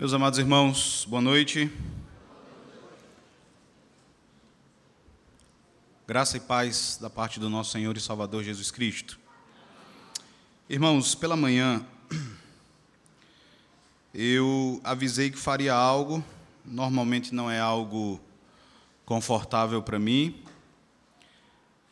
Meus 0.00 0.14
amados 0.14 0.38
irmãos, 0.38 1.06
boa 1.10 1.20
noite. 1.20 1.70
Graça 6.08 6.38
e 6.38 6.40
paz 6.40 6.96
da 6.98 7.10
parte 7.10 7.38
do 7.38 7.50
nosso 7.50 7.72
Senhor 7.72 7.94
e 7.94 8.00
Salvador 8.00 8.42
Jesus 8.42 8.70
Cristo. 8.70 9.20
Irmãos, 10.70 11.14
pela 11.14 11.36
manhã 11.36 11.84
eu 14.14 14.80
avisei 14.82 15.30
que 15.30 15.36
faria 15.36 15.74
algo, 15.74 16.24
normalmente 16.64 17.34
não 17.34 17.50
é 17.50 17.60
algo 17.60 18.18
confortável 19.04 19.82
para 19.82 19.98
mim. 19.98 20.42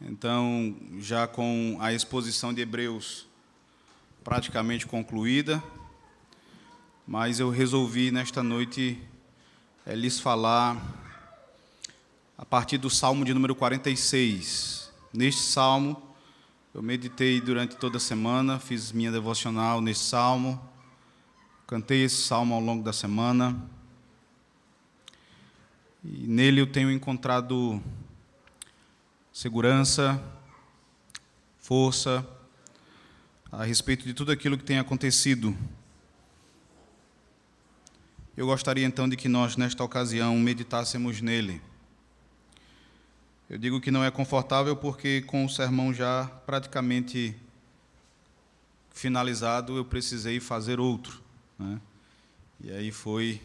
Então, 0.01 0.75
já 0.99 1.27
com 1.27 1.77
a 1.79 1.93
exposição 1.93 2.55
de 2.55 2.63
Hebreus 2.63 3.27
praticamente 4.25 4.87
concluída, 4.87 5.63
mas 7.11 7.41
eu 7.41 7.49
resolvi 7.49 8.11
nesta 8.11 8.43
noite 8.43 9.01
é, 9.87 9.95
lhes 9.95 10.21
falar 10.21 10.77
a 12.37 12.45
partir 12.45 12.77
do 12.77 12.91
Salmo 12.91 13.25
de 13.25 13.33
número 13.33 13.55
46. 13.55 14.93
Neste 15.11 15.41
Salmo, 15.41 16.15
eu 16.75 16.83
meditei 16.83 17.41
durante 17.41 17.77
toda 17.77 17.97
a 17.97 18.01
semana, 18.01 18.59
fiz 18.59 18.93
minha 18.93 19.11
devocional 19.11 19.81
nesse 19.81 20.05
Salmo, 20.05 20.61
cantei 21.67 22.05
esse 22.05 22.17
Salmo 22.17 22.55
ao 22.55 22.61
longo 22.61 22.85
da 22.85 22.93
semana, 22.93 23.59
e 26.05 26.27
nele 26.27 26.61
eu 26.61 26.67
tenho 26.67 26.91
encontrado 26.91 27.83
segurança, 29.33 30.23
força, 31.59 32.23
a 33.51 33.65
respeito 33.65 34.05
de 34.05 34.13
tudo 34.13 34.31
aquilo 34.31 34.59
que 34.59 34.65
tem 34.65 34.79
acontecido 34.79 35.57
eu 38.39 38.47
gostaria 38.47 38.87
então 38.87 39.09
de 39.09 39.17
que 39.17 39.29
nós, 39.29 39.57
nesta 39.57 39.83
ocasião, 39.83 40.37
meditássemos 40.37 41.21
nele. 41.21 41.61
Eu 43.51 43.59
digo 43.59 43.81
que 43.81 43.91
não 43.91 44.05
é 44.05 44.13
confortável 44.13 44.77
porque, 44.77 45.23
com 45.23 45.45
o 45.45 45.49
sermão 45.49 45.93
já 45.93 46.27
praticamente 46.47 47.35
finalizado, 48.93 49.77
eu 49.77 49.85
precisei 49.85 50.39
fazer 50.39 50.79
outro. 50.79 51.21
Né? 51.59 51.81
E 52.61 52.71
aí 52.71 52.93
foi 52.93 53.43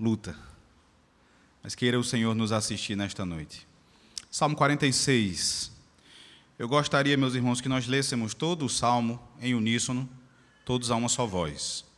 luta. 0.00 0.34
Mas 1.62 1.74
queira 1.74 2.00
o 2.00 2.04
Senhor 2.04 2.34
nos 2.34 2.50
assistir 2.50 2.96
nesta 2.96 3.26
noite. 3.26 3.68
Salmo 4.30 4.56
46. 4.56 5.70
Eu 6.58 6.66
gostaria, 6.66 7.14
meus 7.14 7.34
irmãos, 7.34 7.60
que 7.60 7.68
nós 7.68 7.86
lêssemos 7.86 8.32
todo 8.32 8.64
o 8.64 8.70
salmo 8.70 9.20
em 9.38 9.54
uníssono, 9.54 10.08
todos 10.64 10.90
a 10.90 10.96
uma 10.96 11.10
só 11.10 11.26
voz. 11.26 11.91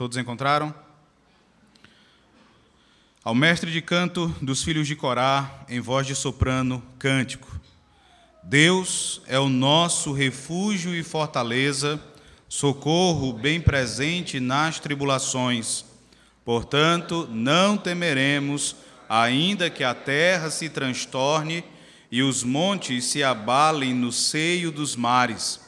Todos 0.00 0.16
encontraram? 0.16 0.74
Ao 3.22 3.34
mestre 3.34 3.70
de 3.70 3.82
canto 3.82 4.34
dos 4.40 4.62
filhos 4.62 4.86
de 4.86 4.96
Corá, 4.96 5.62
em 5.68 5.78
voz 5.78 6.06
de 6.06 6.14
soprano, 6.14 6.82
cântico. 6.98 7.60
Deus 8.42 9.20
é 9.26 9.38
o 9.38 9.50
nosso 9.50 10.14
refúgio 10.14 10.94
e 10.94 11.02
fortaleza, 11.02 12.02
socorro 12.48 13.34
bem 13.34 13.60
presente 13.60 14.40
nas 14.40 14.80
tribulações. 14.80 15.84
Portanto, 16.46 17.28
não 17.30 17.76
temeremos, 17.76 18.76
ainda 19.06 19.68
que 19.68 19.84
a 19.84 19.94
terra 19.94 20.48
se 20.48 20.70
transtorne 20.70 21.62
e 22.10 22.22
os 22.22 22.42
montes 22.42 23.04
se 23.04 23.22
abalem 23.22 23.92
no 23.92 24.10
seio 24.10 24.72
dos 24.72 24.96
mares 24.96 25.60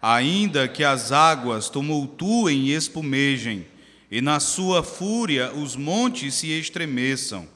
ainda 0.00 0.68
que 0.68 0.84
as 0.84 1.12
águas 1.12 1.68
tumultuem 1.68 2.68
e 2.68 2.72
espumejem, 2.72 3.66
e 4.10 4.20
na 4.20 4.40
sua 4.40 4.82
fúria 4.82 5.52
os 5.52 5.76
montes 5.76 6.34
se 6.34 6.48
estremeçam. 6.48 7.48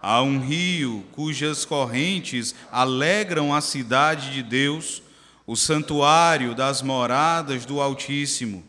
Há 0.00 0.22
um 0.22 0.38
rio 0.38 1.04
cujas 1.12 1.64
correntes 1.64 2.54
alegram 2.70 3.54
a 3.54 3.60
cidade 3.60 4.32
de 4.32 4.42
Deus, 4.42 5.02
o 5.46 5.56
santuário 5.56 6.54
das 6.54 6.82
moradas 6.82 7.64
do 7.64 7.80
Altíssimo. 7.80 8.62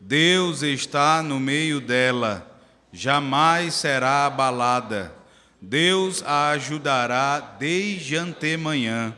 Deus 0.00 0.62
está 0.62 1.22
no 1.22 1.38
meio 1.38 1.80
dela, 1.80 2.60
jamais 2.92 3.74
será 3.74 4.26
abalada. 4.26 5.14
Deus 5.60 6.22
a 6.22 6.50
ajudará 6.50 7.38
desde 7.40 8.16
antemanhã. 8.16 9.14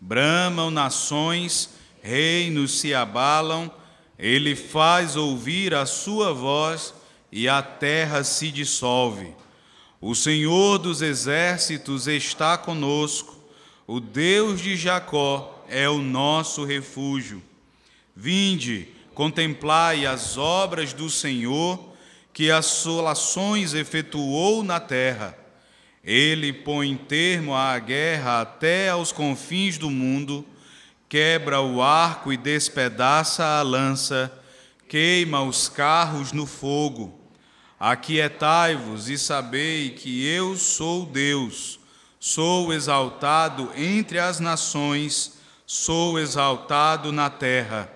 Bramam 0.00 0.70
nações 0.70 1.70
reinos 2.02 2.80
se 2.80 2.92
abalam, 2.92 3.70
ele 4.18 4.54
faz 4.54 5.16
ouvir 5.16 5.74
a 5.74 5.86
sua 5.86 6.32
voz 6.32 6.94
e 7.30 7.48
a 7.48 7.62
terra 7.62 8.22
se 8.22 8.50
dissolve. 8.50 9.34
O 10.00 10.14
Senhor 10.14 10.78
dos 10.78 11.00
exércitos 11.00 12.06
está 12.06 12.58
conosco, 12.58 13.36
o 13.86 14.00
Deus 14.00 14.60
de 14.60 14.76
Jacó 14.76 15.64
é 15.68 15.88
o 15.88 15.98
nosso 15.98 16.64
refúgio. 16.64 17.42
Vinde, 18.14 18.88
contemplai 19.14 20.04
as 20.04 20.36
obras 20.36 20.92
do 20.92 21.08
Senhor, 21.08 21.92
que 22.32 22.50
assolações 22.50 23.74
efetuou 23.74 24.62
na 24.62 24.80
terra. 24.80 25.36
Ele 26.04 26.52
põe 26.52 26.96
termo 26.96 27.54
à 27.54 27.78
guerra 27.78 28.40
até 28.40 28.88
aos 28.88 29.12
confins 29.12 29.78
do 29.78 29.90
mundo 29.90 30.44
quebra 31.12 31.60
o 31.60 31.82
arco 31.82 32.32
e 32.32 32.38
despedaça 32.38 33.44
a 33.44 33.60
lança, 33.60 34.32
queima 34.88 35.42
os 35.42 35.68
carros 35.68 36.32
no 36.32 36.46
fogo. 36.46 37.20
Aquietai-vos 37.78 39.10
e 39.10 39.18
sabei 39.18 39.90
que 39.90 40.26
eu 40.26 40.56
sou 40.56 41.04
Deus, 41.04 41.78
sou 42.18 42.72
exaltado 42.72 43.70
entre 43.76 44.18
as 44.18 44.40
nações, 44.40 45.34
sou 45.66 46.18
exaltado 46.18 47.12
na 47.12 47.28
terra. 47.28 47.92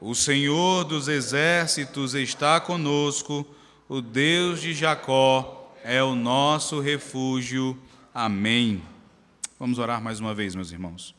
O 0.00 0.14
Senhor 0.14 0.84
dos 0.84 1.08
exércitos 1.08 2.14
está 2.14 2.58
conosco, 2.58 3.46
o 3.86 4.00
Deus 4.00 4.62
de 4.62 4.72
Jacó 4.72 5.74
é 5.84 6.02
o 6.02 6.14
nosso 6.14 6.80
refúgio. 6.80 7.78
Amém. 8.14 8.82
Vamos 9.60 9.78
orar 9.78 10.00
mais 10.00 10.20
uma 10.20 10.32
vez, 10.32 10.54
meus 10.54 10.72
irmãos. 10.72 11.15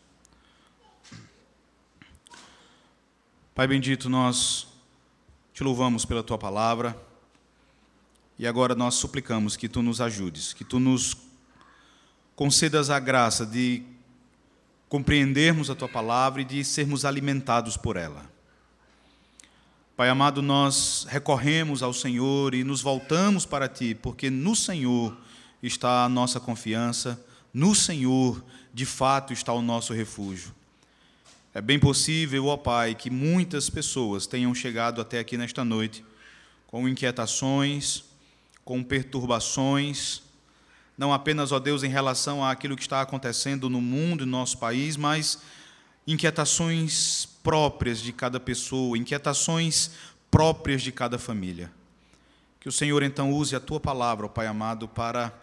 Pai 3.57 3.65
bendito, 3.65 4.07
nós 4.07 4.67
te 5.51 5.63
louvamos 5.63 6.05
pela 6.05 6.21
tua 6.21 6.37
palavra 6.37 6.95
e 8.37 8.45
agora 8.45 8.75
nós 8.75 8.93
suplicamos 8.93 9.57
que 9.57 9.67
tu 9.67 9.81
nos 9.81 9.99
ajudes, 9.99 10.53
que 10.53 10.63
tu 10.63 10.79
nos 10.79 11.17
concedas 12.35 12.91
a 12.91 12.99
graça 12.99 13.47
de 13.47 13.81
compreendermos 14.87 15.71
a 15.71 15.75
tua 15.75 15.89
palavra 15.89 16.43
e 16.43 16.45
de 16.45 16.63
sermos 16.63 17.03
alimentados 17.03 17.75
por 17.75 17.97
ela. 17.97 18.29
Pai 19.95 20.07
amado, 20.07 20.43
nós 20.43 21.07
recorremos 21.09 21.81
ao 21.81 21.93
Senhor 21.93 22.53
e 22.53 22.63
nos 22.63 22.83
voltamos 22.83 23.43
para 23.43 23.67
ti, 23.67 23.95
porque 23.95 24.29
no 24.29 24.55
Senhor 24.55 25.17
está 25.63 26.05
a 26.05 26.09
nossa 26.09 26.39
confiança, 26.39 27.19
no 27.51 27.73
Senhor, 27.73 28.45
de 28.71 28.85
fato, 28.85 29.33
está 29.33 29.51
o 29.51 29.63
nosso 29.63 29.93
refúgio. 29.93 30.53
É 31.57 31.61
bem 31.61 31.79
possível, 31.79 32.45
ó 32.45 32.55
Pai, 32.55 32.93
que 32.93 33.09
muitas 33.09 33.67
pessoas 33.67 34.27
tenham 34.27 34.53
chegado 34.53 35.01
até 35.01 35.17
aqui 35.17 35.35
nesta 35.35 35.65
noite 35.65 36.05
com 36.67 36.87
inquietações, 36.87 38.03
com 38.63 38.83
perturbações, 38.83 40.21
não 40.95 41.11
apenas, 41.11 41.51
ó 41.51 41.57
Deus, 41.57 41.81
em 41.81 41.89
relação 41.89 42.45
àquilo 42.45 42.75
que 42.75 42.83
está 42.83 43.01
acontecendo 43.01 43.71
no 43.71 43.81
mundo 43.81 44.23
no 44.23 44.33
nosso 44.33 44.59
país, 44.59 44.95
mas 44.95 45.41
inquietações 46.05 47.27
próprias 47.41 48.01
de 48.01 48.13
cada 48.13 48.39
pessoa, 48.39 48.95
inquietações 48.95 49.89
próprias 50.29 50.83
de 50.83 50.91
cada 50.91 51.17
família. 51.17 51.71
Que 52.59 52.69
o 52.69 52.71
Senhor 52.71 53.01
então 53.01 53.33
use 53.33 53.55
a 53.55 53.59
tua 53.59 53.79
palavra, 53.79 54.27
ó 54.27 54.29
Pai 54.29 54.45
amado, 54.45 54.87
para 54.87 55.33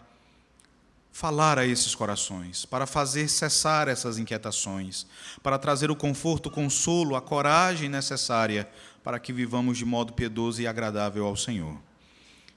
falar 1.15 1.57
a 1.57 1.65
esses 1.65 1.95
corações, 1.95 2.65
para 2.65 2.85
fazer 2.85 3.29
cessar 3.29 3.87
essas 3.87 4.17
inquietações, 4.17 5.07
para 5.41 5.57
trazer 5.57 5.89
o 5.89 5.95
conforto, 5.95 6.47
o 6.47 6.51
consolo, 6.51 7.15
a 7.15 7.21
coragem 7.21 7.87
necessária 7.87 8.69
para 9.01 9.17
que 9.17 9.31
vivamos 9.31 9.77
de 9.77 9.85
modo 9.85 10.11
piedoso 10.11 10.61
e 10.61 10.67
agradável 10.67 11.25
ao 11.25 11.37
Senhor. 11.37 11.77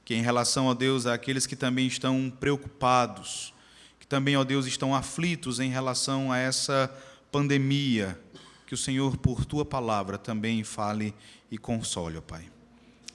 Que 0.04 0.12
em 0.12 0.22
relação 0.22 0.68
a 0.68 0.74
Deus, 0.74 1.06
àqueles 1.06 1.46
que 1.46 1.54
também 1.54 1.86
estão 1.86 2.32
preocupados, 2.40 3.54
que 4.00 4.08
também, 4.08 4.36
ó 4.36 4.42
Deus, 4.42 4.66
estão 4.66 4.92
aflitos 4.92 5.60
em 5.60 5.70
relação 5.70 6.32
a 6.32 6.38
essa 6.38 6.92
pandemia, 7.30 8.20
que 8.66 8.74
o 8.74 8.76
Senhor, 8.76 9.16
por 9.18 9.44
tua 9.44 9.64
palavra, 9.64 10.18
também 10.18 10.64
fale 10.64 11.14
e 11.48 11.56
console, 11.56 12.18
ó 12.18 12.20
Pai. 12.20 12.50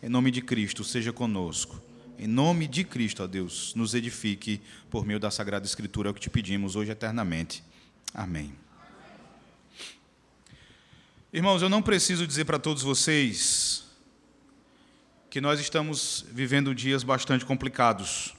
Em 0.01 0.07
nome 0.07 0.31
de 0.31 0.41
Cristo, 0.41 0.85
seja 0.85 1.11
conosco 1.11 1.82
em 2.23 2.27
nome 2.27 2.69
de 2.69 2.85
Cristo, 2.85 3.21
ó 3.21 3.27
Deus, 3.27 3.75
nos 3.75 3.93
edifique 3.93 4.61
por 4.89 5.05
meio 5.05 5.19
da 5.19 5.29
Sagrada 5.29 5.65
Escritura, 5.65 6.07
é 6.07 6.11
o 6.11 6.13
que 6.13 6.21
te 6.21 6.29
pedimos 6.29 6.73
hoje 6.73 6.89
eternamente. 6.89 7.61
Amém. 8.13 8.55
Irmãos, 11.33 11.61
eu 11.61 11.67
não 11.67 11.81
preciso 11.81 12.25
dizer 12.25 12.45
para 12.45 12.57
todos 12.57 12.81
vocês 12.81 13.83
que 15.29 15.41
nós 15.41 15.59
estamos 15.59 16.25
vivendo 16.31 16.73
dias 16.73 17.03
bastante 17.03 17.43
complicados. 17.43 18.33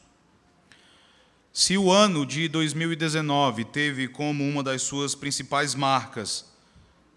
Se 1.52 1.76
o 1.76 1.92
ano 1.92 2.24
de 2.24 2.48
2019 2.48 3.66
teve 3.66 4.08
como 4.08 4.48
uma 4.48 4.62
das 4.62 4.80
suas 4.80 5.14
principais 5.14 5.74
marcas 5.74 6.46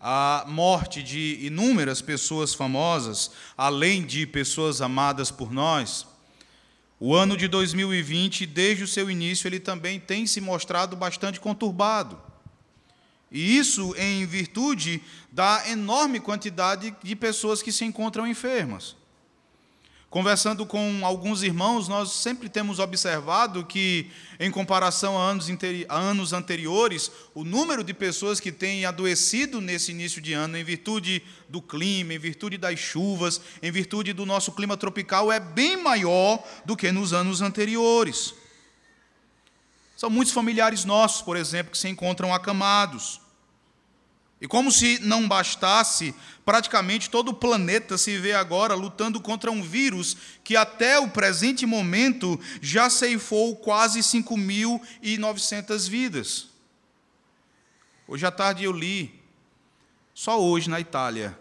a 0.01 0.43
morte 0.45 1.01
de 1.01 1.39
inúmeras 1.45 2.01
pessoas 2.01 2.53
famosas, 2.53 3.31
além 3.57 4.05
de 4.05 4.27
pessoas 4.27 4.81
amadas 4.81 5.31
por 5.31 5.49
nós, 5.49 6.05
o 6.99 7.13
ano 7.13 7.37
de 7.37 7.47
2020, 7.47 8.45
desde 8.45 8.83
o 8.83 8.87
seu 8.87 9.09
início, 9.09 9.47
ele 9.47 9.59
também 9.59 9.99
tem 9.99 10.25
se 10.25 10.41
mostrado 10.41 10.95
bastante 10.95 11.39
conturbado. 11.39 12.19
E 13.31 13.57
isso 13.57 13.93
em 13.97 14.25
virtude 14.25 15.01
da 15.31 15.63
enorme 15.69 16.19
quantidade 16.19 16.95
de 17.03 17.15
pessoas 17.15 17.61
que 17.61 17.71
se 17.71 17.85
encontram 17.85 18.25
enfermas. 18.25 18.95
Conversando 20.17 20.65
com 20.65 21.05
alguns 21.05 21.43
irmãos, 21.43 21.87
nós 21.87 22.11
sempre 22.11 22.49
temos 22.49 22.79
observado 22.79 23.63
que, 23.63 24.09
em 24.39 24.49
comparação 24.49 25.15
a 25.15 25.21
anos, 25.21 25.47
a 25.87 25.95
anos, 25.95 26.33
anteriores, 26.33 27.11
o 27.35 27.43
número 27.43 27.83
de 27.83 27.93
pessoas 27.93 28.39
que 28.39 28.51
têm 28.51 28.83
adoecido 28.83 29.61
nesse 29.61 29.91
início 29.91 30.19
de 30.19 30.33
ano, 30.33 30.57
em 30.57 30.63
virtude 30.63 31.21
do 31.47 31.61
clima, 31.61 32.15
em 32.15 32.17
virtude 32.17 32.57
das 32.57 32.79
chuvas, 32.79 33.39
em 33.61 33.71
virtude 33.71 34.11
do 34.11 34.25
nosso 34.25 34.53
clima 34.53 34.75
tropical, 34.75 35.31
é 35.31 35.39
bem 35.39 35.77
maior 35.77 36.43
do 36.65 36.75
que 36.75 36.91
nos 36.91 37.13
anos 37.13 37.39
anteriores. 37.39 38.33
São 39.95 40.09
muitos 40.09 40.33
familiares 40.33 40.83
nossos, 40.83 41.21
por 41.21 41.37
exemplo, 41.37 41.73
que 41.73 41.77
se 41.77 41.89
encontram 41.89 42.33
acamados. 42.33 43.21
E 44.41 44.47
como 44.47 44.71
se 44.71 44.97
não 44.99 45.27
bastasse, 45.27 46.15
praticamente 46.47 47.09
todo 47.09 47.31
o 47.31 47.33
planeta 47.33 47.97
se 47.97 48.17
vê 48.17 48.31
agora 48.31 48.73
lutando 48.73 49.19
contra 49.19 49.51
um 49.51 49.61
vírus 49.61 50.15
que 50.45 50.55
até 50.55 50.97
o 50.97 51.09
presente 51.09 51.65
momento 51.65 52.39
já 52.61 52.89
ceifou 52.89 53.53
quase 53.57 53.99
5.900 53.99 55.89
vidas. 55.89 56.47
Hoje 58.07 58.25
à 58.25 58.31
tarde 58.31 58.63
eu 58.63 58.71
li, 58.71 59.21
só 60.13 60.41
hoje 60.41 60.69
na 60.69 60.79
Itália, 60.79 61.37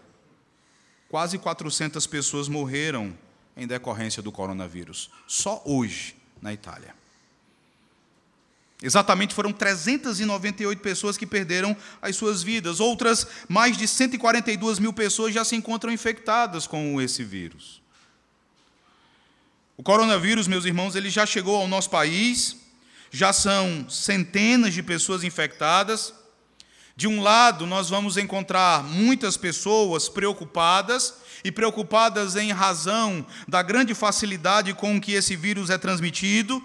quase 1.07 1.37
400 1.37 2.05
pessoas 2.05 2.49
morreram 2.49 3.17
em 3.55 3.65
decorrência 3.65 4.21
do 4.21 4.29
coronavírus. 4.29 5.09
Só 5.25 5.61
hoje 5.63 6.17
na 6.41 6.51
Itália. 6.51 6.93
Exatamente 8.81 9.33
foram 9.33 9.51
398 9.51 10.79
pessoas 10.81 11.17
que 11.17 11.25
perderam 11.25 11.75
as 12.01 12.15
suas 12.15 12.43
vidas. 12.43 12.79
Outras, 12.79 13.25
mais 13.47 13.75
de 13.75 13.87
142 13.87 14.77
mil 14.77 14.93
pessoas 14.93 15.33
já 15.33 15.43
se 15.43 15.55
encontram 15.55 15.91
infectadas 15.91 16.67
com 16.67 17.01
esse 17.01 17.23
vírus. 17.23 17.81
O 19.75 19.83
coronavírus, 19.83 20.47
meus 20.47 20.65
irmãos, 20.65 20.95
ele 20.95 21.09
já 21.09 21.25
chegou 21.25 21.55
ao 21.55 21.67
nosso 21.67 21.89
país, 21.89 22.57
já 23.09 23.33
são 23.33 23.89
centenas 23.89 24.73
de 24.73 24.83
pessoas 24.83 25.23
infectadas. 25.23 26.13
De 26.95 27.07
um 27.07 27.21
lado, 27.21 27.65
nós 27.65 27.89
vamos 27.89 28.17
encontrar 28.17 28.83
muitas 28.83 29.37
pessoas 29.37 30.07
preocupadas, 30.07 31.15
e 31.43 31.51
preocupadas 31.51 32.35
em 32.35 32.51
razão 32.51 33.25
da 33.47 33.61
grande 33.61 33.93
facilidade 33.93 34.73
com 34.73 34.99
que 34.99 35.13
esse 35.13 35.35
vírus 35.35 35.69
é 35.69 35.77
transmitido 35.77 36.61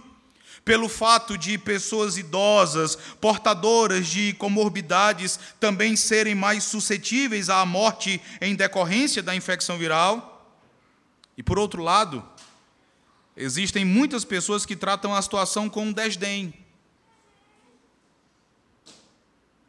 pelo 0.64 0.88
fato 0.88 1.36
de 1.36 1.58
pessoas 1.58 2.16
idosas, 2.16 2.96
portadoras 3.20 4.06
de 4.06 4.32
comorbidades, 4.34 5.38
também 5.58 5.96
serem 5.96 6.34
mais 6.34 6.64
suscetíveis 6.64 7.48
à 7.48 7.64
morte 7.66 8.20
em 8.40 8.54
decorrência 8.54 9.22
da 9.22 9.34
infecção 9.34 9.76
viral. 9.76 10.54
E 11.36 11.42
por 11.42 11.58
outro 11.58 11.82
lado, 11.82 12.24
existem 13.36 13.84
muitas 13.84 14.24
pessoas 14.24 14.64
que 14.64 14.76
tratam 14.76 15.14
a 15.14 15.22
situação 15.22 15.68
com 15.68 15.92
desdém, 15.92 16.54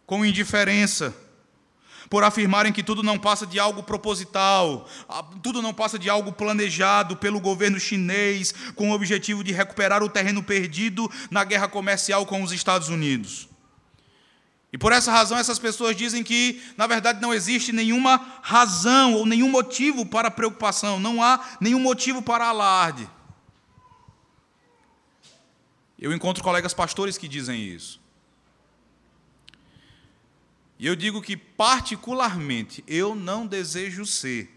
com 0.05 0.25
indiferença 0.25 1.15
por 2.13 2.23
afirmarem 2.23 2.71
que 2.71 2.83
tudo 2.83 3.01
não 3.01 3.17
passa 3.17 3.43
de 3.43 3.57
algo 3.57 3.81
proposital, 3.81 4.87
tudo 5.41 5.63
não 5.63 5.73
passa 5.73 5.97
de 5.97 6.11
algo 6.11 6.31
planejado 6.31 7.17
pelo 7.17 7.39
governo 7.39 7.79
chinês 7.79 8.53
com 8.75 8.91
o 8.91 8.93
objetivo 8.93 9.43
de 9.43 9.51
recuperar 9.51 10.03
o 10.03 10.07
terreno 10.07 10.43
perdido 10.43 11.09
na 11.31 11.43
guerra 11.43 11.67
comercial 11.67 12.23
com 12.23 12.43
os 12.43 12.51
Estados 12.51 12.87
Unidos. 12.87 13.49
E 14.71 14.77
por 14.77 14.91
essa 14.91 15.11
razão, 15.11 15.39
essas 15.39 15.57
pessoas 15.57 15.95
dizem 15.95 16.23
que, 16.23 16.61
na 16.77 16.85
verdade, 16.85 17.19
não 17.19 17.33
existe 17.33 17.71
nenhuma 17.71 18.23
razão 18.43 19.15
ou 19.15 19.25
nenhum 19.25 19.49
motivo 19.49 20.05
para 20.05 20.29
preocupação, 20.29 20.99
não 20.99 21.19
há 21.19 21.43
nenhum 21.59 21.79
motivo 21.79 22.21
para 22.21 22.45
alarde. 22.45 23.09
Eu 25.97 26.13
encontro 26.13 26.43
colegas 26.43 26.75
pastores 26.75 27.17
que 27.17 27.27
dizem 27.27 27.59
isso. 27.59 28.02
E 30.83 30.85
eu 30.85 30.97
digo 30.97 31.21
que, 31.21 31.37
particularmente, 31.37 32.83
eu 32.85 33.15
não 33.15 33.47
desejo 33.47 34.05
ser 34.05 34.53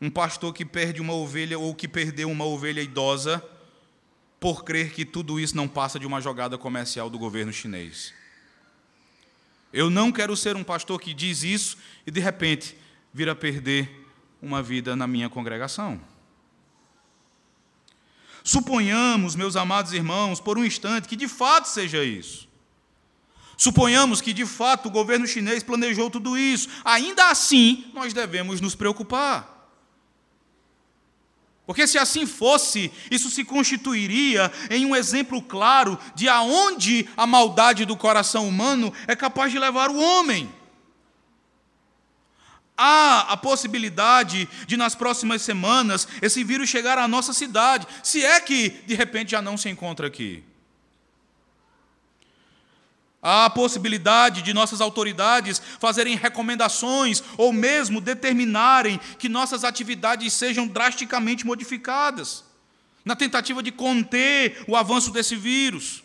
um 0.00 0.08
pastor 0.08 0.54
que 0.54 0.64
perde 0.64 1.00
uma 1.00 1.12
ovelha 1.12 1.58
ou 1.58 1.74
que 1.74 1.88
perdeu 1.88 2.30
uma 2.30 2.44
ovelha 2.44 2.80
idosa 2.80 3.44
por 4.38 4.62
crer 4.62 4.92
que 4.92 5.04
tudo 5.04 5.40
isso 5.40 5.56
não 5.56 5.66
passa 5.66 5.98
de 5.98 6.06
uma 6.06 6.20
jogada 6.20 6.56
comercial 6.56 7.10
do 7.10 7.18
governo 7.18 7.52
chinês. 7.52 8.14
Eu 9.72 9.90
não 9.90 10.12
quero 10.12 10.36
ser 10.36 10.54
um 10.54 10.62
pastor 10.62 11.00
que 11.00 11.12
diz 11.12 11.42
isso 11.42 11.76
e, 12.06 12.10
de 12.12 12.20
repente, 12.20 12.78
vir 13.12 13.28
a 13.28 13.34
perder 13.34 14.06
uma 14.40 14.62
vida 14.62 14.94
na 14.94 15.08
minha 15.08 15.28
congregação. 15.28 16.00
Suponhamos, 18.44 19.34
meus 19.34 19.56
amados 19.56 19.92
irmãos, 19.92 20.38
por 20.38 20.56
um 20.56 20.64
instante, 20.64 21.08
que 21.08 21.16
de 21.16 21.26
fato 21.26 21.64
seja 21.66 22.04
isso. 22.04 22.53
Suponhamos 23.56 24.20
que 24.20 24.32
de 24.32 24.44
fato 24.44 24.86
o 24.86 24.90
governo 24.90 25.26
chinês 25.26 25.62
planejou 25.62 26.10
tudo 26.10 26.36
isso. 26.36 26.68
Ainda 26.84 27.30
assim, 27.30 27.90
nós 27.94 28.12
devemos 28.12 28.60
nos 28.60 28.74
preocupar. 28.74 29.54
Porque 31.66 31.86
se 31.86 31.96
assim 31.96 32.26
fosse, 32.26 32.92
isso 33.10 33.30
se 33.30 33.44
constituiria 33.44 34.52
em 34.70 34.84
um 34.84 34.94
exemplo 34.94 35.40
claro 35.40 35.98
de 36.14 36.28
aonde 36.28 37.08
a 37.16 37.26
maldade 37.26 37.86
do 37.86 37.96
coração 37.96 38.46
humano 38.46 38.92
é 39.06 39.16
capaz 39.16 39.50
de 39.50 39.58
levar 39.58 39.90
o 39.90 39.98
homem. 39.98 40.52
Há 42.76 43.32
a 43.32 43.36
possibilidade 43.36 44.48
de, 44.66 44.76
nas 44.76 44.94
próximas 44.94 45.42
semanas, 45.42 46.08
esse 46.20 46.42
vírus 46.42 46.68
chegar 46.68 46.98
à 46.98 47.06
nossa 47.06 47.32
cidade, 47.32 47.86
se 48.02 48.22
é 48.22 48.40
que 48.40 48.70
de 48.84 48.94
repente 48.94 49.30
já 49.30 49.40
não 49.40 49.56
se 49.56 49.68
encontra 49.68 50.08
aqui. 50.08 50.42
Há 53.26 53.46
a 53.46 53.50
possibilidade 53.50 54.42
de 54.42 54.52
nossas 54.52 54.82
autoridades 54.82 55.60
fazerem 55.80 56.14
recomendações 56.14 57.24
ou 57.38 57.54
mesmo 57.54 57.98
determinarem 57.98 59.00
que 59.18 59.30
nossas 59.30 59.64
atividades 59.64 60.34
sejam 60.34 60.66
drasticamente 60.66 61.46
modificadas, 61.46 62.44
na 63.02 63.16
tentativa 63.16 63.62
de 63.62 63.72
conter 63.72 64.62
o 64.68 64.76
avanço 64.76 65.10
desse 65.10 65.36
vírus. 65.36 66.04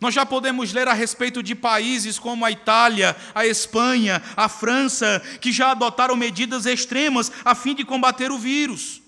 Nós 0.00 0.14
já 0.14 0.24
podemos 0.24 0.72
ler 0.72 0.88
a 0.88 0.94
respeito 0.94 1.42
de 1.42 1.54
países 1.54 2.18
como 2.18 2.42
a 2.46 2.50
Itália, 2.50 3.14
a 3.34 3.46
Espanha, 3.46 4.22
a 4.34 4.48
França, 4.48 5.22
que 5.42 5.52
já 5.52 5.72
adotaram 5.72 6.16
medidas 6.16 6.64
extremas 6.64 7.30
a 7.44 7.54
fim 7.54 7.74
de 7.74 7.84
combater 7.84 8.32
o 8.32 8.38
vírus. 8.38 9.03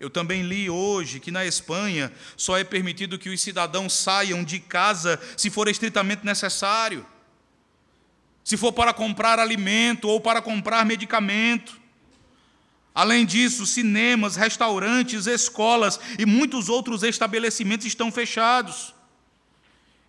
Eu 0.00 0.08
também 0.08 0.40
li 0.40 0.70
hoje 0.70 1.20
que 1.20 1.30
na 1.30 1.44
Espanha 1.44 2.10
só 2.34 2.56
é 2.56 2.64
permitido 2.64 3.18
que 3.18 3.28
os 3.28 3.38
cidadãos 3.38 3.92
saiam 3.92 4.42
de 4.42 4.58
casa 4.58 5.20
se 5.36 5.50
for 5.50 5.68
estritamente 5.68 6.24
necessário. 6.24 7.06
Se 8.42 8.56
for 8.56 8.72
para 8.72 8.94
comprar 8.94 9.38
alimento 9.38 10.08
ou 10.08 10.18
para 10.18 10.40
comprar 10.40 10.86
medicamento. 10.86 11.78
Além 12.94 13.26
disso, 13.26 13.66
cinemas, 13.66 14.36
restaurantes, 14.36 15.26
escolas 15.26 16.00
e 16.18 16.24
muitos 16.24 16.70
outros 16.70 17.02
estabelecimentos 17.02 17.84
estão 17.84 18.10
fechados. 18.10 18.94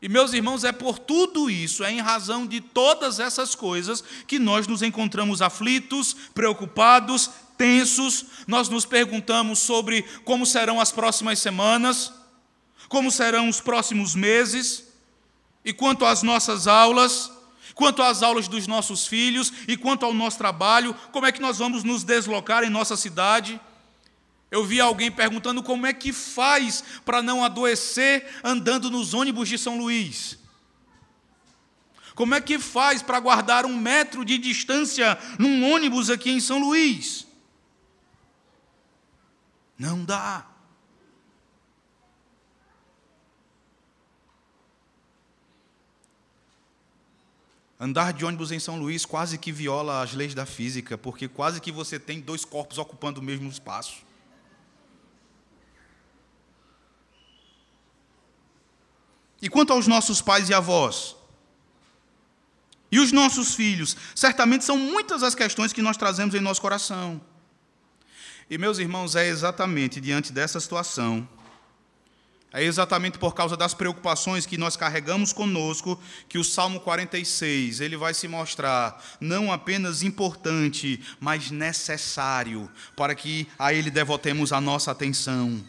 E, 0.02 0.10
meus 0.10 0.34
irmãos, 0.34 0.64
é 0.64 0.72
por 0.72 0.98
tudo 0.98 1.48
isso, 1.48 1.84
é 1.84 1.92
em 1.92 2.02
razão 2.02 2.48
de 2.48 2.60
todas 2.60 3.20
essas 3.20 3.54
coisas, 3.54 4.04
que 4.26 4.40
nós 4.40 4.66
nos 4.66 4.82
encontramos 4.82 5.44
aflitos, 5.44 6.16
preocupados, 6.34 7.30
tensos, 7.62 8.25
nós 8.48 8.70
nos 8.70 8.86
perguntamos 8.86 9.60
sobre 9.60 10.01
como 10.25 10.48
serão 10.48 10.82
as 10.82 10.91
próximas 10.91 11.38
semanas, 11.38 12.12
como 12.89 13.12
serão 13.12 13.48
os 13.48 13.62
próximos 13.62 14.15
meses, 14.15 14.86
e 15.63 15.72
quanto 15.72 16.03
às 16.03 16.24
nossas 16.24 16.65
aulas, 16.65 17.32
quanto 17.75 18.01
às 18.01 18.24
aulas 18.24 18.48
dos 18.48 18.65
nossos 18.65 19.06
filhos 19.06 19.53
e 19.68 19.77
quanto 19.77 20.03
ao 20.03 20.12
nosso 20.12 20.39
trabalho, 20.39 20.96
como 21.12 21.27
é 21.27 21.32
que 21.32 21.39
nós 21.39 21.60
vamos 21.60 21.84
nos 21.84 22.03
deslocar 22.03 22.63
em 22.63 22.70
nossa 22.72 22.98
cidade. 22.98 23.62
Eu 24.50 24.65
vi 24.65 24.82
alguém 24.82 25.12
perguntando 25.12 25.62
como 25.62 25.86
é 25.86 25.94
que 25.94 26.12
faz 26.12 26.84
para 27.06 27.22
não 27.22 27.44
adoecer 27.44 28.25
andando 28.44 28.89
nos 28.89 29.13
ônibus 29.13 29.48
de 29.48 29.60
São 29.60 29.77
Luís. 29.77 30.36
Como 32.15 32.34
é 32.34 32.41
que 32.41 32.58
faz 32.58 33.03
para 33.03 33.20
guardar 33.20 33.68
um 33.68 33.77
metro 33.77 34.25
de 34.25 34.39
distância 34.39 35.15
num 35.38 35.72
ônibus 35.72 36.10
aqui 36.10 36.32
em 36.32 36.39
São 36.39 36.58
Luís? 36.58 37.30
Não 39.82 40.06
dá. 40.06 40.46
Andar 47.80 48.14
de 48.14 48.24
ônibus 48.24 48.52
em 48.52 48.60
São 48.60 48.78
Luís 48.78 49.08
quase 49.08 49.40
que 49.40 49.52
viola 49.52 50.04
as 50.04 50.14
leis 50.14 50.36
da 50.36 50.46
física, 50.46 51.00
porque 51.00 51.28
quase 51.28 51.60
que 51.60 51.72
você 51.72 52.00
tem 52.00 52.22
dois 52.22 52.46
corpos 52.46 52.78
ocupando 52.78 53.20
o 53.20 53.24
mesmo 53.24 53.50
espaço. 53.50 54.04
E 59.42 59.50
quanto 59.50 59.74
aos 59.74 59.88
nossos 59.88 60.22
pais 60.22 60.48
e 60.48 60.54
avós? 60.54 61.16
E 62.92 63.00
os 63.00 63.12
nossos 63.12 63.56
filhos? 63.56 63.98
Certamente 64.14 64.64
são 64.64 64.78
muitas 64.78 65.24
as 65.24 65.34
questões 65.34 65.74
que 65.74 65.82
nós 65.82 65.98
trazemos 65.98 66.36
em 66.36 66.40
nosso 66.40 66.62
coração. 66.62 67.20
E, 68.51 68.58
meus 68.58 68.77
irmãos, 68.77 69.15
é 69.15 69.25
exatamente 69.25 70.01
diante 70.01 70.34
dessa 70.34 70.60
situação 70.60 71.27
é 72.53 72.63
exatamente 72.63 73.17
por 73.17 73.34
causa 73.34 73.55
das 73.55 73.74
preocupações 73.74 74.46
que 74.46 74.58
nós 74.58 74.75
carregamos 74.75 75.31
conosco 75.31 75.98
que 76.27 76.38
o 76.38 76.43
Salmo 76.43 76.81
46, 76.81 77.79
ele 77.79 77.96
vai 77.96 78.13
se 78.13 78.27
mostrar 78.27 79.01
não 79.22 79.51
apenas 79.53 80.03
importante, 80.03 81.00
mas 81.17 81.50
necessário 81.50 82.70
para 82.93 83.15
que 83.15 83.48
a 83.58 83.74
ele 83.74 83.89
devotemos 83.89 84.51
a 84.51 84.60
nossa 84.60 84.91
atenção. 84.91 85.63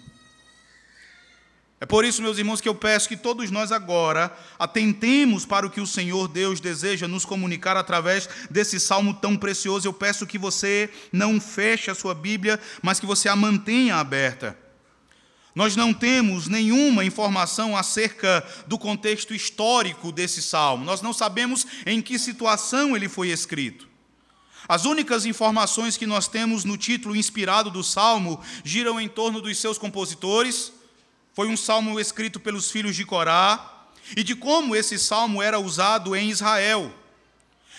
É 1.83 1.85
por 1.85 2.05
isso, 2.05 2.23
meus 2.23 2.39
irmãos, 2.39 2.61
que 2.61 2.69
eu 2.69 2.77
peço 2.77 3.09
que 3.09 3.17
todos 3.17 3.51
nós 3.51 3.73
agora 3.73 4.33
atentemos 4.57 5.45
para 5.45 5.67
o 5.67 5.71
que 5.71 5.81
o 5.81 5.87
Senhor 5.87 6.29
Deus 6.29 6.61
deseja 6.61 7.09
nos 7.09 7.25
comunicar 7.25 7.77
através 7.77 8.29
desse 8.49 8.79
salmo 8.79 9.13
tão 9.15 9.37
precioso. 9.37 9.89
Eu 9.89 9.93
peço 9.93 10.25
que 10.25 10.39
você 10.39 10.89
não 11.13 11.41
feche 11.41 11.91
a 11.91 11.95
sua 11.97 12.15
Bíblia, 12.15 12.61
mas 12.81 13.01
que 13.01 13.05
você 13.05 13.29
a 13.29 13.35
mantenha 13.35 13.97
aberta. 13.97 14.57
Nós 15.57 15.75
não 15.75 15.93
temos 15.93 16.47
nenhuma 16.47 17.05
informação 17.05 17.77
acerca 17.77 18.47
do 18.69 18.79
contexto 18.79 19.35
histórico 19.35 20.13
desse 20.13 20.41
salmo. 20.41 20.85
Nós 20.85 21.03
não 21.03 21.13
sabemos 21.13 21.67
em 21.85 22.01
que 22.01 22.17
situação 22.17 22.95
ele 22.95 23.09
foi 23.09 23.31
escrito. 23.31 23.89
As 24.69 24.85
únicas 24.85 25.27
informações 25.27 25.97
que 25.97 26.07
nós 26.07 26.29
temos 26.29 26.65
no 26.65 26.77
título 26.77 27.17
inspirado 27.17 27.73
do 27.73 27.83
salmo 27.83 28.41
giram 28.63 29.01
em 29.01 29.09
torno 29.09 29.41
dos 29.41 29.59
seus 29.59 29.79
compositores. 29.79 30.73
Foi 31.35 31.49
um 31.49 31.57
salmo 31.57 31.99
escrito 31.99 32.39
pelos 32.39 32.71
filhos 32.71 32.95
de 32.95 33.05
Corá 33.05 33.87
e 34.17 34.23
de 34.23 34.35
como 34.35 34.77
esse 34.77 34.99
salmo 34.99 35.43
era 35.43 35.59
usado 35.59 36.15
em 36.15 36.31
Israel. 36.31 36.93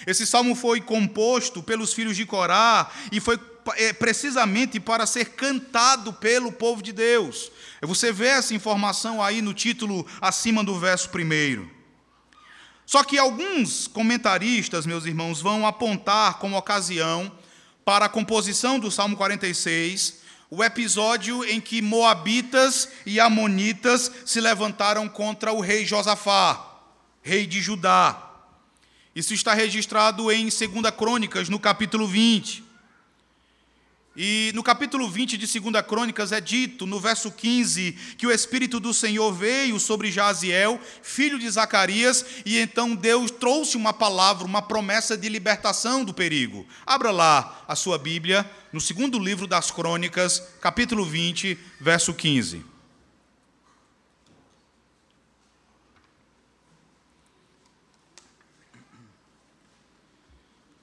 Esse 0.07 0.25
salmo 0.25 0.55
foi 0.55 0.81
composto 0.81 1.62
pelos 1.62 1.93
filhos 1.93 2.17
de 2.17 2.25
Corá 2.25 2.89
e 3.12 3.19
foi 3.19 3.39
é, 3.75 3.93
precisamente 3.93 4.79
para 4.79 5.05
ser 5.05 5.25
cantado 5.31 6.12
pelo 6.13 6.51
povo 6.51 6.81
de 6.81 6.91
Deus. 6.91 7.51
Você 7.81 8.12
vê 8.12 8.27
essa 8.27 8.55
informação 8.55 9.22
aí 9.22 9.41
no 9.41 9.53
título 9.53 10.05
acima 10.19 10.63
do 10.63 10.79
verso 10.79 11.10
primeiro. 11.10 11.69
Só 12.86 13.03
que 13.03 13.17
alguns 13.17 13.88
comentaristas, 13.88 14.86
meus 14.86 15.05
irmãos, 15.05 15.41
vão 15.41 15.65
apontar 15.65 16.39
como 16.39 16.57
ocasião 16.57 17.31
para 17.86 18.05
a 18.05 18.10
composição 18.10 18.79
do 18.79 18.91
Salmo 18.91 19.15
46 19.15 20.23
o 20.55 20.63
episódio 20.63 21.43
em 21.45 21.60
que 21.60 21.81
Moabitas 21.81 22.88
e 23.07 23.19
Amonitas 23.19 24.12
se 24.24 24.39
levantaram 24.39 25.10
contra 25.10 25.51
o 25.51 25.60
rei 25.60 25.83
Josafá, 25.83 26.63
rei 27.24 27.48
de 27.48 27.60
Judá. 27.60 28.29
Isso 29.15 29.33
está 29.33 29.55
registrado 29.55 30.31
em 30.31 30.43
2 30.43 30.62
Crônicas, 30.95 31.50
no 31.50 31.60
capítulo 31.60 32.07
20. 32.07 32.63
E 34.15 34.51
no 34.53 34.62
capítulo 34.62 35.10
20 35.10 35.38
de 35.38 35.60
2 35.60 35.84
Crônicas 35.88 36.32
é 36.32 36.39
dito, 36.39 36.86
no 36.86 37.00
verso 37.00 37.32
15, 37.32 37.93
que 38.15 38.27
o 38.27 38.32
Espírito 38.32 38.79
do 38.79 38.93
Senhor 38.93 39.34
veio 39.34 39.79
sobre 39.79 40.12
Jaziel, 40.12 40.79
filho 41.01 41.39
de 41.39 41.50
Zacarias, 41.50 42.24
e 42.46 42.60
então 42.60 42.96
Deus 42.96 43.32
trouxe 43.32 43.75
uma 43.75 43.91
palavra, 43.91 44.46
uma 44.46 44.62
promessa 44.62 45.17
de 45.17 45.27
libertação 45.29 46.05
do 46.05 46.13
perigo. 46.13 46.63
Abra 46.86 47.10
lá 47.10 47.65
a 47.67 47.75
sua 47.75 47.98
Bíblia, 47.98 48.48
no 48.72 48.79
segundo 48.79 49.17
livro 49.17 49.48
das 49.48 49.72
Crônicas, 49.72 50.43
capítulo 50.62 51.03
20, 51.03 51.58
verso 51.82 52.13
15. 52.13 52.63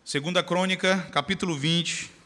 Segunda 0.04 0.42
Crônica, 0.42 1.08
capítulo 1.12 1.56
20, 1.56 2.18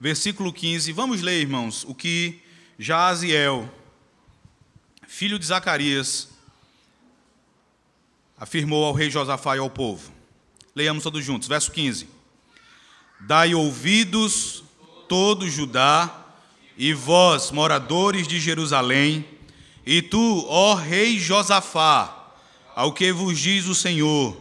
versículo 0.00 0.50
15. 0.50 0.90
Vamos 0.92 1.20
ler, 1.20 1.42
irmãos, 1.42 1.84
o 1.84 1.94
que 1.94 2.40
Jaziel, 2.78 3.70
filho 5.06 5.38
de 5.38 5.44
Zacarias, 5.44 6.30
afirmou 8.38 8.86
ao 8.86 8.94
rei 8.94 9.10
Josafá 9.10 9.56
e 9.56 9.58
ao 9.58 9.68
povo. 9.68 10.10
Leiamos 10.74 11.02
todos 11.02 11.22
juntos, 11.22 11.46
verso 11.46 11.70
15. 11.70 12.08
Dai 13.20 13.54
ouvidos, 13.54 14.64
todo 15.06 15.48
Judá, 15.50 16.16
e 16.78 16.94
vós, 16.94 17.50
moradores 17.50 18.26
de 18.26 18.40
Jerusalém, 18.40 19.26
e 19.84 20.00
tu, 20.00 20.46
ó 20.48 20.74
rei 20.74 21.18
Josafá, 21.18 22.32
ao 22.74 22.94
que 22.94 23.12
vos 23.12 23.38
diz 23.38 23.66
o 23.66 23.74
Senhor, 23.74 24.40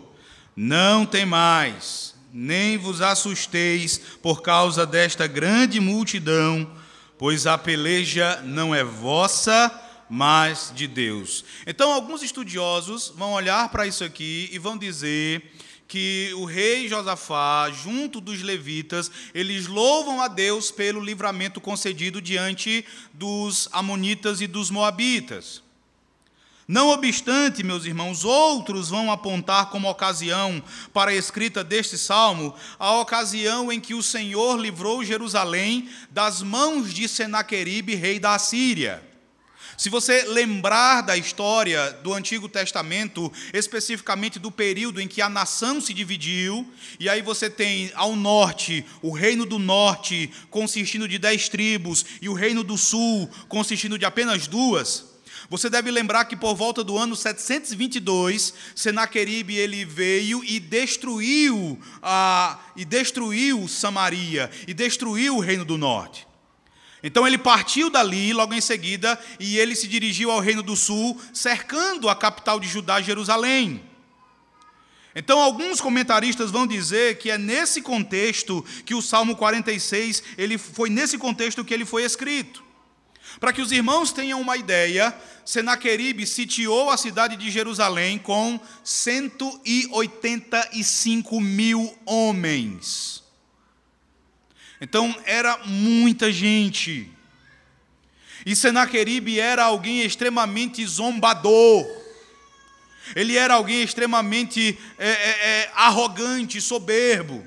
não 0.55 1.05
temais, 1.05 2.15
nem 2.33 2.77
vos 2.77 3.01
assusteis 3.01 3.99
por 4.21 4.41
causa 4.41 4.85
desta 4.85 5.27
grande 5.27 5.79
multidão, 5.79 6.69
pois 7.17 7.47
a 7.47 7.57
peleja 7.57 8.41
não 8.43 8.73
é 8.73 8.83
vossa, 8.83 9.71
mas 10.09 10.71
de 10.75 10.87
Deus. 10.87 11.45
Então, 11.67 11.91
alguns 11.91 12.23
estudiosos 12.23 13.13
vão 13.15 13.33
olhar 13.33 13.69
para 13.69 13.85
isso 13.85 14.03
aqui 14.03 14.49
e 14.51 14.57
vão 14.57 14.77
dizer 14.77 15.53
que 15.87 16.31
o 16.35 16.45
rei 16.45 16.87
Josafá, 16.87 17.69
junto 17.71 18.21
dos 18.21 18.43
levitas, 18.43 19.11
eles 19.33 19.65
louvam 19.65 20.21
a 20.21 20.27
Deus 20.27 20.69
pelo 20.69 21.03
livramento 21.03 21.59
concedido 21.59 22.21
diante 22.21 22.85
dos 23.11 23.67
amonitas 23.71 24.39
e 24.39 24.45
dos 24.45 24.69
moabitas. 24.69 25.63
Não 26.71 26.89
obstante, 26.89 27.63
meus 27.63 27.85
irmãos, 27.85 28.23
outros 28.23 28.89
vão 28.89 29.11
apontar 29.11 29.71
como 29.71 29.89
ocasião 29.89 30.63
para 30.93 31.09
a 31.09 31.15
escrita 31.15 31.63
deste 31.63 31.97
salmo 31.97 32.53
a 32.77 32.93
ocasião 32.99 33.71
em 33.71 33.79
que 33.79 33.95
o 33.95 34.03
Senhor 34.03 34.55
livrou 34.55 35.03
Jerusalém 35.03 35.89
das 36.11 36.43
mãos 36.43 36.93
de 36.93 37.07
Senaqueribe, 37.07 37.95
rei 37.95 38.19
da 38.19 38.35
Assíria. 38.35 39.03
Se 39.79 39.89
você 39.89 40.25
lembrar 40.25 41.01
da 41.01 41.17
história 41.17 41.91
do 42.03 42.13
Antigo 42.13 42.47
Testamento, 42.47 43.33
especificamente 43.51 44.37
do 44.37 44.51
período 44.51 45.01
em 45.01 45.07
que 45.07 45.23
a 45.23 45.29
nação 45.29 45.81
se 45.81 45.91
dividiu, 45.91 46.71
e 46.99 47.09
aí 47.09 47.23
você 47.23 47.49
tem 47.49 47.91
ao 47.95 48.15
norte 48.15 48.85
o 49.01 49.11
reino 49.11 49.43
do 49.43 49.57
norte, 49.57 50.31
consistindo 50.51 51.07
de 51.07 51.17
dez 51.17 51.49
tribos, 51.49 52.05
e 52.21 52.29
o 52.29 52.33
reino 52.33 52.63
do 52.63 52.77
sul, 52.77 53.27
consistindo 53.47 53.97
de 53.97 54.05
apenas 54.05 54.45
duas. 54.45 55.08
Você 55.49 55.67
deve 55.67 55.89
lembrar 55.89 56.25
que 56.25 56.35
por 56.35 56.53
volta 56.53 56.83
do 56.83 56.95
ano 56.95 57.15
722, 57.15 58.53
Senaqueribe 58.75 59.55
ele 59.55 59.83
veio 59.83 60.43
e 60.43 60.59
destruiu 60.59 61.79
a 62.03 62.59
e 62.75 62.85
destruiu 62.85 63.67
Samaria 63.67 64.51
e 64.67 64.73
destruiu 64.75 65.37
o 65.37 65.39
reino 65.39 65.65
do 65.65 65.75
norte. 65.75 66.27
Então 67.01 67.25
ele 67.25 67.37
partiu 67.37 67.89
dali 67.89 68.31
logo 68.31 68.53
em 68.53 68.61
seguida 68.61 69.19
e 69.39 69.57
ele 69.57 69.75
se 69.75 69.87
dirigiu 69.87 70.29
ao 70.29 70.39
reino 70.39 70.61
do 70.61 70.75
sul, 70.75 71.19
cercando 71.33 72.09
a 72.09 72.15
capital 72.15 72.59
de 72.59 72.67
Judá, 72.67 73.01
Jerusalém. 73.01 73.81
Então 75.15 75.39
alguns 75.39 75.81
comentaristas 75.81 76.51
vão 76.51 76.67
dizer 76.67 77.17
que 77.17 77.31
é 77.31 77.39
nesse 77.39 77.81
contexto 77.81 78.63
que 78.85 78.93
o 78.93 79.01
Salmo 79.01 79.35
46, 79.35 80.21
ele 80.37 80.59
foi 80.59 80.91
nesse 80.91 81.17
contexto 81.17 81.65
que 81.65 81.73
ele 81.73 81.85
foi 81.85 82.03
escrito. 82.03 82.68
Para 83.39 83.53
que 83.53 83.61
os 83.61 83.71
irmãos 83.71 84.11
tenham 84.11 84.39
uma 84.39 84.55
ideia, 84.57 85.15
Senaqueribe 85.45 86.25
sitiou 86.25 86.89
a 86.89 86.97
cidade 86.97 87.35
de 87.35 87.51
Jerusalém 87.51 88.17
com 88.17 88.59
185 88.83 91.41
mil 91.41 91.95
homens. 92.05 93.19
Então 94.81 95.15
era 95.25 95.57
muita 95.65 96.31
gente. 96.31 97.11
E 98.45 98.55
Senaqueribe 98.55 99.39
era 99.39 99.65
alguém 99.65 100.01
extremamente 100.01 100.85
zombador. 100.85 101.85
Ele 103.15 103.35
era 103.35 103.55
alguém 103.55 103.81
extremamente 103.81 104.77
é, 104.97 105.09
é, 105.09 105.13
é, 105.13 105.71
arrogante, 105.75 106.61
soberbo. 106.61 107.45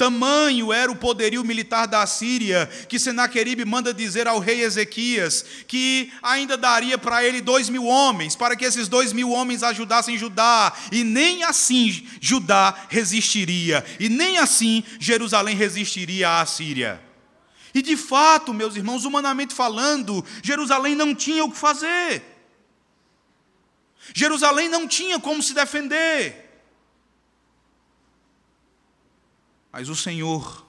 Tamanho 0.00 0.72
era 0.72 0.90
o 0.90 0.96
poderio 0.96 1.44
militar 1.44 1.86
da 1.86 2.06
Síria, 2.06 2.66
que 2.88 2.98
Senaqueribe 2.98 3.66
manda 3.66 3.92
dizer 3.92 4.26
ao 4.26 4.38
rei 4.38 4.62
Ezequias 4.62 5.44
que 5.68 6.10
ainda 6.22 6.56
daria 6.56 6.96
para 6.96 7.22
ele 7.22 7.42
dois 7.42 7.68
mil 7.68 7.84
homens, 7.84 8.34
para 8.34 8.56
que 8.56 8.64
esses 8.64 8.88
dois 8.88 9.12
mil 9.12 9.28
homens 9.28 9.62
ajudassem 9.62 10.16
Judá, 10.16 10.72
e 10.90 11.04
nem 11.04 11.42
assim 11.42 12.08
Judá 12.18 12.74
resistiria, 12.88 13.84
e 13.98 14.08
nem 14.08 14.38
assim 14.38 14.82
Jerusalém 14.98 15.54
resistiria 15.54 16.40
à 16.40 16.46
Síria. 16.46 16.98
E 17.74 17.82
de 17.82 17.94
fato, 17.94 18.54
meus 18.54 18.76
irmãos, 18.76 19.04
humanamente 19.04 19.52
falando, 19.52 20.24
Jerusalém 20.42 20.94
não 20.94 21.14
tinha 21.14 21.44
o 21.44 21.50
que 21.50 21.58
fazer. 21.58 22.22
Jerusalém 24.14 24.70
não 24.70 24.88
tinha 24.88 25.20
como 25.20 25.42
se 25.42 25.52
defender. 25.52 26.49
Mas 29.72 29.88
o 29.88 29.96
Senhor 29.96 30.66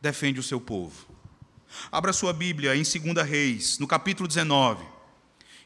defende 0.00 0.40
o 0.40 0.42
seu 0.42 0.60
povo. 0.60 1.06
Abra 1.90 2.12
sua 2.12 2.32
Bíblia 2.32 2.74
em 2.76 2.82
2 2.82 3.26
Reis, 3.26 3.78
no 3.78 3.86
capítulo 3.86 4.28
19, 4.28 4.84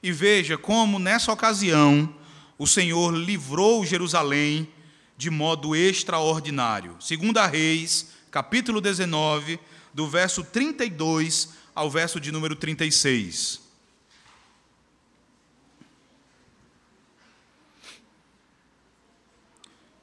e 0.03 0.13
veja 0.13 0.57
como 0.57 0.99
nessa 0.99 1.33
ocasião 1.33 2.15
o 2.59 2.67
Senhor 2.67 3.15
livrou 3.15 3.85
Jerusalém 3.85 4.69
de 5.17 5.31
modo 5.31 5.75
extraordinário. 5.75 6.97
2 6.99 7.51
Reis, 7.51 8.09
capítulo 8.31 8.81
19, 8.81 9.59
do 9.93 10.07
verso 10.07 10.45
32 10.45 11.55
ao 11.75 11.91
verso 11.91 12.21
de 12.21 12.31
número 12.31 12.55
36. 12.55 13.61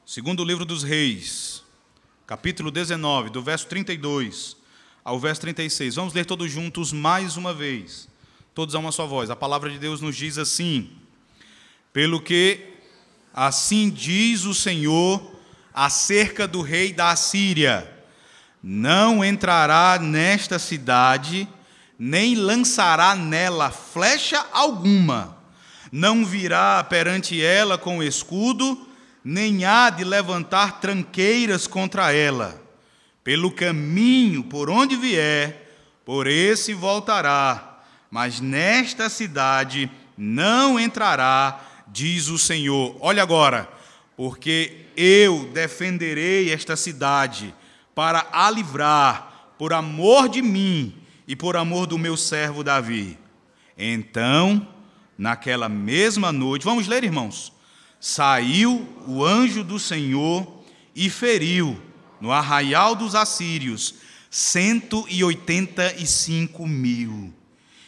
Segundo 0.05 0.41
o 0.41 0.45
livro 0.45 0.65
dos 0.65 0.83
Reis, 0.83 1.52
capítulo 2.25 2.71
19, 2.71 3.29
do 3.29 3.41
verso 3.41 3.67
32 3.67 4.55
ao 5.03 5.19
verso 5.19 5.41
36. 5.41 5.95
Vamos 5.95 6.13
ler 6.13 6.25
todos 6.25 6.49
juntos 6.49 6.93
mais 6.93 7.35
uma 7.35 7.53
vez. 7.53 8.07
Todos 8.55 8.75
a 8.75 8.79
uma 8.79 8.91
só 8.91 9.05
voz. 9.05 9.29
A 9.29 9.35
palavra 9.35 9.69
de 9.69 9.77
Deus 9.77 9.99
nos 9.99 10.15
diz 10.15 10.37
assim: 10.37 10.89
Pelo 11.91 12.21
que 12.21 12.75
assim 13.33 13.89
diz 13.89 14.45
o 14.45 14.53
Senhor 14.53 15.35
acerca 15.73 16.47
do 16.47 16.61
rei 16.61 16.93
da 16.93 17.11
Assíria: 17.11 17.91
Não 18.61 19.23
entrará 19.23 19.99
nesta 19.99 20.57
cidade, 20.57 21.47
nem 21.99 22.35
lançará 22.35 23.15
nela 23.15 23.69
flecha 23.69 24.45
alguma, 24.53 25.37
não 25.91 26.23
virá 26.23 26.83
perante 26.85 27.41
ela 27.43 27.77
com 27.77 28.01
escudo, 28.01 28.87
nem 29.23 29.63
há 29.63 29.89
de 29.89 30.03
levantar 30.03 30.81
tranqueiras 30.81 31.65
contra 31.65 32.11
ela. 32.11 32.61
Pelo 33.23 33.51
caminho 33.51 34.43
por 34.43 34.69
onde 34.69 34.97
vier, 34.97 35.63
por 36.03 36.27
esse 36.27 36.73
voltará, 36.73 37.81
mas 38.11 38.41
nesta 38.41 39.09
cidade 39.09 39.89
não 40.17 40.77
entrará, 40.77 41.61
diz 41.87 42.27
o 42.27 42.37
Senhor. 42.37 42.97
Olha 42.99 43.23
agora, 43.23 43.69
porque 44.17 44.87
eu 44.97 45.49
defenderei 45.53 46.51
esta 46.51 46.75
cidade 46.75 47.55
para 47.95 48.27
a 48.31 48.51
livrar, 48.51 49.53
por 49.57 49.71
amor 49.71 50.27
de 50.27 50.41
mim 50.41 50.93
e 51.25 51.35
por 51.35 51.55
amor 51.55 51.87
do 51.87 51.97
meu 51.97 52.17
servo 52.17 52.63
Davi. 52.63 53.17
Então, 53.77 54.67
naquela 55.17 55.69
mesma 55.69 56.31
noite, 56.33 56.65
vamos 56.65 56.87
ler, 56.87 57.05
irmãos 57.05 57.52
saiu 58.05 58.85
o 59.07 59.23
anjo 59.23 59.63
do 59.63 59.79
Senhor 59.79 60.61
e 60.93 61.09
feriu 61.09 61.81
no 62.19 62.33
arraial 62.33 62.97
dos 62.97 63.15
assírios 63.15 63.95
cento 64.29 65.05
e 65.09 65.23
oitenta 65.23 65.95
e 65.97 66.05
cinco 66.05 66.67
mil. 66.67 67.33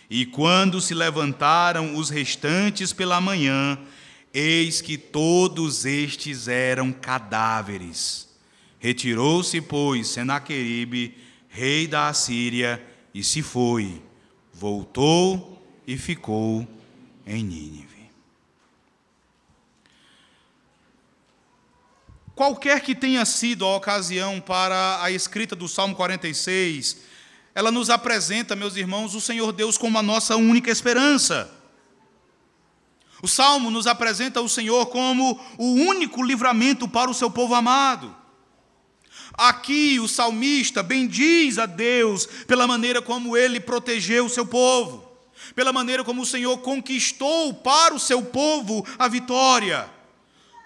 E 0.09 0.25
quando 0.25 0.79
se 0.79 0.93
levantaram 0.93 1.97
os 1.97 2.09
restantes 2.09 2.93
pela 2.93 3.19
manhã, 3.19 3.77
eis 4.33 4.79
que 4.79 4.97
todos 4.97 5.83
estes 5.83 6.47
eram 6.47 6.93
cadáveres. 6.93 8.29
Retirou-se, 8.79 9.59
pois, 9.59 10.07
Senaqueribe, 10.07 11.13
rei 11.49 11.87
da 11.87 12.07
Assíria, 12.07 12.81
e 13.13 13.21
se 13.21 13.41
foi. 13.41 14.01
Voltou 14.53 15.61
e 15.85 15.97
ficou 15.97 16.65
em 17.27 17.43
Nínive. 17.43 17.94
Qualquer 22.35 22.81
que 22.81 22.93
tenha 22.93 23.23
sido 23.23 23.63
a 23.63 23.77
ocasião 23.77 24.41
para 24.41 25.01
a 25.01 25.09
escrita 25.09 25.55
do 25.55 25.69
Salmo 25.69 25.95
46, 25.95 26.97
ela 27.55 27.71
nos 27.71 27.89
apresenta, 27.89 28.57
meus 28.57 28.75
irmãos, 28.75 29.15
o 29.15 29.21
Senhor 29.21 29.53
Deus 29.53 29.77
como 29.77 29.97
a 29.97 30.03
nossa 30.03 30.35
única 30.35 30.69
esperança. 30.69 31.49
O 33.21 33.27
Salmo 33.27 33.71
nos 33.71 33.87
apresenta 33.87 34.41
o 34.41 34.49
Senhor 34.49 34.87
como 34.87 35.39
o 35.57 35.75
único 35.75 36.21
livramento 36.21 36.89
para 36.89 37.09
o 37.09 37.13
seu 37.13 37.31
povo 37.31 37.55
amado. 37.55 38.13
Aqui 39.33 39.97
o 40.01 40.07
salmista 40.07 40.83
bendiz 40.83 41.57
a 41.57 41.65
Deus 41.65 42.25
pela 42.45 42.67
maneira 42.67 43.01
como 43.01 43.37
ele 43.37 43.61
protegeu 43.61 44.25
o 44.25 44.29
seu 44.29 44.45
povo, 44.45 45.09
pela 45.55 45.71
maneira 45.71 46.03
como 46.03 46.23
o 46.23 46.25
Senhor 46.25 46.57
conquistou 46.57 47.53
para 47.53 47.95
o 47.95 47.99
seu 47.99 48.21
povo 48.21 48.85
a 48.99 49.07
vitória. 49.07 49.94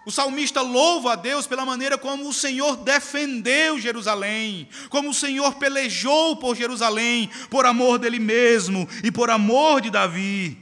O 0.06 0.12
salmista 0.12 0.62
louva 0.62 1.14
a 1.14 1.16
Deus 1.16 1.46
pela 1.46 1.66
maneira 1.66 1.98
como 1.98 2.28
o 2.28 2.34
Senhor 2.34 2.78
defendeu 2.78 3.80
Jerusalém, 3.80 4.68
como 4.90 5.10
o 5.10 5.14
Senhor 5.14 5.56
pelejou 5.56 6.38
por 6.38 6.56
Jerusalém, 6.56 7.30
por 7.50 7.66
amor 7.66 8.00
dele 8.00 8.20
mesmo 8.20 8.88
e 9.04 9.12
por 9.12 9.30
amor 9.30 9.82
de 9.82 9.90
Davi. 9.90 10.58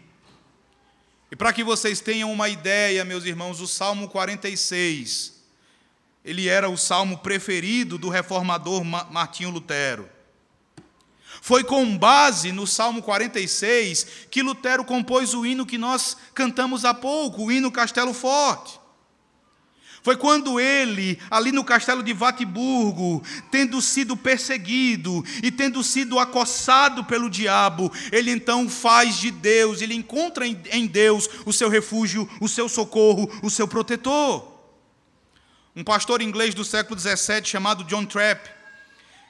E 1.31 1.35
para 1.35 1.53
que 1.53 1.63
vocês 1.63 1.99
tenham 1.99 2.31
uma 2.31 2.49
ideia, 2.49 3.05
meus 3.05 3.25
irmãos, 3.25 3.59
o 3.59 3.67
Salmo 3.67 4.07
46, 4.07 5.37
ele 6.23 6.47
era 6.47 6.69
o 6.69 6.77
salmo 6.77 7.17
preferido 7.19 7.97
do 7.97 8.09
reformador 8.09 8.83
Martinho 8.83 9.49
Lutero. 9.49 10.09
Foi 11.41 11.63
com 11.63 11.97
base 11.97 12.51
no 12.51 12.65
Salmo 12.65 13.01
46 13.01 14.07
que 14.29 14.41
Lutero 14.41 14.83
compôs 14.83 15.33
o 15.33 15.45
hino 15.45 15.65
que 15.65 15.77
nós 15.77 16.17
cantamos 16.33 16.83
há 16.83 16.93
pouco, 16.93 17.45
o 17.45 17.51
hino 17.51 17.71
Castelo 17.71 18.13
Forte. 18.13 18.76
Foi 20.07 20.15
quando 20.15 20.57
ele, 20.57 21.19
ali 21.29 21.51
no 21.51 21.65
castelo 21.65 22.01
de 22.01 22.13
Vatiburgo, 22.13 23.21
tendo 23.51 23.81
sido 23.81 24.15
perseguido 24.15 25.21
e 25.43 25.51
tendo 25.51 25.83
sido 25.83 26.17
acossado 26.17 27.03
pelo 27.03 27.29
diabo, 27.29 27.91
ele 28.09 28.31
então 28.31 28.69
faz 28.69 29.17
de 29.17 29.29
Deus, 29.29 29.81
ele 29.81 29.93
encontra 29.93 30.47
em 30.47 30.87
Deus 30.87 31.29
o 31.45 31.51
seu 31.51 31.67
refúgio, 31.67 32.25
o 32.39 32.47
seu 32.47 32.69
socorro, 32.69 33.29
o 33.43 33.49
seu 33.49 33.67
protetor. 33.67 34.49
Um 35.75 35.83
pastor 35.83 36.21
inglês 36.21 36.55
do 36.55 36.63
século 36.63 36.97
XVII 36.97 37.43
chamado 37.43 37.83
John 37.83 38.05
Trapp, 38.05 38.49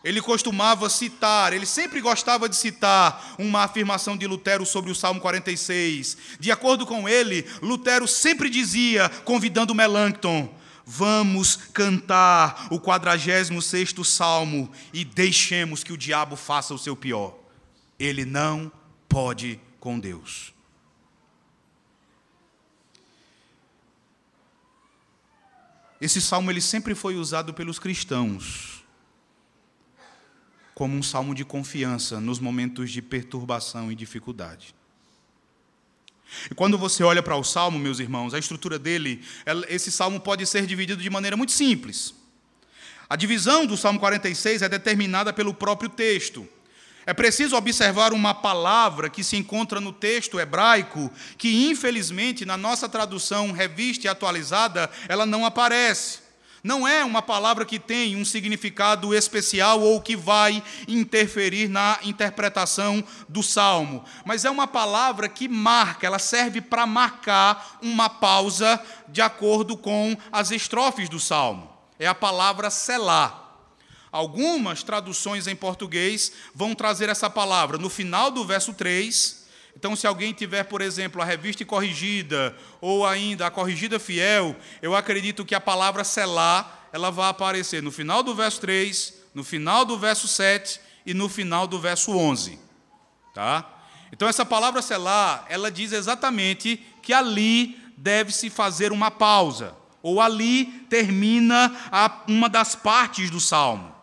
ele 0.04 0.22
costumava 0.22 0.92
citar, 0.92 1.54
ele 1.54 1.66
sempre 1.66 2.00
gostava 2.02 2.48
de 2.48 2.56
citar 2.56 3.34
uma 3.40 3.64
afirmação 3.64 4.16
de 4.16 4.28
Lutero 4.28 4.64
sobre 4.64 4.92
o 4.92 4.96
Salmo 4.96 5.20
46. 5.22 6.18
De 6.40 6.52
acordo 6.52 6.86
com 6.86 7.10
ele, 7.10 7.48
Lutero 7.64 8.08
sempre 8.08 8.48
dizia, 8.48 9.10
convidando 9.26 9.74
Melancton, 9.74 10.56
Vamos 10.90 11.58
cantar 11.58 12.70
o 12.72 12.80
46º 12.80 14.06
salmo 14.06 14.72
e 14.94 15.04
deixemos 15.04 15.84
que 15.84 15.92
o 15.92 15.98
diabo 15.98 16.38
faça 16.38 16.74
o 16.74 16.78
seu 16.78 16.96
pior. 16.96 17.38
Ele 18.00 18.24
não 18.24 18.72
pode 19.10 19.60
com 19.82 20.00
Deus. 20.00 20.54
Esse 26.00 26.22
salmo 26.22 26.50
ele 26.50 26.62
sempre 26.62 26.96
foi 26.96 27.18
usado 27.18 27.54
pelos 27.54 27.80
cristãos 27.80 28.82
como 30.74 30.96
um 30.96 31.04
salmo 31.04 31.36
de 31.36 31.44
confiança 31.44 32.22
nos 32.22 32.40
momentos 32.40 32.92
de 32.92 33.02
perturbação 33.02 33.92
e 33.92 33.96
dificuldade. 33.96 34.77
E 36.50 36.56
quando 36.56 36.78
você 36.78 37.04
olha 37.04 37.24
para 37.24 37.36
o 37.36 37.44
salmo, 37.44 37.80
meus 37.80 38.00
irmãos, 38.00 38.34
a 38.34 38.40
estrutura 38.40 38.78
dele, 38.78 39.24
esse 39.70 39.92
salmo 39.92 40.20
pode 40.20 40.46
ser 40.46 40.66
dividido 40.66 41.02
de 41.02 41.10
maneira 41.10 41.38
muito 41.38 41.52
simples. 41.52 42.14
A 43.10 43.16
divisão 43.16 43.66
do 43.66 43.78
salmo 43.78 44.00
46 44.00 44.62
é 44.62 44.70
determinada 44.70 45.32
pelo 45.32 45.54
próprio 45.54 45.90
texto. 45.90 46.48
É 47.06 47.14
preciso 47.14 47.56
observar 47.56 48.12
uma 48.12 48.34
palavra 48.34 49.10
que 49.10 49.24
se 49.24 49.38
encontra 49.38 49.80
no 49.80 49.94
texto 49.94 50.40
hebraico, 50.40 51.10
que 51.38 51.70
infelizmente 51.70 52.44
na 52.44 52.58
nossa 52.58 52.90
tradução 52.90 53.54
revista 53.54 54.08
e 54.08 54.10
atualizada, 54.10 54.92
ela 55.08 55.26
não 55.26 55.46
aparece 55.46 56.27
não 56.68 56.86
é 56.86 57.06
uma 57.06 57.22
palavra 57.22 57.64
que 57.64 57.80
tem 57.80 58.18
um 58.18 58.26
significado 58.26 59.16
especial 59.16 59.80
ou 59.80 60.02
que 60.02 60.18
vai 60.18 60.62
interferir 60.86 61.70
na 61.70 61.98
interpretação 62.04 63.02
do 63.30 63.42
salmo, 63.42 64.04
mas 64.26 64.44
é 64.44 64.50
uma 64.50 64.68
palavra 64.68 65.30
que 65.30 65.48
marca, 65.48 66.06
ela 66.06 66.20
serve 66.20 66.60
para 66.60 66.86
marcar 66.86 67.80
uma 67.82 68.10
pausa 68.10 68.84
de 69.08 69.22
acordo 69.22 69.78
com 69.78 70.18
as 70.30 70.52
estrofes 70.52 71.08
do 71.08 71.22
salmo. 71.22 71.72
É 71.98 72.06
a 72.06 72.14
palavra 72.14 72.70
selar. 72.70 73.46
Algumas 74.12 74.84
traduções 74.84 75.48
em 75.48 75.56
português 75.56 76.34
vão 76.54 76.76
trazer 76.76 77.08
essa 77.08 77.30
palavra 77.30 77.78
no 77.78 77.90
final 77.90 78.30
do 78.30 78.44
verso 78.44 78.74
3. 78.74 79.37
Então, 79.78 79.96
se 79.96 80.08
alguém 80.08 80.34
tiver, 80.34 80.64
por 80.64 80.82
exemplo, 80.82 81.22
a 81.22 81.26
revista 81.26 81.64
corrigida 81.64 82.58
ou 82.82 83.06
ainda 83.06 83.46
a 83.46 83.52
corrigida 83.52 84.00
fiel, 84.00 84.56
eu 84.82 84.96
acredito 84.96 85.46
que 85.46 85.54
a 85.54 85.62
palavra 85.62 86.04
selar, 86.04 86.90
ela 86.92 87.12
vai 87.12 87.30
aparecer 87.30 87.84
no 87.84 87.92
final 87.92 88.24
do 88.24 88.34
verso 88.34 88.60
3, 88.62 89.14
no 89.36 89.44
final 89.44 89.86
do 89.86 89.96
verso 89.96 90.28
7 90.28 90.82
e 91.06 91.14
no 91.14 91.30
final 91.30 91.68
do 91.68 91.80
verso 91.80 92.12
11. 92.12 92.58
Tá? 93.36 93.70
Então, 94.12 94.28
essa 94.28 94.44
palavra 94.44 94.82
selar, 94.82 95.46
ela 95.48 95.70
diz 95.70 95.92
exatamente 95.92 96.84
que 97.04 97.14
ali 97.14 97.80
deve-se 97.96 98.50
fazer 98.50 98.92
uma 98.92 99.12
pausa, 99.12 99.76
ou 100.02 100.20
ali 100.20 100.66
termina 100.90 101.72
a, 101.92 102.24
uma 102.28 102.50
das 102.50 102.74
partes 102.74 103.30
do 103.30 103.40
salmo. 103.40 103.94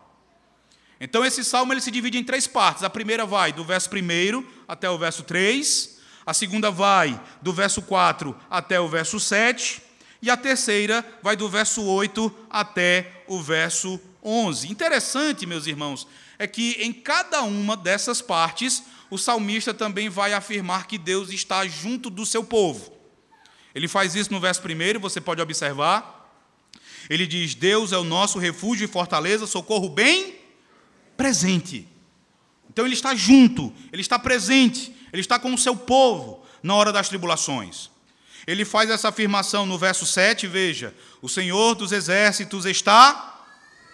Então, 0.99 1.25
esse 1.25 1.43
salmo 1.43 1.73
ele 1.73 1.81
se 1.81 1.91
divide 1.91 2.17
em 2.17 2.23
três 2.23 2.47
partes. 2.47 2.83
A 2.83 2.89
primeira 2.89 3.25
vai 3.25 3.51
do 3.51 3.63
verso 3.63 3.89
1 3.89 4.45
até 4.67 4.89
o 4.89 4.97
verso 4.97 5.23
3, 5.23 5.97
a 6.25 6.33
segunda 6.33 6.71
vai 6.71 7.19
do 7.41 7.53
verso 7.53 7.81
4 7.81 8.35
até 8.49 8.79
o 8.79 8.87
verso 8.87 9.19
7, 9.19 9.81
e 10.21 10.29
a 10.29 10.37
terceira 10.37 11.05
vai 11.21 11.35
do 11.35 11.47
verso 11.49 11.83
8 11.83 12.33
até 12.49 13.23
o 13.27 13.41
verso 13.41 13.99
11. 14.23 14.71
Interessante, 14.71 15.45
meus 15.45 15.67
irmãos, 15.67 16.07
é 16.39 16.47
que 16.47 16.77
em 16.79 16.91
cada 16.91 17.43
uma 17.43 17.77
dessas 17.77 18.21
partes, 18.21 18.83
o 19.09 19.17
salmista 19.17 19.73
também 19.73 20.09
vai 20.09 20.33
afirmar 20.33 20.87
que 20.87 20.97
Deus 20.97 21.29
está 21.29 21.67
junto 21.67 22.09
do 22.09 22.25
seu 22.25 22.43
povo. 22.43 22.91
Ele 23.75 23.87
faz 23.87 24.15
isso 24.15 24.31
no 24.31 24.39
verso 24.39 24.61
1, 24.61 24.99
você 24.99 25.19
pode 25.21 25.41
observar. 25.41 26.31
Ele 27.09 27.27
diz: 27.27 27.53
Deus 27.53 27.91
é 27.91 27.97
o 27.97 28.03
nosso 28.03 28.39
refúgio 28.39 28.85
e 28.85 28.87
fortaleza, 28.87 29.45
socorro 29.45 29.89
bem 29.89 30.44
presente. 31.15 31.87
Então 32.69 32.85
ele 32.85 32.93
está 32.93 33.15
junto, 33.15 33.73
ele 33.91 34.01
está 34.01 34.19
presente, 34.19 34.93
ele 35.13 35.21
está 35.21 35.39
com 35.39 35.53
o 35.53 35.57
seu 35.57 35.75
povo 35.75 36.45
na 36.61 36.75
hora 36.75 36.91
das 36.91 37.07
tribulações. 37.07 37.89
Ele 38.47 38.63
faz 38.63 38.89
essa 38.89 39.09
afirmação 39.09 39.65
no 39.65 39.77
verso 39.77 40.05
7, 40.05 40.47
veja: 40.47 40.93
O 41.21 41.29
Senhor 41.29 41.73
dos 41.75 41.91
exércitos 41.91 42.65
está 42.65 43.35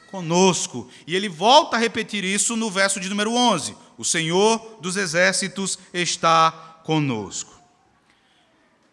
conosco. 0.10 0.90
E 1.08 1.16
ele 1.16 1.30
volta 1.30 1.78
a 1.78 1.80
repetir 1.80 2.24
isso 2.24 2.56
no 2.56 2.70
verso 2.70 3.00
de 3.00 3.08
número 3.08 3.34
11: 3.34 3.76
O 3.98 4.04
Senhor 4.04 4.80
dos 4.82 4.98
exércitos 4.98 5.80
está 5.94 6.52
conosco. 6.84 7.60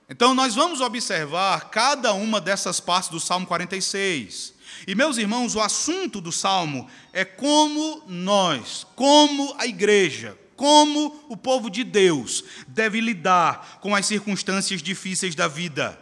Então 0.09 0.35
nós 0.35 0.55
vamos 0.55 0.81
observar 0.81 1.69
cada 1.71 2.15
uma 2.15 2.41
dessas 2.41 2.81
partes 2.81 3.11
do 3.11 3.21
Salmo 3.21 3.47
46. 3.47 4.55
E 4.87 4.95
meus 4.95 5.19
irmãos, 5.19 5.55
o 5.55 5.61
assunto 5.61 6.21
do 6.21 6.33
salmo 6.33 6.89
é 7.13 7.25
como 7.25 8.03
nós, 8.07 8.87
como 8.95 9.55
a 9.59 9.67
igreja, 9.67 10.39
como 10.57 11.25
o 11.29 11.37
povo 11.37 11.71
de 11.71 11.85
Deus 11.85 12.45
deve 12.67 13.01
lidar 13.01 13.79
com 13.81 13.95
as 13.95 14.07
circunstâncias 14.07 14.83
difíceis 14.83 15.35
da 15.35 15.47
vida. 15.47 15.99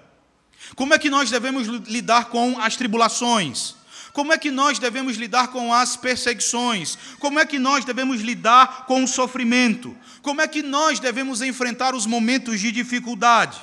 Como 0.74 0.94
é 0.94 0.98
que 0.98 1.10
nós 1.10 1.30
devemos 1.30 1.66
lidar 1.66 2.26
com 2.26 2.58
as 2.58 2.76
tribulações? 2.76 3.76
Como 4.12 4.32
é 4.32 4.38
que 4.38 4.50
nós 4.50 4.78
devemos 4.78 5.18
lidar 5.18 5.48
com 5.48 5.74
as 5.74 5.94
perseguições? 5.94 6.96
Como 7.18 7.38
é 7.38 7.44
que 7.44 7.58
nós 7.58 7.84
devemos 7.84 8.22
lidar 8.22 8.86
com 8.86 9.04
o 9.04 9.08
sofrimento? 9.08 9.94
Como 10.22 10.40
é 10.40 10.48
que 10.48 10.62
nós 10.62 10.98
devemos 10.98 11.42
enfrentar 11.42 11.94
os 11.94 12.06
momentos 12.06 12.58
de 12.58 12.72
dificuldade? 12.72 13.58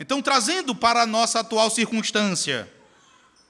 Então, 0.00 0.20
trazendo 0.20 0.74
para 0.74 1.02
a 1.02 1.06
nossa 1.06 1.38
atual 1.38 1.70
circunstância, 1.70 2.68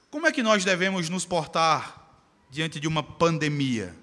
como 0.09 0.27
é 0.27 0.31
que 0.31 0.41
nós 0.41 0.63
devemos 0.63 1.09
nos 1.09 1.25
portar 1.25 2.07
diante 2.49 2.79
de 2.79 2.87
uma 2.87 3.03
pandemia? 3.03 3.95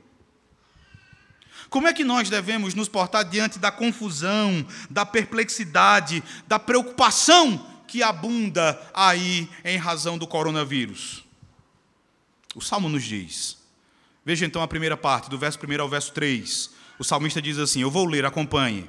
Como 1.70 1.88
é 1.88 1.92
que 1.92 2.04
nós 2.04 2.30
devemos 2.30 2.74
nos 2.74 2.88
portar 2.88 3.24
diante 3.24 3.58
da 3.58 3.72
confusão, 3.72 4.66
da 4.88 5.04
perplexidade, 5.04 6.22
da 6.46 6.58
preocupação 6.58 7.66
que 7.88 8.02
abunda 8.02 8.80
aí 8.92 9.48
em 9.64 9.76
razão 9.76 10.16
do 10.16 10.26
coronavírus? 10.26 11.24
O 12.54 12.60
salmo 12.60 12.88
nos 12.88 13.02
diz. 13.02 13.58
Veja 14.24 14.46
então 14.46 14.62
a 14.62 14.68
primeira 14.68 14.96
parte, 14.96 15.28
do 15.28 15.36
verso 15.38 15.58
1 15.58 15.82
ao 15.82 15.88
verso 15.88 16.12
3. 16.12 16.70
O 16.98 17.04
salmista 17.04 17.42
diz 17.42 17.58
assim: 17.58 17.82
Eu 17.82 17.90
vou 17.90 18.06
ler, 18.06 18.24
acompanhe. 18.24 18.88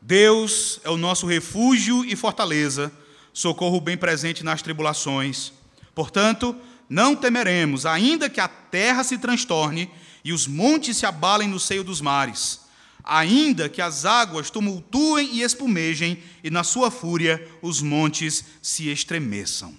Deus 0.00 0.80
é 0.84 0.90
o 0.90 0.96
nosso 0.96 1.26
refúgio 1.26 2.04
e 2.04 2.14
fortaleza, 2.14 2.92
socorro 3.32 3.80
bem 3.80 3.96
presente 3.96 4.44
nas 4.44 4.62
tribulações. 4.62 5.52
Portanto, 5.98 6.54
não 6.88 7.16
temeremos, 7.16 7.84
ainda 7.84 8.30
que 8.30 8.40
a 8.40 8.46
terra 8.46 9.02
se 9.02 9.18
transtorne 9.18 9.90
e 10.22 10.32
os 10.32 10.46
montes 10.46 10.96
se 10.96 11.04
abalem 11.04 11.48
no 11.48 11.58
seio 11.58 11.82
dos 11.82 12.00
mares, 12.00 12.60
ainda 13.02 13.68
que 13.68 13.82
as 13.82 14.04
águas 14.04 14.48
tumultuem 14.48 15.28
e 15.32 15.42
espumejem, 15.42 16.22
e 16.44 16.50
na 16.50 16.62
sua 16.62 16.88
fúria 16.88 17.44
os 17.60 17.82
montes 17.82 18.44
se 18.62 18.88
estremeçam. 18.88 19.74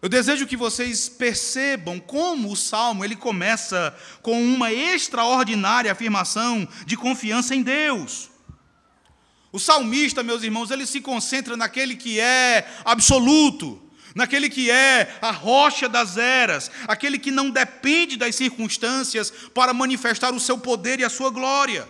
Eu 0.00 0.08
desejo 0.08 0.46
que 0.46 0.56
vocês 0.56 1.08
percebam 1.08 1.98
como 1.98 2.52
o 2.52 2.56
salmo 2.56 3.04
ele 3.04 3.16
começa 3.16 3.98
com 4.22 4.40
uma 4.40 4.72
extraordinária 4.72 5.90
afirmação 5.90 6.68
de 6.86 6.96
confiança 6.96 7.52
em 7.52 7.62
Deus. 7.62 8.30
O 9.50 9.58
salmista, 9.58 10.22
meus 10.22 10.44
irmãos, 10.44 10.70
ele 10.70 10.86
se 10.86 11.00
concentra 11.00 11.56
naquele 11.56 11.96
que 11.96 12.20
é 12.20 12.64
absoluto, 12.84 13.82
naquele 14.16 14.48
que 14.48 14.70
é 14.70 15.14
a 15.20 15.30
rocha 15.30 15.90
das 15.90 16.16
eras, 16.16 16.70
aquele 16.88 17.18
que 17.18 17.30
não 17.30 17.50
depende 17.50 18.16
das 18.16 18.34
circunstâncias 18.34 19.30
para 19.54 19.74
manifestar 19.74 20.32
o 20.32 20.40
seu 20.40 20.56
poder 20.56 20.98
e 20.98 21.04
a 21.04 21.10
sua 21.10 21.28
glória. 21.28 21.86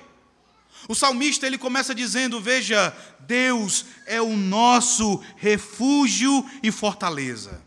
O 0.89 0.95
salmista 0.95 1.47
ele 1.47 1.57
começa 1.57 1.95
dizendo: 1.95 2.41
Veja, 2.41 2.93
Deus 3.21 3.87
é 4.07 4.21
o 4.21 4.37
nosso 4.37 5.23
refúgio 5.37 6.45
e 6.65 6.73
fortaleza. 6.73 7.62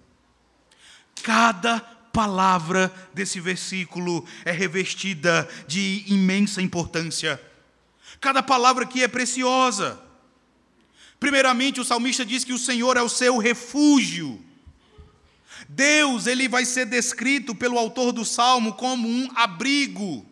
Cada 1.23 1.79
palavra 1.79 2.93
desse 3.13 3.39
versículo 3.39 4.25
é 4.43 4.51
revestida 4.51 5.47
de 5.67 6.03
imensa 6.07 6.61
importância. 6.61 7.41
Cada 8.19 8.43
palavra 8.43 8.83
aqui 8.83 9.03
é 9.03 9.07
preciosa. 9.07 10.01
Primeiramente, 11.17 11.79
o 11.79 11.85
salmista 11.85 12.25
diz 12.25 12.43
que 12.43 12.53
o 12.53 12.57
Senhor 12.57 12.97
é 12.97 13.01
o 13.01 13.07
seu 13.07 13.37
refúgio. 13.37 14.48
Deus, 15.67 16.27
ele 16.27 16.47
vai 16.47 16.65
ser 16.65 16.85
descrito 16.85 17.53
pelo 17.53 17.77
autor 17.77 18.11
do 18.11 18.23
salmo 18.23 18.73
como 18.73 19.07
um 19.07 19.29
abrigo. 19.35 20.25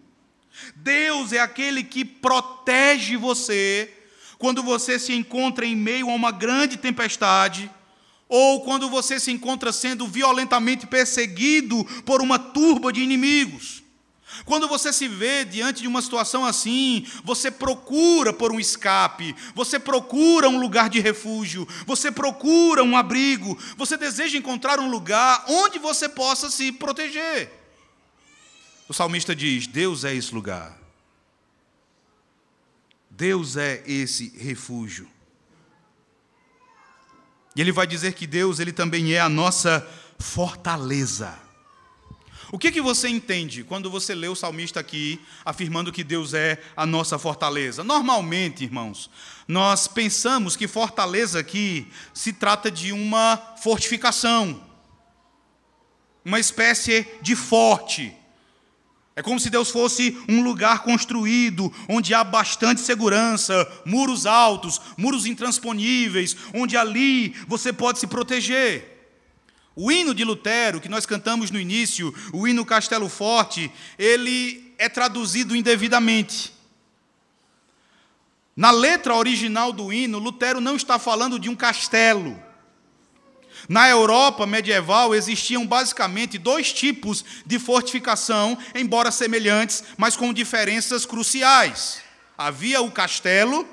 Deus 0.75 1.33
é 1.33 1.39
aquele 1.39 1.83
que 1.83 2.05
protege 2.05 3.17
você 3.17 3.93
quando 4.37 4.61
você 4.63 4.99
se 4.99 5.13
encontra 5.13 5.65
em 5.65 5.75
meio 5.75 6.09
a 6.09 6.13
uma 6.13 6.31
grande 6.31 6.77
tempestade, 6.77 7.71
ou 8.29 8.61
quando 8.61 8.89
você 8.89 9.19
se 9.19 9.31
encontra 9.31 9.71
sendo 9.71 10.05
violentamente 10.05 10.85
perseguido 10.85 11.83
por 12.05 12.21
uma 12.21 12.37
turba 12.37 12.93
de 12.93 13.01
inimigos. 13.01 13.83
Quando 14.45 14.67
você 14.67 14.91
se 14.93 15.07
vê 15.07 15.43
diante 15.45 15.81
de 15.81 15.87
uma 15.87 16.01
situação 16.01 16.45
assim, 16.45 17.05
você 17.23 17.49
procura 17.51 18.31
por 18.31 18.51
um 18.51 18.59
escape, 18.59 19.35
você 19.53 19.79
procura 19.79 20.49
um 20.49 20.59
lugar 20.59 20.89
de 20.89 20.99
refúgio, 20.99 21.67
você 21.85 22.11
procura 22.11 22.83
um 22.83 22.95
abrigo, 22.97 23.57
você 23.75 23.97
deseja 23.97 24.37
encontrar 24.37 24.79
um 24.79 24.89
lugar 24.89 25.43
onde 25.47 25.79
você 25.79 26.07
possa 26.07 26.49
se 26.49 26.71
proteger. 26.71 27.51
O 28.87 28.93
salmista 28.93 29.35
diz: 29.35 29.67
Deus 29.67 30.03
é 30.03 30.13
esse 30.13 30.33
lugar. 30.33 30.77
Deus 33.09 33.57
é 33.57 33.83
esse 33.85 34.29
refúgio. 34.37 35.09
E 37.55 37.61
ele 37.61 37.71
vai 37.71 37.87
dizer 37.87 38.13
que 38.13 38.27
Deus, 38.27 38.59
ele 38.59 38.71
também 38.71 39.13
é 39.13 39.19
a 39.19 39.27
nossa 39.27 39.85
fortaleza. 40.19 41.46
O 42.49 42.57
que, 42.57 42.71
que 42.71 42.81
você 42.81 43.09
entende 43.09 43.63
quando 43.63 43.91
você 43.91 44.15
lê 44.15 44.27
o 44.27 44.35
salmista 44.35 44.79
aqui 44.79 45.19
afirmando 45.43 45.91
que 45.91 46.03
Deus 46.03 46.33
é 46.33 46.61
a 46.77 46.85
nossa 46.85 47.19
fortaleza? 47.19 47.83
Normalmente, 47.83 48.63
irmãos, 48.63 49.09
nós 49.45 49.85
pensamos 49.85 50.55
que 50.55 50.67
fortaleza 50.67 51.39
aqui 51.39 51.87
se 52.13 52.31
trata 52.31 52.71
de 52.71 52.93
uma 52.93 53.35
fortificação, 53.61 54.63
uma 56.23 56.39
espécie 56.39 57.05
de 57.21 57.35
forte. 57.35 58.15
É 59.13 59.21
como 59.21 59.39
se 59.41 59.49
Deus 59.49 59.69
fosse 59.69 60.17
um 60.29 60.41
lugar 60.41 60.83
construído, 60.83 61.73
onde 61.89 62.13
há 62.13 62.23
bastante 62.23 62.79
segurança, 62.79 63.69
muros 63.83 64.25
altos, 64.25 64.79
muros 64.95 65.25
intransponíveis, 65.25 66.37
onde 66.53 66.77
ali 66.77 67.35
você 67.45 67.73
pode 67.73 67.99
se 67.99 68.07
proteger. 68.07 68.96
O 69.79 69.91
hino 69.91 70.15
de 70.15 70.23
Lutero, 70.23 70.81
que 70.81 70.89
nós 70.89 71.05
cantamos 71.05 71.51
no 71.51 71.59
início, 71.59 72.11
o 72.33 72.47
hino 72.47 72.65
Castelo 72.65 73.07
Forte, 73.07 73.71
ele 73.95 74.73
é 74.75 74.89
traduzido 74.89 75.55
indevidamente. 75.55 76.51
Na 78.55 78.71
letra 78.71 79.13
original 79.13 79.71
do 79.71 79.93
hino, 79.93 80.17
Lutero 80.17 80.59
não 80.59 80.75
está 80.75 80.97
falando 80.97 81.37
de 81.37 81.47
um 81.47 81.55
castelo. 81.55 82.41
Na 83.69 83.87
Europa 83.87 84.47
medieval 84.47 85.13
existiam 85.13 85.63
basicamente 85.63 86.39
dois 86.39 86.73
tipos 86.73 87.23
de 87.45 87.59
fortificação, 87.59 88.57
embora 88.73 89.11
semelhantes, 89.11 89.83
mas 89.95 90.17
com 90.17 90.33
diferenças 90.33 91.05
cruciais. 91.05 92.01
Havia 92.35 92.81
o 92.81 92.89
castelo, 92.89 93.63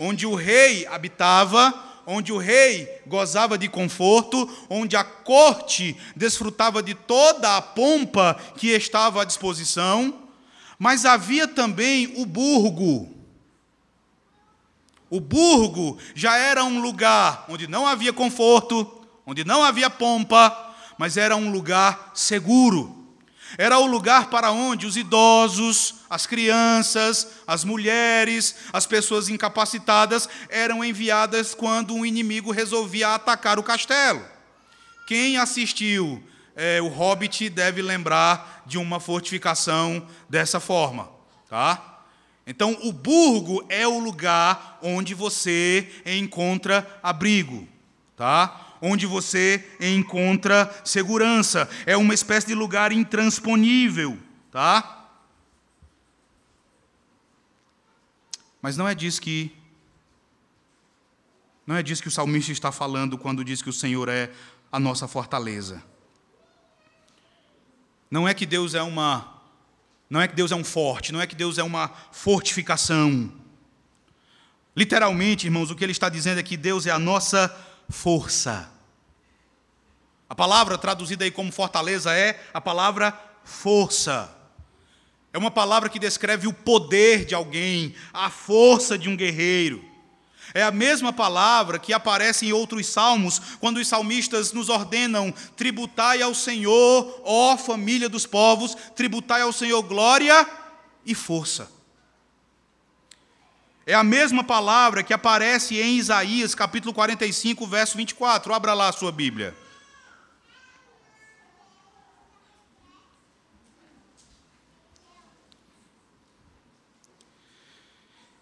onde 0.00 0.26
o 0.26 0.34
rei 0.34 0.84
habitava, 0.88 1.89
onde 2.10 2.32
o 2.32 2.38
rei 2.38 2.88
gozava 3.06 3.56
de 3.56 3.68
conforto, 3.68 4.48
onde 4.68 4.96
a 4.96 5.04
corte 5.04 5.96
desfrutava 6.16 6.82
de 6.82 6.92
toda 6.92 7.56
a 7.56 7.62
pompa 7.62 8.36
que 8.56 8.68
estava 8.68 9.22
à 9.22 9.24
disposição, 9.24 10.18
mas 10.76 11.04
havia 11.04 11.46
também 11.46 12.12
o 12.16 12.26
burgo. 12.26 13.08
O 15.08 15.20
burgo 15.20 15.98
já 16.12 16.36
era 16.36 16.64
um 16.64 16.80
lugar 16.80 17.44
onde 17.48 17.68
não 17.68 17.86
havia 17.86 18.12
conforto, 18.12 19.06
onde 19.24 19.44
não 19.44 19.62
havia 19.62 19.88
pompa, 19.88 20.74
mas 20.98 21.16
era 21.16 21.36
um 21.36 21.52
lugar 21.52 22.10
seguro. 22.12 22.99
Era 23.58 23.78
o 23.78 23.86
lugar 23.86 24.30
para 24.30 24.52
onde 24.52 24.86
os 24.86 24.96
idosos, 24.96 25.96
as 26.08 26.26
crianças, 26.26 27.26
as 27.46 27.64
mulheres, 27.64 28.54
as 28.72 28.86
pessoas 28.86 29.28
incapacitadas 29.28 30.28
eram 30.48 30.84
enviadas 30.84 31.54
quando 31.54 31.94
um 31.94 32.06
inimigo 32.06 32.50
resolvia 32.50 33.14
atacar 33.14 33.58
o 33.58 33.62
castelo. 33.62 34.24
Quem 35.06 35.36
assistiu 35.36 36.22
é, 36.54 36.80
o 36.80 36.88
Hobbit 36.88 37.48
deve 37.48 37.82
lembrar 37.82 38.62
de 38.66 38.78
uma 38.78 39.00
fortificação 39.00 40.06
dessa 40.28 40.60
forma, 40.60 41.08
tá? 41.48 42.02
Então, 42.46 42.76
o 42.82 42.92
burgo 42.92 43.64
é 43.68 43.86
o 43.86 43.98
lugar 43.98 44.78
onde 44.82 45.14
você 45.14 45.88
encontra 46.04 46.98
abrigo, 47.02 47.68
tá? 48.16 48.69
Onde 48.80 49.06
você 49.06 49.64
encontra 49.80 50.70
segurança. 50.84 51.68
É 51.86 51.96
uma 51.96 52.14
espécie 52.14 52.46
de 52.46 52.54
lugar 52.54 52.92
intransponível, 52.92 54.18
tá? 54.50 55.08
Mas 58.62 58.76
não 58.76 58.88
é 58.88 58.94
disso 58.94 59.20
que 59.20 59.56
não 61.66 61.76
é 61.76 61.82
disso 61.82 62.02
que 62.02 62.08
o 62.08 62.10
salmista 62.10 62.50
está 62.50 62.72
falando 62.72 63.16
quando 63.16 63.44
diz 63.44 63.62
que 63.62 63.68
o 63.68 63.72
Senhor 63.72 64.08
é 64.08 64.32
a 64.72 64.80
nossa 64.80 65.06
fortaleza. 65.06 65.82
Não 68.10 68.26
é 68.28 68.34
que 68.34 68.44
Deus 68.44 68.74
é 68.74 68.82
uma 68.82 69.40
não 70.08 70.20
é 70.20 70.26
que 70.26 70.34
Deus 70.34 70.50
é 70.50 70.56
um 70.56 70.64
forte, 70.64 71.12
não 71.12 71.20
é 71.20 71.26
que 71.26 71.36
Deus 71.36 71.56
é 71.58 71.62
uma 71.62 71.88
fortificação. 72.10 73.32
Literalmente, 74.76 75.46
irmãos, 75.46 75.70
o 75.70 75.76
que 75.76 75.84
ele 75.84 75.92
está 75.92 76.08
dizendo 76.08 76.40
é 76.40 76.42
que 76.42 76.56
Deus 76.56 76.86
é 76.86 76.90
a 76.90 76.98
nossa 76.98 77.48
força. 77.90 78.70
A 80.28 80.34
palavra 80.34 80.78
traduzida 80.78 81.24
aí 81.24 81.30
como 81.30 81.50
fortaleza 81.50 82.14
é 82.14 82.40
a 82.54 82.60
palavra 82.60 83.12
força. 83.44 84.30
É 85.32 85.38
uma 85.38 85.50
palavra 85.50 85.88
que 85.88 85.98
descreve 85.98 86.46
o 86.46 86.52
poder 86.52 87.24
de 87.24 87.34
alguém, 87.34 87.94
a 88.12 88.30
força 88.30 88.96
de 88.96 89.08
um 89.08 89.16
guerreiro. 89.16 89.84
É 90.52 90.62
a 90.62 90.72
mesma 90.72 91.12
palavra 91.12 91.78
que 91.78 91.92
aparece 91.92 92.46
em 92.46 92.52
outros 92.52 92.86
salmos, 92.88 93.40
quando 93.60 93.76
os 93.76 93.86
salmistas 93.86 94.52
nos 94.52 94.68
ordenam: 94.68 95.32
tributai 95.56 96.22
ao 96.22 96.34
Senhor, 96.34 97.22
ó 97.24 97.56
família 97.56 98.08
dos 98.08 98.26
povos, 98.26 98.76
tributai 98.96 99.42
ao 99.42 99.52
Senhor 99.52 99.82
glória 99.82 100.48
e 101.06 101.14
força. 101.14 101.70
É 103.86 103.94
a 103.94 104.04
mesma 104.04 104.44
palavra 104.44 105.02
que 105.02 105.12
aparece 105.12 105.80
em 105.80 105.96
Isaías, 105.96 106.54
capítulo 106.54 106.92
45, 106.92 107.66
verso 107.66 107.96
24. 107.96 108.52
Abra 108.52 108.74
lá 108.74 108.88
a 108.88 108.92
sua 108.92 109.10
Bíblia. 109.10 109.54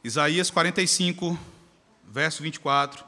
Isaías 0.03 0.51
45, 0.51 1.39
verso 2.05 2.43
24. 2.43 3.08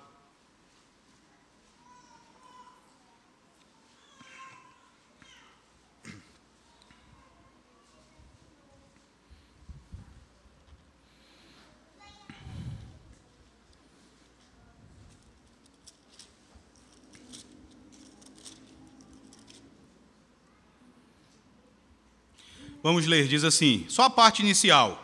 Vamos 22.91 23.07
ler, 23.07 23.29
diz 23.29 23.45
assim, 23.45 23.87
só 23.89 24.03
a 24.03 24.11
parte 24.11 24.43
inicial. 24.43 25.01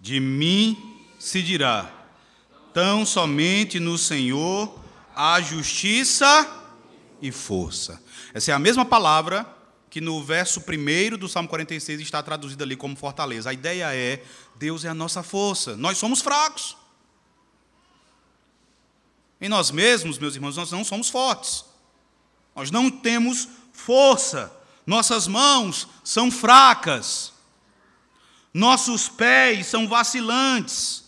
De 0.00 0.18
mim 0.18 0.98
se 1.18 1.42
dirá: 1.42 1.92
tão 2.72 3.04
somente 3.04 3.78
no 3.78 3.98
Senhor 3.98 4.80
há 5.14 5.42
justiça 5.42 6.48
e 7.20 7.30
força. 7.30 8.02
Essa 8.32 8.52
é 8.52 8.54
a 8.54 8.58
mesma 8.58 8.86
palavra 8.86 9.46
que 9.90 10.00
no 10.00 10.24
verso 10.24 10.60
1 10.60 11.18
do 11.18 11.28
Salmo 11.28 11.50
46 11.50 12.00
está 12.00 12.22
traduzida 12.22 12.64
ali 12.64 12.76
como 12.76 12.96
fortaleza. 12.96 13.50
A 13.50 13.52
ideia 13.52 13.94
é: 13.94 14.24
Deus 14.56 14.82
é 14.82 14.88
a 14.88 14.94
nossa 14.94 15.22
força, 15.22 15.76
nós 15.76 15.98
somos 15.98 16.22
fracos. 16.22 16.78
Em 19.38 19.50
nós 19.50 19.70
mesmos, 19.70 20.16
meus 20.18 20.34
irmãos, 20.34 20.56
nós 20.56 20.72
não 20.72 20.82
somos 20.82 21.10
fortes. 21.10 21.62
Nós 22.56 22.70
não 22.70 22.90
temos 22.90 23.46
força. 23.70 24.59
Nossas 24.90 25.28
mãos 25.28 25.86
são 26.02 26.32
fracas. 26.32 27.32
Nossos 28.52 29.08
pés 29.08 29.68
são 29.68 29.86
vacilantes. 29.86 31.04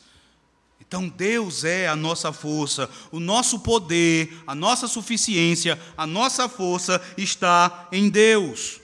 Então 0.81 1.09
Deus 1.09 1.65
é 1.65 1.89
a 1.89 1.97
nossa 1.97 2.33
força, 2.33 2.89
o 3.11 3.19
nosso 3.19 3.59
poder, 3.59 4.41
a 4.47 4.55
nossa 4.55 4.87
suficiência, 4.87 5.77
a 5.97 6.07
nossa 6.07 6.49
força 6.49 7.03
está 7.17 7.89
em 7.91 8.09
Deus. 8.09 8.81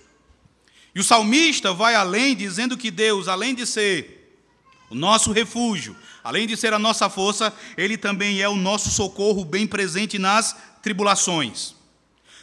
E 0.93 0.99
o 0.99 1.05
salmista 1.05 1.73
vai 1.73 1.95
além, 1.95 2.35
dizendo 2.35 2.77
que 2.77 2.91
Deus, 2.91 3.29
além 3.29 3.55
de 3.55 3.65
ser 3.67 4.37
o 4.91 4.97
nosso 4.97 5.31
refúgio, 5.31 5.95
além 6.25 6.45
de 6.45 6.57
ser 6.57 6.73
a 6.73 6.79
nossa 6.79 7.09
força, 7.09 7.55
ele 7.77 7.97
também 7.97 8.41
é 8.41 8.49
o 8.49 8.57
nosso 8.57 8.91
socorro 8.91 9.45
bem 9.45 9.65
presente 9.65 10.19
nas 10.19 10.57
tribulações. 10.83 11.73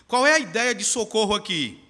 Qual 0.08 0.26
é 0.26 0.36
a 0.36 0.40
ideia 0.40 0.74
de 0.74 0.86
socorro 0.86 1.36
aqui? 1.36 1.84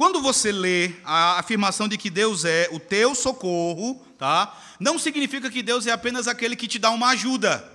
Quando 0.00 0.22
você 0.22 0.50
lê 0.50 0.92
a 1.04 1.38
afirmação 1.38 1.86
de 1.86 1.98
que 1.98 2.08
Deus 2.08 2.46
é 2.46 2.70
o 2.72 2.80
teu 2.80 3.14
socorro, 3.14 4.02
tá? 4.18 4.58
não 4.80 4.98
significa 4.98 5.50
que 5.50 5.62
Deus 5.62 5.86
é 5.86 5.92
apenas 5.92 6.26
aquele 6.26 6.56
que 6.56 6.66
te 6.66 6.78
dá 6.78 6.88
uma 6.88 7.08
ajuda. 7.08 7.70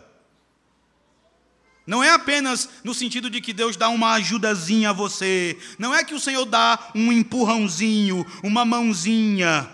Não 1.86 2.04
é 2.04 2.10
apenas 2.10 2.68
no 2.84 2.96
sentido 2.96 3.30
de 3.30 3.40
que 3.40 3.54
Deus 3.54 3.78
dá 3.78 3.90
uma 3.90 4.14
ajudazinha 4.14 4.90
a 4.90 4.92
você. 4.92 5.56
Não 5.78 5.94
é 5.94 6.04
que 6.04 6.16
o 6.16 6.20
Senhor 6.20 6.46
dá 6.46 6.90
um 6.96 7.12
empurrãozinho, 7.12 8.26
uma 8.42 8.66
mãozinha. 8.66 9.70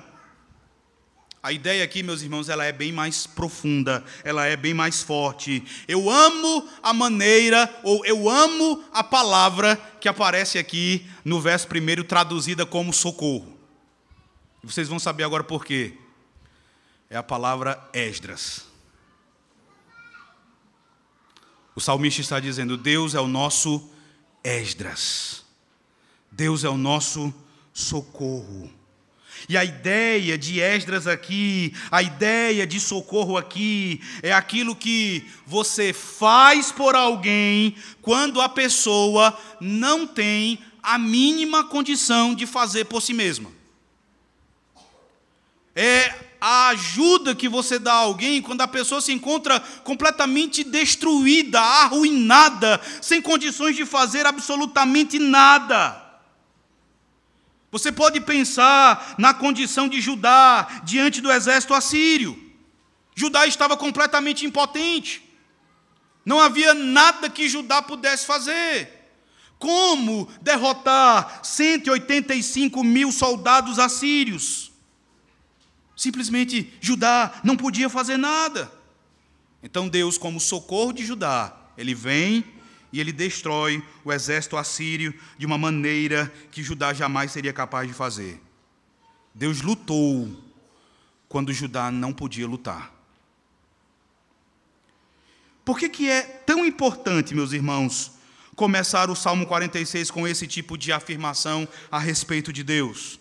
A 1.44 1.52
ideia 1.52 1.84
aqui, 1.84 2.04
meus 2.04 2.22
irmãos, 2.22 2.50
ela 2.50 2.64
é 2.64 2.72
bem 2.72 2.92
mais 2.92 3.26
profunda, 3.26 4.04
ela 4.24 4.46
é 4.46 4.56
bem 4.56 4.76
mais 4.76 5.02
forte. 5.02 5.64
Eu 5.88 6.08
amo 6.08 6.70
a 6.84 6.94
maneira, 6.94 7.68
ou 7.84 8.06
eu 8.06 8.30
amo 8.30 8.84
a 8.94 9.04
palavra 9.04 9.76
que 10.00 10.08
aparece 10.08 10.60
aqui 10.60 11.10
no 11.26 11.42
verso 11.42 11.68
primeiro, 11.68 12.04
traduzida 12.04 12.64
como 12.64 12.94
socorro. 12.94 13.58
Vocês 14.64 14.88
vão 14.88 15.00
saber 15.00 15.24
agora 15.24 15.44
por 15.44 15.66
quê 15.66 15.98
é 17.10 17.18
a 17.18 17.24
palavra 17.24 17.78
Esdras. 17.92 18.66
O 21.76 21.82
salmista 21.82 22.22
está 22.22 22.40
dizendo: 22.40 22.78
Deus 22.78 23.16
é 23.16 23.20
o 23.20 23.28
nosso 23.28 23.90
Esdras. 24.44 25.44
Deus 26.32 26.64
é 26.64 26.70
o 26.70 26.78
nosso 26.78 27.34
socorro. 27.74 28.72
E 29.48 29.58
a 29.58 29.64
ideia 29.64 30.38
de 30.38 30.60
Esdras 30.60 31.08
aqui, 31.08 31.74
a 31.92 32.02
ideia 32.02 32.66
de 32.66 32.80
socorro 32.80 33.38
aqui, 33.38 34.02
é 34.22 34.32
aquilo 34.32 34.76
que 34.76 35.26
você 35.46 35.94
faz 35.94 36.72
por 36.72 36.96
alguém 36.96 37.76
quando 38.02 38.42
a 38.42 38.50
pessoa 38.50 39.38
não 39.60 40.08
tem 40.08 40.60
a 40.82 40.98
mínima 40.98 41.64
condição 41.64 42.34
de 42.34 42.46
fazer 42.46 42.86
por 42.86 43.02
si 43.02 43.14
mesma. 43.14 43.52
É 45.76 46.32
a 46.42 46.70
ajuda 46.70 47.36
que 47.36 47.48
você 47.48 47.78
dá 47.78 47.94
a 47.94 47.98
alguém 47.98 48.42
quando 48.42 48.62
a 48.62 48.68
pessoa 48.68 49.00
se 49.00 49.14
encontra 49.14 49.60
completamente 49.84 50.64
destruída, 50.64 51.62
arruinada, 51.62 52.82
sem 53.00 53.22
condições 53.22 53.76
de 53.76 53.86
fazer 53.86 54.26
absolutamente 54.26 55.20
nada. 55.20 56.01
Você 57.72 57.92
pode 57.92 58.20
pensar 58.20 59.16
na 59.18 59.34
condição 59.34 59.88
de 59.88 60.02
Judá 60.02 60.82
diante 60.84 61.22
do 61.22 61.32
exército 61.32 61.74
assírio. 61.74 62.38
Judá 63.16 63.48
estava 63.48 63.78
completamente 63.78 64.46
impotente. 64.46 65.24
Não 66.26 66.40
havia 66.40 66.74
nada 66.74 67.30
que 67.30 67.48
Judá 67.48 67.82
pudesse 67.82 68.26
fazer. 68.26 69.00
Como 69.58 70.28
derrotar 70.42 71.40
185 71.44 72.84
mil 72.84 73.12
soldados 73.12 73.80
assírios? 73.80 74.72
Simplesmente 75.96 76.74
Judá 76.82 77.40
não 77.44 77.56
podia 77.56 77.90
fazer 77.90 78.18
nada. 78.18 78.72
Então 79.64 79.88
Deus, 79.88 80.18
como 80.18 80.40
socorro 80.40 80.92
de 80.92 81.06
Judá, 81.06 81.56
ele 81.78 81.94
vem 81.94 82.44
e 82.92 83.00
ele 83.00 83.12
destrói 83.12 83.84
o 84.04 84.12
exército 84.12 84.58
assírio 84.58 85.14
de 85.38 85.46
uma 85.46 85.58
maneira 85.58 86.32
que 86.52 86.62
Judá 86.62 86.94
jamais 86.94 87.32
seria 87.32 87.54
capaz 87.54 87.88
de 87.88 87.94
fazer. 87.94 88.42
Deus 89.34 89.62
lutou 89.62 90.30
quando 91.30 91.54
Judá 91.54 91.90
não 91.90 92.12
podia 92.12 92.46
lutar. 92.46 92.94
Por 95.64 95.80
que, 95.80 95.88
que 95.88 96.10
é 96.10 96.22
tão 96.22 96.66
importante, 96.66 97.34
meus 97.34 97.54
irmãos, 97.54 98.12
começar 98.58 99.10
o 99.10 99.16
Salmo 99.16 99.46
46 99.46 100.12
com 100.12 100.28
esse 100.28 100.46
tipo 100.46 100.78
de 100.78 100.92
afirmação 100.92 101.66
a 101.90 101.98
respeito 101.98 102.52
de 102.52 102.64
Deus? 102.64 103.21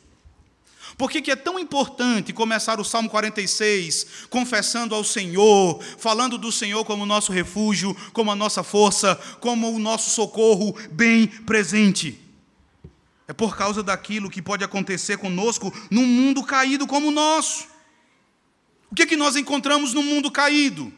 Por 1.01 1.11
que, 1.11 1.23
que 1.23 1.31
é 1.31 1.37
tão 1.37 1.59
importante 1.59 2.31
começar 2.31 2.79
o 2.79 2.85
Salmo 2.85 3.09
46 3.09 4.27
confessando 4.29 4.95
ao 4.95 5.03
Senhor, 5.03 5.83
falando 5.97 6.37
do 6.37 6.53
Senhor 6.53 6.85
como 6.85 7.07
nosso 7.07 7.33
refúgio, 7.33 7.97
como 8.13 8.31
a 8.31 8.37
nossa 8.37 8.63
força, 8.63 9.19
como 9.41 9.75
o 9.75 9.79
nosso 9.79 10.11
socorro 10.11 10.77
bem 10.91 11.27
presente? 11.27 12.21
É 13.27 13.33
por 13.33 13.57
causa 13.57 13.83
daquilo 13.83 14.29
que 14.29 14.43
pode 14.43 14.63
acontecer 14.63 15.17
conosco 15.17 15.73
num 15.91 16.05
mundo 16.05 16.43
caído 16.43 16.87
como 16.87 17.09
o 17.09 17.11
nosso. 17.11 17.67
O 18.93 18.95
que, 18.95 19.07
que 19.07 19.17
nós 19.17 19.37
encontramos 19.37 19.95
no 19.95 20.03
mundo 20.03 20.31
caído? 20.31 20.93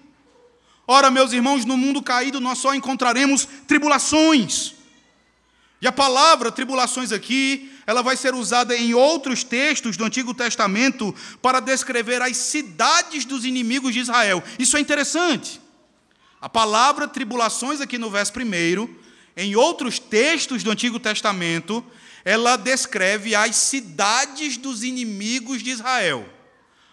Ora, 0.85 1.13
meus 1.13 1.33
irmãos, 1.33 1.65
no 1.65 1.77
mundo 1.77 2.03
caído 2.03 2.41
nós 2.41 2.59
só 2.59 2.75
encontraremos 2.75 3.47
tribulações. 3.69 4.75
E 5.81 5.87
a 5.87 5.93
palavra 5.93 6.51
tribulações 6.51 7.13
aqui, 7.13 7.72
ela 7.93 8.03
vai 8.03 8.17
ser 8.17 8.35
usada 8.35 8.75
em 8.75 8.95
outros 8.95 9.45
textos 9.45 9.99
do 9.99 10.05
Antigo 10.05 10.33
Testamento 10.33 11.15
para 11.43 11.61
descrever 11.61 12.23
as 12.23 12.39
cidades 12.39 13.27
dos 13.27 13.45
inimigos 13.45 13.93
de 13.93 14.01
Israel. 14.01 14.43
Isso 14.59 14.79
é 14.79 14.81
interessante. 14.81 15.61
A 16.41 16.49
palavra 16.49 17.07
tribulações 17.07 17.83
aqui 17.83 17.99
no 17.99 18.11
verso 18.11 18.33
primeiro, 18.33 18.99
em 19.37 19.55
outros 19.55 19.99
textos 19.99 20.63
do 20.63 20.71
Antigo 20.71 20.99
Testamento, 20.99 21.85
ela 22.25 22.57
descreve 22.57 23.35
as 23.35 23.57
cidades 23.57 24.57
dos 24.57 24.83
inimigos 24.83 25.63
de 25.63 25.71
Israel. 25.71 26.27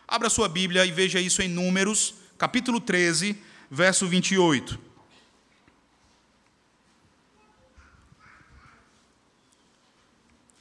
Abra 0.06 0.30
sua 0.30 0.50
Bíblia 0.50 0.86
e 0.86 0.92
veja 0.92 1.20
isso 1.20 1.42
em 1.42 1.48
Números, 1.48 2.16
capítulo 2.38 2.82
13, 2.82 3.38
verso 3.72 4.06
28. 4.06 4.89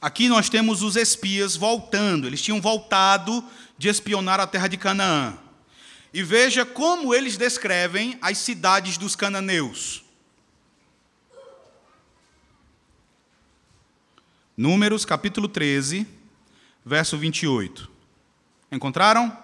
Aqui 0.01 0.29
nós 0.29 0.47
temos 0.47 0.81
os 0.81 0.95
espias 0.95 1.57
voltando, 1.57 2.25
eles 2.25 2.41
tinham 2.41 2.61
voltado 2.61 3.43
de 3.77 3.89
espionar 3.89 4.39
a 4.39 4.47
terra 4.47 4.69
de 4.69 4.77
Canaã. 4.77 5.37
E 6.13 6.23
veja 6.23 6.65
como 6.65 7.13
eles 7.13 7.35
descrevem 7.35 8.17
as 8.21 8.37
cidades 8.37 8.97
dos 8.97 9.15
cananeus. 9.15 10.03
Números 14.55 15.05
capítulo 15.05 15.47
13, 15.47 16.07
verso 16.85 17.17
28. 17.17 17.89
Encontraram? 18.71 19.37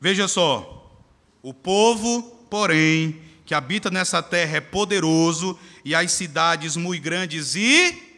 Veja 0.00 0.26
só. 0.26 0.98
O 1.42 1.52
povo, 1.52 2.22
porém, 2.50 3.20
que 3.44 3.54
habita 3.54 3.90
nessa 3.90 4.22
terra 4.22 4.56
é 4.56 4.60
poderoso, 4.60 5.58
e 5.84 5.94
as 5.94 6.10
cidades 6.12 6.76
muito 6.76 7.02
grandes 7.02 7.54
e 7.54 8.13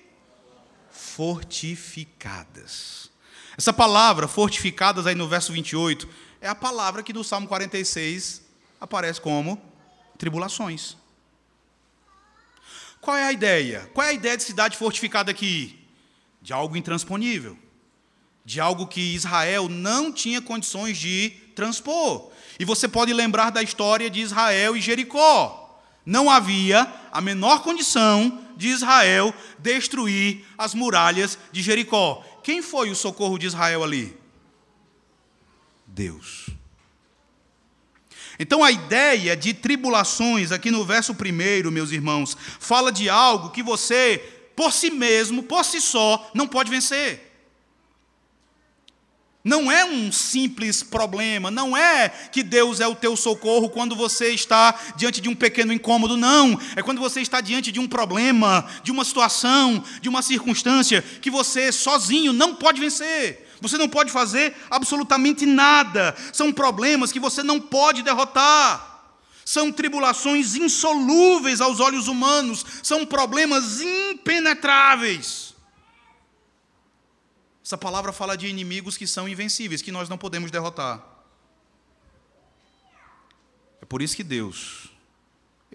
fortificadas. 1.16 3.10
Essa 3.56 3.72
palavra, 3.72 4.28
fortificadas, 4.28 5.06
aí 5.06 5.14
no 5.14 5.26
verso 5.26 5.50
28, 5.50 6.06
é 6.42 6.48
a 6.48 6.54
palavra 6.54 7.02
que 7.02 7.10
no 7.10 7.24
Salmo 7.24 7.48
46 7.48 8.42
aparece 8.78 9.18
como 9.18 9.58
tribulações. 10.18 10.94
Qual 13.00 13.16
é 13.16 13.24
a 13.24 13.32
ideia? 13.32 13.90
Qual 13.94 14.06
é 14.06 14.10
a 14.10 14.12
ideia 14.12 14.36
de 14.36 14.42
cidade 14.42 14.76
fortificada 14.76 15.30
aqui? 15.30 15.82
De 16.42 16.52
algo 16.52 16.76
intransponível. 16.76 17.56
De 18.44 18.60
algo 18.60 18.86
que 18.86 19.14
Israel 19.14 19.70
não 19.70 20.12
tinha 20.12 20.42
condições 20.42 20.98
de 20.98 21.30
transpor. 21.54 22.30
E 22.60 22.64
você 22.66 22.86
pode 22.86 23.14
lembrar 23.14 23.48
da 23.48 23.62
história 23.62 24.10
de 24.10 24.20
Israel 24.20 24.76
e 24.76 24.82
Jericó. 24.82 25.80
Não 26.04 26.28
havia 26.28 26.86
a 27.10 27.22
menor 27.22 27.62
condição 27.62 28.45
de 28.56 28.68
Israel 28.68 29.34
destruir 29.58 30.44
as 30.56 30.74
muralhas 30.74 31.38
de 31.52 31.62
Jericó. 31.62 32.24
Quem 32.42 32.62
foi 32.62 32.90
o 32.90 32.96
socorro 32.96 33.38
de 33.38 33.46
Israel 33.46 33.84
ali? 33.84 34.16
Deus. 35.86 36.46
Então 38.38 38.62
a 38.62 38.70
ideia 38.70 39.36
de 39.36 39.54
tribulações, 39.54 40.52
aqui 40.52 40.70
no 40.70 40.84
verso 40.84 41.14
primeiro, 41.14 41.72
meus 41.72 41.90
irmãos, 41.90 42.36
fala 42.60 42.92
de 42.92 43.08
algo 43.08 43.50
que 43.50 43.62
você, 43.62 44.18
por 44.54 44.72
si 44.72 44.90
mesmo, 44.90 45.42
por 45.42 45.64
si 45.64 45.80
só, 45.80 46.30
não 46.34 46.46
pode 46.46 46.70
vencer. 46.70 47.25
Não 49.46 49.70
é 49.70 49.84
um 49.84 50.10
simples 50.10 50.82
problema, 50.82 51.52
não 51.52 51.76
é 51.76 52.08
que 52.08 52.42
Deus 52.42 52.80
é 52.80 52.88
o 52.88 52.96
teu 52.96 53.16
socorro 53.16 53.70
quando 53.70 53.94
você 53.94 54.30
está 54.30 54.74
diante 54.96 55.20
de 55.20 55.28
um 55.28 55.36
pequeno 55.36 55.72
incômodo, 55.72 56.16
não. 56.16 56.58
É 56.74 56.82
quando 56.82 57.00
você 57.00 57.20
está 57.20 57.40
diante 57.40 57.70
de 57.70 57.78
um 57.78 57.86
problema, 57.86 58.66
de 58.82 58.90
uma 58.90 59.04
situação, 59.04 59.84
de 60.00 60.08
uma 60.08 60.20
circunstância 60.20 61.00
que 61.00 61.30
você 61.30 61.70
sozinho 61.70 62.32
não 62.32 62.56
pode 62.56 62.80
vencer. 62.80 63.48
Você 63.60 63.78
não 63.78 63.88
pode 63.88 64.10
fazer 64.10 64.52
absolutamente 64.68 65.46
nada. 65.46 66.16
São 66.32 66.52
problemas 66.52 67.12
que 67.12 67.20
você 67.20 67.44
não 67.44 67.60
pode 67.60 68.02
derrotar. 68.02 69.04
São 69.44 69.70
tribulações 69.70 70.56
insolúveis 70.56 71.60
aos 71.60 71.78
olhos 71.78 72.08
humanos, 72.08 72.66
são 72.82 73.06
problemas 73.06 73.80
impenetráveis. 73.80 75.54
Essa 77.66 77.76
palavra 77.76 78.12
fala 78.12 78.36
de 78.36 78.46
inimigos 78.46 78.96
que 78.96 79.08
são 79.08 79.28
invencíveis, 79.28 79.82
que 79.82 79.90
nós 79.90 80.08
não 80.08 80.16
podemos 80.16 80.52
derrotar. 80.52 81.04
É 83.82 83.84
por 83.84 84.00
isso 84.00 84.14
que 84.14 84.22
Deus, 84.22 84.88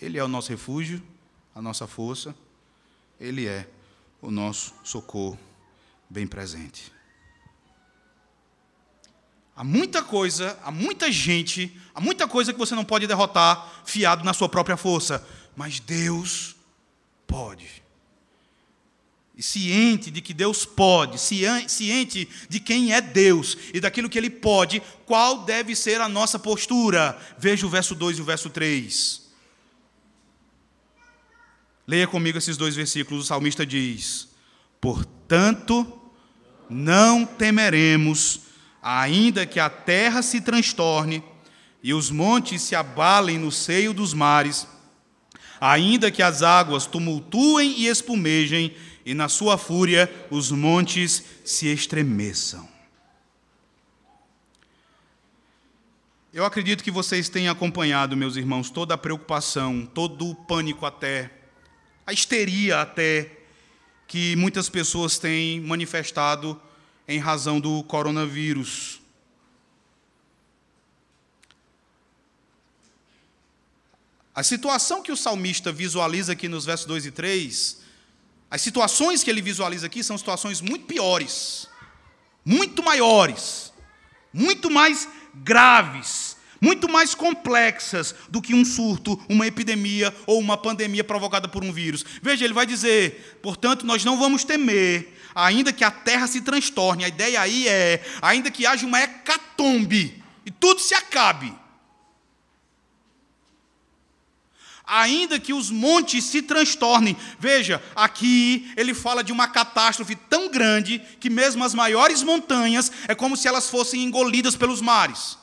Ele 0.01 0.17
é 0.17 0.23
o 0.23 0.27
nosso 0.29 0.49
refúgio, 0.49 1.03
a 1.53 1.61
nossa 1.61 1.85
força, 1.87 2.33
Ele 3.19 3.45
é 3.45 3.67
o 4.21 4.31
nosso 4.31 4.73
socorro 4.85 5.37
bem 6.09 6.25
presente. 6.25 6.93
Há 9.53 9.61
muita 9.61 10.01
coisa, 10.01 10.57
há 10.63 10.71
muita 10.71 11.11
gente, 11.11 11.77
há 11.93 11.99
muita 11.99 12.25
coisa 12.25 12.53
que 12.53 12.59
você 12.59 12.73
não 12.73 12.85
pode 12.85 13.05
derrotar 13.05 13.83
fiado 13.83 14.23
na 14.23 14.33
sua 14.33 14.47
própria 14.47 14.77
força, 14.77 15.27
mas 15.57 15.81
Deus 15.81 16.55
pode 17.27 17.81
ciente 19.41 20.11
de 20.11 20.21
que 20.21 20.33
Deus 20.33 20.65
pode, 20.65 21.19
ciente 21.19 22.29
de 22.47 22.59
quem 22.59 22.93
é 22.93 23.01
Deus 23.01 23.57
e 23.73 23.79
daquilo 23.79 24.09
que 24.09 24.17
Ele 24.17 24.29
pode, 24.29 24.81
qual 25.05 25.43
deve 25.43 25.75
ser 25.75 25.99
a 25.99 26.07
nossa 26.07 26.37
postura? 26.37 27.19
Veja 27.37 27.65
o 27.65 27.69
verso 27.69 27.95
2 27.95 28.19
e 28.19 28.21
o 28.21 28.25
verso 28.25 28.49
3. 28.49 29.21
Leia 31.87 32.07
comigo 32.07 32.37
esses 32.37 32.55
dois 32.55 32.75
versículos. 32.75 33.25
O 33.25 33.27
salmista 33.27 33.65
diz: 33.65 34.29
Portanto, 34.79 35.99
não 36.69 37.25
temeremos, 37.25 38.41
ainda 38.81 39.45
que 39.45 39.59
a 39.59 39.69
terra 39.69 40.21
se 40.21 40.39
transtorne 40.39 41.23
e 41.83 41.93
os 41.93 42.09
montes 42.09 42.61
se 42.61 42.75
abalem 42.75 43.37
no 43.37 43.51
seio 43.51 43.93
dos 43.93 44.13
mares, 44.13 44.67
ainda 45.59 46.11
que 46.11 46.21
as 46.21 46.41
águas 46.41 46.85
tumultuem 46.85 47.75
e 47.77 47.87
espumejem, 47.87 48.73
e 49.05 49.13
na 49.13 49.27
sua 49.29 49.57
fúria 49.57 50.09
os 50.29 50.51
montes 50.51 51.23
se 51.43 51.67
estremeçam. 51.67 52.67
Eu 56.33 56.45
acredito 56.45 56.83
que 56.83 56.91
vocês 56.91 57.27
têm 57.27 57.49
acompanhado, 57.49 58.15
meus 58.15 58.37
irmãos, 58.37 58.69
toda 58.69 58.93
a 58.93 58.97
preocupação, 58.97 59.85
todo 59.85 60.29
o 60.29 60.35
pânico 60.35 60.85
até, 60.85 61.29
a 62.07 62.13
histeria 62.13 62.81
até, 62.81 63.39
que 64.07 64.35
muitas 64.37 64.69
pessoas 64.69 65.17
têm 65.19 65.59
manifestado 65.59 66.59
em 67.05 67.19
razão 67.19 67.59
do 67.59 67.83
coronavírus. 67.83 69.01
A 74.33 74.43
situação 74.43 75.03
que 75.03 75.11
o 75.11 75.17
salmista 75.17 75.71
visualiza 75.71 76.31
aqui 76.31 76.47
nos 76.47 76.63
versos 76.63 76.85
2 76.85 77.07
e 77.07 77.11
3 77.11 77.80
as 78.51 78.61
situações 78.61 79.23
que 79.23 79.29
ele 79.29 79.41
visualiza 79.41 79.85
aqui 79.85 80.03
são 80.03 80.17
situações 80.17 80.59
muito 80.59 80.85
piores, 80.85 81.69
muito 82.43 82.83
maiores, 82.83 83.71
muito 84.33 84.69
mais 84.69 85.07
graves, 85.33 86.35
muito 86.59 86.89
mais 86.89 87.15
complexas 87.15 88.13
do 88.27 88.41
que 88.41 88.53
um 88.53 88.65
surto, 88.65 89.17
uma 89.29 89.47
epidemia 89.47 90.13
ou 90.27 90.37
uma 90.37 90.57
pandemia 90.57 91.01
provocada 91.01 91.47
por 91.47 91.63
um 91.63 91.71
vírus. 91.71 92.03
Veja, 92.21 92.43
ele 92.43 92.53
vai 92.53 92.65
dizer: 92.65 93.39
portanto, 93.41 93.85
nós 93.85 94.03
não 94.03 94.19
vamos 94.19 94.43
temer, 94.43 95.13
ainda 95.33 95.71
que 95.71 95.85
a 95.85 95.89
terra 95.89 96.27
se 96.27 96.41
transtorne. 96.41 97.05
A 97.05 97.07
ideia 97.07 97.39
aí 97.39 97.69
é, 97.69 98.03
ainda 98.21 98.51
que 98.51 98.65
haja 98.65 98.85
uma 98.85 99.01
hecatombe 99.01 100.21
e 100.45 100.51
tudo 100.51 100.81
se 100.81 100.93
acabe. 100.93 101.60
Ainda 104.91 105.39
que 105.39 105.53
os 105.53 105.71
montes 105.71 106.25
se 106.25 106.41
transtornem. 106.41 107.15
Veja, 107.39 107.81
aqui 107.95 108.69
ele 108.75 108.93
fala 108.93 109.23
de 109.23 109.31
uma 109.31 109.47
catástrofe 109.47 110.15
tão 110.15 110.49
grande 110.49 111.01
que 111.17 111.29
mesmo 111.29 111.63
as 111.63 111.73
maiores 111.73 112.21
montanhas 112.21 112.91
é 113.07 113.15
como 113.15 113.37
se 113.37 113.47
elas 113.47 113.69
fossem 113.69 114.03
engolidas 114.03 114.57
pelos 114.57 114.81
mares. 114.81 115.37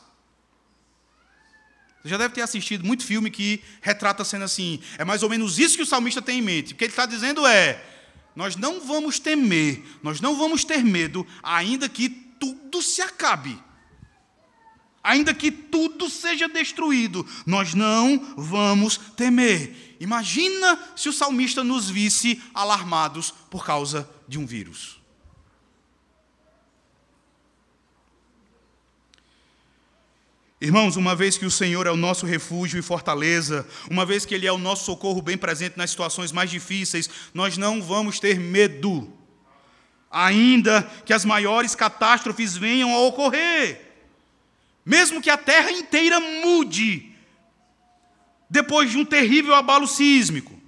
Você 2.02 2.10
já 2.10 2.18
deve 2.18 2.34
ter 2.34 2.42
assistido 2.42 2.84
muito 2.84 3.02
filme 3.02 3.30
que 3.30 3.62
retrata 3.80 4.22
sendo 4.22 4.44
assim. 4.44 4.80
É 4.98 5.04
mais 5.04 5.22
ou 5.22 5.30
menos 5.30 5.58
isso 5.58 5.76
que 5.76 5.82
o 5.82 5.86
salmista 5.86 6.20
tem 6.20 6.40
em 6.40 6.42
mente. 6.42 6.74
O 6.74 6.76
que 6.76 6.84
ele 6.84 6.92
está 6.92 7.06
dizendo 7.06 7.46
é: 7.46 7.82
nós 8.36 8.54
não 8.54 8.80
vamos 8.80 9.18
temer, 9.18 9.82
nós 10.02 10.20
não 10.20 10.36
vamos 10.36 10.62
ter 10.62 10.84
medo, 10.84 11.26
ainda 11.42 11.88
que 11.88 12.10
tudo 12.10 12.82
se 12.82 13.00
acabe 13.00 13.58
ainda 15.08 15.32
que 15.32 15.50
tudo 15.50 16.10
seja 16.10 16.46
destruído, 16.46 17.26
nós 17.46 17.72
não 17.72 18.34
vamos 18.36 18.98
temer. 19.16 19.96
Imagina 19.98 20.78
se 20.94 21.08
o 21.08 21.12
salmista 21.14 21.64
nos 21.64 21.88
visse 21.88 22.42
alarmados 22.52 23.32
por 23.48 23.64
causa 23.64 24.08
de 24.28 24.38
um 24.38 24.44
vírus. 24.44 24.98
Irmãos, 30.60 30.96
uma 30.96 31.14
vez 31.16 31.38
que 31.38 31.46
o 31.46 31.50
Senhor 31.50 31.86
é 31.86 31.90
o 31.90 31.96
nosso 31.96 32.26
refúgio 32.26 32.78
e 32.78 32.82
fortaleza, 32.82 33.66
uma 33.90 34.04
vez 34.04 34.26
que 34.26 34.34
Ele 34.34 34.46
é 34.46 34.52
o 34.52 34.58
nosso 34.58 34.84
socorro 34.84 35.22
bem 35.22 35.38
presente 35.38 35.78
nas 35.78 35.90
situações 35.90 36.32
mais 36.32 36.50
difíceis, 36.50 37.08
nós 37.32 37.56
não 37.56 37.80
vamos 37.80 38.20
ter 38.20 38.38
medo, 38.38 39.10
ainda 40.10 40.82
que 41.06 41.14
as 41.14 41.24
maiores 41.24 41.74
catástrofes 41.74 42.56
venham 42.56 42.92
a 42.92 43.00
ocorrer 43.00 43.87
mesmo 44.88 45.20
que 45.20 45.28
a 45.28 45.36
terra 45.36 45.70
inteira 45.70 46.18
mude 46.18 47.14
depois 48.48 48.90
de 48.90 48.96
um 48.96 49.04
terrível 49.04 49.54
abalo 49.54 49.86
sísmico, 49.86 50.58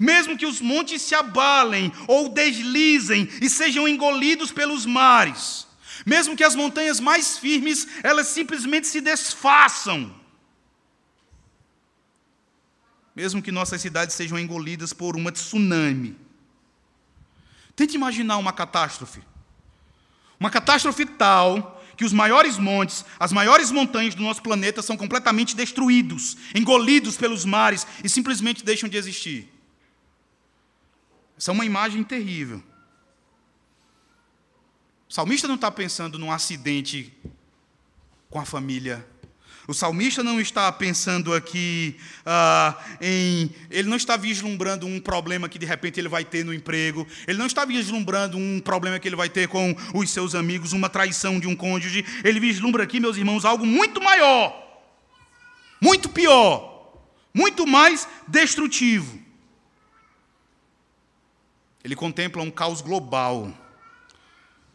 mesmo 0.00 0.38
que 0.38 0.46
os 0.46 0.58
montes 0.58 1.02
se 1.02 1.14
abalem 1.14 1.92
ou 2.06 2.30
deslizem 2.30 3.28
e 3.42 3.50
sejam 3.50 3.86
engolidos 3.86 4.50
pelos 4.50 4.86
mares, 4.86 5.66
mesmo 6.06 6.34
que 6.34 6.42
as 6.42 6.54
montanhas 6.54 6.98
mais 6.98 7.36
firmes 7.36 7.86
elas 8.02 8.28
simplesmente 8.28 8.86
se 8.86 9.02
desfaçam, 9.02 10.18
mesmo 13.14 13.42
que 13.42 13.52
nossas 13.52 13.82
cidades 13.82 14.16
sejam 14.16 14.38
engolidas 14.38 14.94
por 14.94 15.14
uma 15.14 15.30
tsunami. 15.30 16.16
Tente 17.76 17.96
imaginar 17.96 18.38
uma 18.38 18.52
catástrofe. 18.52 19.20
Uma 20.40 20.50
catástrofe 20.50 21.04
tal 21.04 21.77
que 21.98 22.04
os 22.04 22.12
maiores 22.12 22.56
montes, 22.58 23.04
as 23.18 23.32
maiores 23.32 23.72
montanhas 23.72 24.14
do 24.14 24.22
nosso 24.22 24.40
planeta 24.40 24.80
são 24.80 24.96
completamente 24.96 25.56
destruídos, 25.56 26.36
engolidos 26.54 27.16
pelos 27.16 27.44
mares 27.44 27.84
e 28.04 28.08
simplesmente 28.08 28.64
deixam 28.64 28.88
de 28.88 28.96
existir. 28.96 29.52
Essa 31.36 31.50
é 31.50 31.52
uma 31.52 31.64
imagem 31.64 32.04
terrível. 32.04 32.62
O 35.08 35.12
salmista 35.12 35.48
não 35.48 35.56
está 35.56 35.72
pensando 35.72 36.20
num 36.20 36.30
acidente 36.30 37.12
com 38.30 38.38
a 38.38 38.44
família 38.44 39.04
o 39.68 39.74
salmista 39.74 40.24
não 40.24 40.40
está 40.40 40.72
pensando 40.72 41.34
aqui 41.34 41.94
ah, 42.24 42.74
em. 43.02 43.50
Ele 43.70 43.86
não 43.86 43.98
está 43.98 44.16
vislumbrando 44.16 44.86
um 44.86 44.98
problema 44.98 45.46
que 45.46 45.58
de 45.58 45.66
repente 45.66 46.00
ele 46.00 46.08
vai 46.08 46.24
ter 46.24 46.42
no 46.42 46.54
emprego. 46.54 47.06
Ele 47.26 47.36
não 47.36 47.44
está 47.44 47.66
vislumbrando 47.66 48.38
um 48.38 48.60
problema 48.60 48.98
que 48.98 49.06
ele 49.06 49.14
vai 49.14 49.28
ter 49.28 49.46
com 49.46 49.76
os 49.92 50.08
seus 50.08 50.34
amigos, 50.34 50.72
uma 50.72 50.88
traição 50.88 51.38
de 51.38 51.46
um 51.46 51.54
cônjuge. 51.54 52.02
Ele 52.24 52.40
vislumbra 52.40 52.82
aqui, 52.82 52.98
meus 52.98 53.18
irmãos, 53.18 53.44
algo 53.44 53.66
muito 53.66 54.00
maior, 54.00 54.82
muito 55.78 56.08
pior, 56.08 57.04
muito 57.34 57.66
mais 57.66 58.08
destrutivo. 58.26 59.20
Ele 61.84 61.94
contempla 61.94 62.42
um 62.42 62.50
caos 62.50 62.80
global 62.80 63.52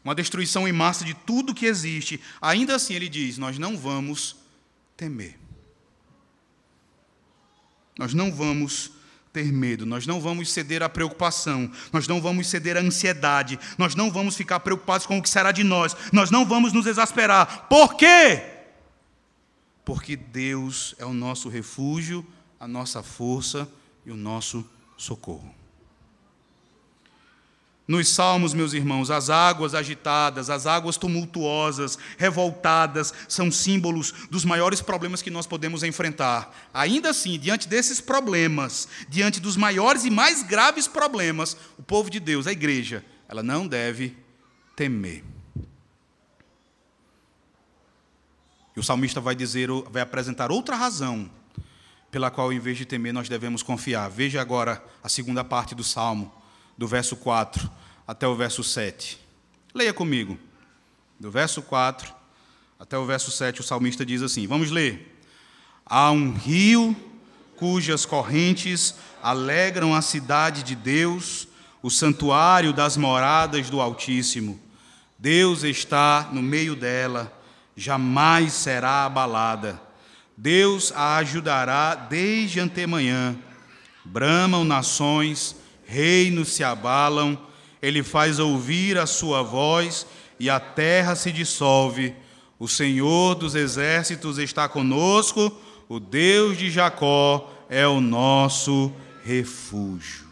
uma 0.04 0.14
destruição 0.14 0.68
em 0.68 0.74
massa 0.74 1.06
de 1.06 1.14
tudo 1.14 1.54
que 1.56 1.66
existe. 1.66 2.20
Ainda 2.42 2.76
assim, 2.76 2.94
ele 2.94 3.08
diz: 3.08 3.40
Nós 3.40 3.58
não 3.58 3.76
vamos 3.78 4.43
temer. 4.96 5.40
Nós 7.98 8.14
não 8.14 8.32
vamos 8.32 8.92
ter 9.32 9.52
medo, 9.52 9.86
nós 9.86 10.06
não 10.06 10.22
vamos 10.22 10.52
ceder 10.52 10.84
à 10.84 10.90
preocupação, 10.90 11.72
nós 11.92 12.08
não 12.08 12.22
vamos 12.22 12.48
ceder 12.48 12.78
à 12.78 12.80
ansiedade, 12.80 13.60
nós 13.78 13.96
não 13.96 14.12
vamos 14.12 14.36
ficar 14.36 14.60
preocupados 14.60 15.08
com 15.08 15.18
o 15.18 15.22
que 15.22 15.30
será 15.30 15.52
de 15.52 15.64
nós, 15.64 15.96
nós 16.12 16.30
não 16.30 16.46
vamos 16.46 16.72
nos 16.72 16.86
exasperar. 16.86 17.68
Por 17.68 17.96
quê? 17.96 18.44
Porque 19.84 20.16
Deus 20.16 20.94
é 21.00 21.06
o 21.06 21.14
nosso 21.14 21.50
refúgio, 21.50 22.26
a 22.60 22.68
nossa 22.68 23.02
força 23.02 23.68
e 24.06 24.12
o 24.12 24.16
nosso 24.16 24.64
socorro. 24.96 25.63
Nos 27.86 28.08
salmos, 28.08 28.54
meus 28.54 28.72
irmãos, 28.72 29.12
as 29.12 29.30
águas 29.30 29.76
agitadas, 29.76 30.50
as 30.50 30.66
águas 30.66 30.96
tumultuosas, 30.96 31.98
revoltadas, 32.18 33.14
são 33.28 33.52
símbolos 33.52 34.14
dos 34.32 34.46
maiores 34.46 34.82
problemas 34.82 35.22
que 35.22 35.30
nós 35.30 35.46
podemos 35.46 35.84
enfrentar. 35.84 36.56
Ainda 36.74 37.10
assim, 37.10 37.38
diante 37.38 37.68
desses 37.68 38.00
problemas, 38.00 38.88
diante 39.10 39.42
dos 39.42 39.58
maiores 39.58 40.06
e 40.06 40.10
mais 40.10 40.44
graves 40.44 40.88
problemas, 40.88 41.58
o 41.78 41.84
povo 41.84 42.10
de 42.10 42.22
Deus, 42.22 42.48
a 42.48 42.54
igreja, 42.54 43.04
ela 43.28 43.44
não 43.44 43.68
deve 43.68 44.16
temer. 44.78 45.22
E 48.76 48.80
o 48.80 48.84
salmista 48.84 49.20
vai 49.20 49.36
dizer, 49.36 49.68
vai 49.92 50.02
apresentar 50.02 50.52
outra 50.52 50.78
razão 50.78 51.30
pela 52.10 52.32
qual, 52.32 52.54
em 52.54 52.60
vez 52.60 52.78
de 52.78 52.86
temer, 52.86 53.14
nós 53.14 53.28
devemos 53.28 53.62
confiar. 53.62 54.10
Veja 54.10 54.40
agora 54.40 54.82
a 55.04 55.10
segunda 55.10 55.44
parte 55.44 55.76
do 55.76 55.84
salmo 55.84 56.43
do 56.78 56.88
verso 56.88 57.16
4 57.16 57.70
até 58.08 58.28
o 58.28 58.36
verso 58.36 58.64
7. 58.64 59.20
Leia 59.74 59.94
comigo. 59.94 60.38
Do 61.20 61.32
verso 61.32 61.62
4 61.62 62.14
até 62.80 62.98
o 62.98 63.06
verso 63.06 63.32
7, 63.32 63.62
o 63.62 63.64
salmista 63.64 64.06
diz 64.06 64.22
assim: 64.22 64.46
Vamos 64.46 64.70
ler. 64.70 65.22
Há 65.86 66.12
um 66.12 66.34
rio 66.34 66.96
cujas 67.56 68.06
correntes 68.06 68.96
alegram 69.22 69.96
a 69.96 70.02
cidade 70.02 70.64
de 70.64 70.76
Deus, 70.76 71.48
o 71.82 71.90
santuário 71.90 72.74
das 72.74 72.98
moradas 72.98 73.70
do 73.70 73.80
Altíssimo. 73.80 74.60
Deus 75.18 75.64
está 75.64 76.30
no 76.34 76.42
meio 76.42 76.76
dela, 76.76 77.32
jamais 77.78 78.52
será 78.52 79.06
abalada. 79.06 79.82
Deus 80.36 80.92
a 80.92 81.18
ajudará 81.18 81.96
desde 81.96 82.60
antemanhã. 82.60 83.36
Bramam 84.04 84.66
nações, 84.66 85.56
reinos 85.86 86.50
se 86.50 86.64
abalam, 86.64 87.38
ele 87.82 88.02
faz 88.02 88.40
ouvir 88.40 88.98
a 88.98 89.06
sua 89.06 89.44
voz 89.44 90.08
e 90.40 90.50
a 90.50 90.60
terra 90.60 91.16
se 91.16 91.32
dissolve. 91.32 92.16
O 92.58 92.68
Senhor 92.68 93.36
dos 93.36 93.56
exércitos 93.56 94.38
está 94.38 94.70
conosco, 94.70 95.52
o 95.90 96.00
Deus 96.00 96.58
de 96.58 96.72
Jacó 96.72 97.52
é 97.70 97.86
o 97.88 98.00
nosso 98.00 98.94
refúgio. 99.26 100.24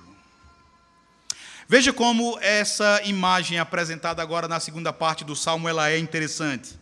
Veja 1.67 1.93
como 1.93 2.37
essa 2.41 3.01
imagem 3.05 3.57
apresentada 3.57 4.21
agora 4.21 4.47
na 4.47 4.59
segunda 4.59 4.91
parte 4.91 5.23
do 5.23 5.35
salmo 5.35 5.69
ela 5.69 5.89
é 5.89 5.97
interessante. 5.97 6.77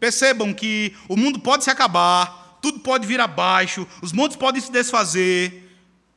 Percebam 0.00 0.52
que 0.52 0.96
o 1.08 1.16
mundo 1.16 1.38
pode 1.38 1.64
se 1.64 1.70
acabar, 1.70 2.58
tudo 2.60 2.80
pode 2.80 3.06
vir 3.06 3.20
abaixo, 3.20 3.86
os 4.02 4.12
montes 4.12 4.36
podem 4.36 4.60
se 4.60 4.72
desfazer, 4.72 5.70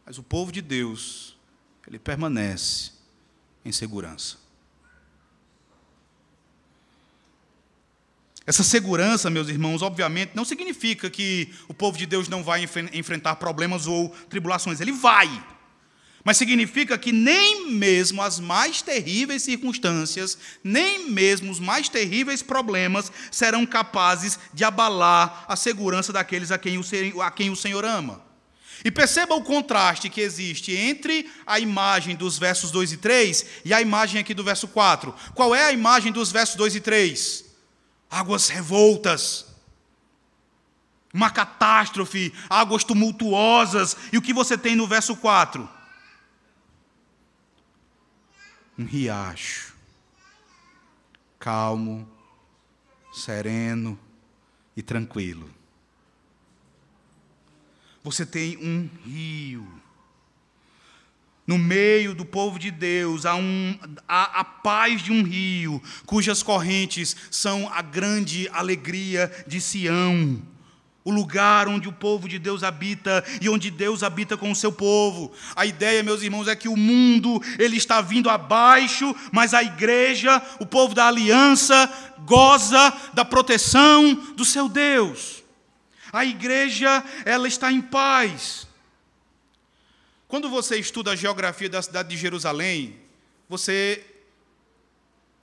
mas 0.05 0.17
o 0.17 0.23
povo 0.23 0.51
de 0.51 0.61
Deus 0.61 1.26
ele 1.87 1.97
permanece 1.97 2.91
em 3.63 3.71
segurança. 3.71 4.37
Essa 8.45 8.63
segurança, 8.63 9.29
meus 9.29 9.49
irmãos, 9.49 9.81
obviamente 9.81 10.31
não 10.33 10.45
significa 10.45 11.09
que 11.09 11.53
o 11.67 11.73
povo 11.73 11.97
de 11.97 12.05
Deus 12.05 12.29
não 12.29 12.43
vai 12.43 12.63
enfrentar 12.93 13.35
problemas 13.35 13.87
ou 13.87 14.09
tribulações, 14.29 14.79
ele 14.79 14.93
vai. 14.93 15.27
Mas 16.23 16.37
significa 16.37 16.97
que 16.97 17.11
nem 17.11 17.71
mesmo 17.71 18.21
as 18.21 18.39
mais 18.39 18.81
terríveis 18.81 19.43
circunstâncias, 19.43 20.37
nem 20.63 21.09
mesmo 21.09 21.51
os 21.51 21.59
mais 21.59 21.87
terríveis 21.87 22.41
problemas 22.41 23.11
serão 23.31 23.65
capazes 23.65 24.37
de 24.53 24.63
abalar 24.63 25.45
a 25.47 25.55
segurança 25.55 26.11
daqueles 26.11 26.51
a 26.51 26.57
quem 26.57 26.77
o, 26.77 27.55
Senhor 27.55 27.85
ama. 27.85 28.26
E 28.83 28.91
perceba 28.91 29.35
o 29.35 29.43
contraste 29.43 30.09
que 30.09 30.21
existe 30.21 30.75
entre 30.75 31.29
a 31.45 31.59
imagem 31.59 32.15
dos 32.15 32.37
versos 32.37 32.71
2 32.71 32.93
e 32.93 32.97
3 32.97 33.45
e 33.65 33.73
a 33.73 33.81
imagem 33.81 34.21
aqui 34.21 34.33
do 34.33 34.43
verso 34.43 34.67
4. 34.67 35.13
Qual 35.33 35.53
é 35.55 35.65
a 35.65 35.71
imagem 35.71 36.11
dos 36.11 36.31
versos 36.31 36.55
2 36.55 36.75
e 36.75 36.81
3? 36.81 37.45
Águas 38.09 38.47
revoltas, 38.49 39.45
uma 41.13 41.31
catástrofe, 41.31 42.33
águas 42.49 42.83
tumultuosas. 42.83 43.97
E 44.11 44.17
o 44.17 44.21
que 44.21 44.33
você 44.33 44.57
tem 44.57 44.75
no 44.75 44.87
verso 44.87 45.15
4? 45.15 45.67
Um 48.77 48.85
riacho, 48.85 49.73
calmo, 51.39 52.07
sereno 53.11 53.99
e 54.75 54.83
tranquilo. 54.83 55.56
Você 58.07 58.25
tem 58.25 58.55
um 58.55 58.89
rio 59.05 59.67
no 61.45 61.57
meio 61.57 62.15
do 62.15 62.23
povo 62.23 62.57
de 62.57 62.71
Deus, 62.71 63.25
há, 63.25 63.35
um, 63.35 63.77
há 64.07 64.39
a 64.39 64.43
paz 64.45 65.01
de 65.01 65.11
um 65.11 65.23
rio, 65.23 65.81
cujas 66.05 66.41
correntes 66.41 67.17
são 67.29 67.69
a 67.73 67.81
grande 67.81 68.49
alegria 68.53 69.29
de 69.45 69.59
Sião. 69.59 70.41
O 71.03 71.11
lugar 71.11 71.67
onde 71.67 71.89
o 71.89 71.91
povo 71.91 72.29
de 72.29 72.39
Deus 72.39 72.63
habita 72.63 73.23
e 73.41 73.49
onde 73.49 73.69
Deus 73.69 74.03
habita 74.03 74.37
com 74.37 74.51
o 74.51 74.55
seu 74.55 74.71
povo. 74.71 75.33
A 75.53 75.65
ideia, 75.65 76.01
meus 76.01 76.21
irmãos, 76.21 76.47
é 76.47 76.55
que 76.55 76.69
o 76.69 76.77
mundo 76.77 77.41
ele 77.59 77.75
está 77.75 77.99
vindo 77.99 78.29
abaixo, 78.29 79.13
mas 79.33 79.53
a 79.53 79.61
igreja, 79.61 80.41
o 80.61 80.65
povo 80.65 80.95
da 80.95 81.07
aliança, 81.07 81.89
goza 82.25 82.93
da 83.13 83.25
proteção 83.25 84.15
do 84.35 84.45
seu 84.45 84.69
Deus. 84.69 85.36
A 86.17 86.25
igreja, 86.25 87.03
ela 87.23 87.47
está 87.47 87.71
em 87.71 87.79
paz. 87.79 88.65
Quando 90.27 90.49
você 90.49 90.75
estuda 90.75 91.11
a 91.11 91.15
geografia 91.15 91.69
da 91.69 91.79
cidade 91.79 92.09
de 92.09 92.17
Jerusalém, 92.17 92.97
você 93.47 94.03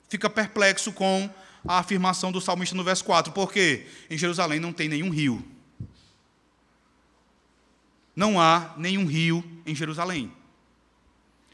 fica 0.09 0.29
perplexo 0.29 0.91
com 0.91 1.33
a 1.65 1.79
afirmação 1.79 2.29
do 2.29 2.41
salmista 2.41 2.75
no 2.75 2.83
verso 2.83 3.05
4, 3.05 3.31
porque 3.31 3.87
em 4.09 4.17
Jerusalém 4.17 4.59
não 4.59 4.73
tem 4.73 4.89
nenhum 4.89 5.09
rio. 5.09 5.41
Não 8.13 8.37
há 8.37 8.73
nenhum 8.75 9.05
rio 9.05 9.45
em 9.65 9.73
Jerusalém. 9.73 10.29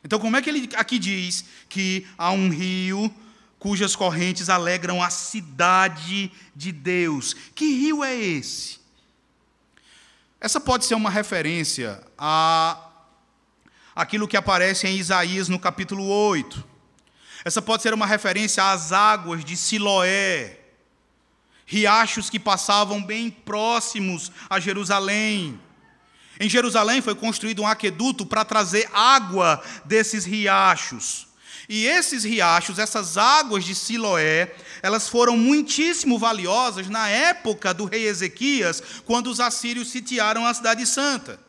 Então, 0.03 0.17
como 0.17 0.36
é 0.36 0.41
que 0.41 0.49
ele 0.49 0.67
aqui 0.76 0.97
diz 0.97 1.45
que 1.69 2.07
há 2.17 2.32
um 2.32 2.49
rio 2.49 3.13
cujas 3.59 3.95
correntes 3.95 4.49
alegram 4.49 4.99
a 4.99 5.11
cidade 5.11 6.32
de 6.55 6.72
Deus? 6.72 7.36
Que 7.53 7.65
rio 7.76 8.03
é 8.03 8.15
esse? 8.15 8.80
Essa 10.42 10.60
pode 10.60 10.86
ser 10.86 10.96
uma 10.96 11.12
referência 11.12 12.02
a 12.18 12.88
aquilo 13.96 14.28
que 14.28 14.36
aparece 14.36 14.88
em 14.88 14.98
Isaías 14.98 15.48
no 15.48 15.60
capítulo 15.60 16.04
8. 16.04 16.68
Essa 17.46 17.62
pode 17.62 17.84
ser 17.84 17.94
uma 17.94 18.08
referência 18.08 18.72
às 18.72 18.92
águas 18.92 19.46
de 19.46 19.56
Siloé, 19.56 20.58
riachos 21.64 22.28
que 22.28 22.39
passavam 22.39 23.04
bem 23.04 23.30
próximos 23.30 24.32
a 24.50 24.60
Jerusalém. 24.60 25.62
Em 26.39 26.50
Jerusalém 26.50 27.04
foi 27.04 27.14
construído 27.14 27.62
um 27.62 27.68
aqueduto 27.68 28.26
para 28.26 28.44
trazer 28.44 28.89
água 28.92 29.64
desses 29.86 30.26
riachos. 30.26 31.28
E 31.74 31.88
esses 31.88 32.26
riachos, 32.26 32.78
essas 32.78 33.17
águas 33.17 33.63
de 33.63 33.74
Siloé, 33.74 34.53
elas 34.82 35.07
foram 35.07 35.38
muitíssimo 35.38 36.19
valiosas 36.19 36.89
na 36.89 37.07
época 37.07 37.74
do 37.74 37.86
rei 37.86 38.07
Ezequias, 38.07 38.84
quando 39.05 39.28
os 39.28 39.39
assírios 39.39 39.89
sitiaram 39.89 40.45
a 40.45 40.53
cidade 40.53 40.86
santa. 40.86 41.39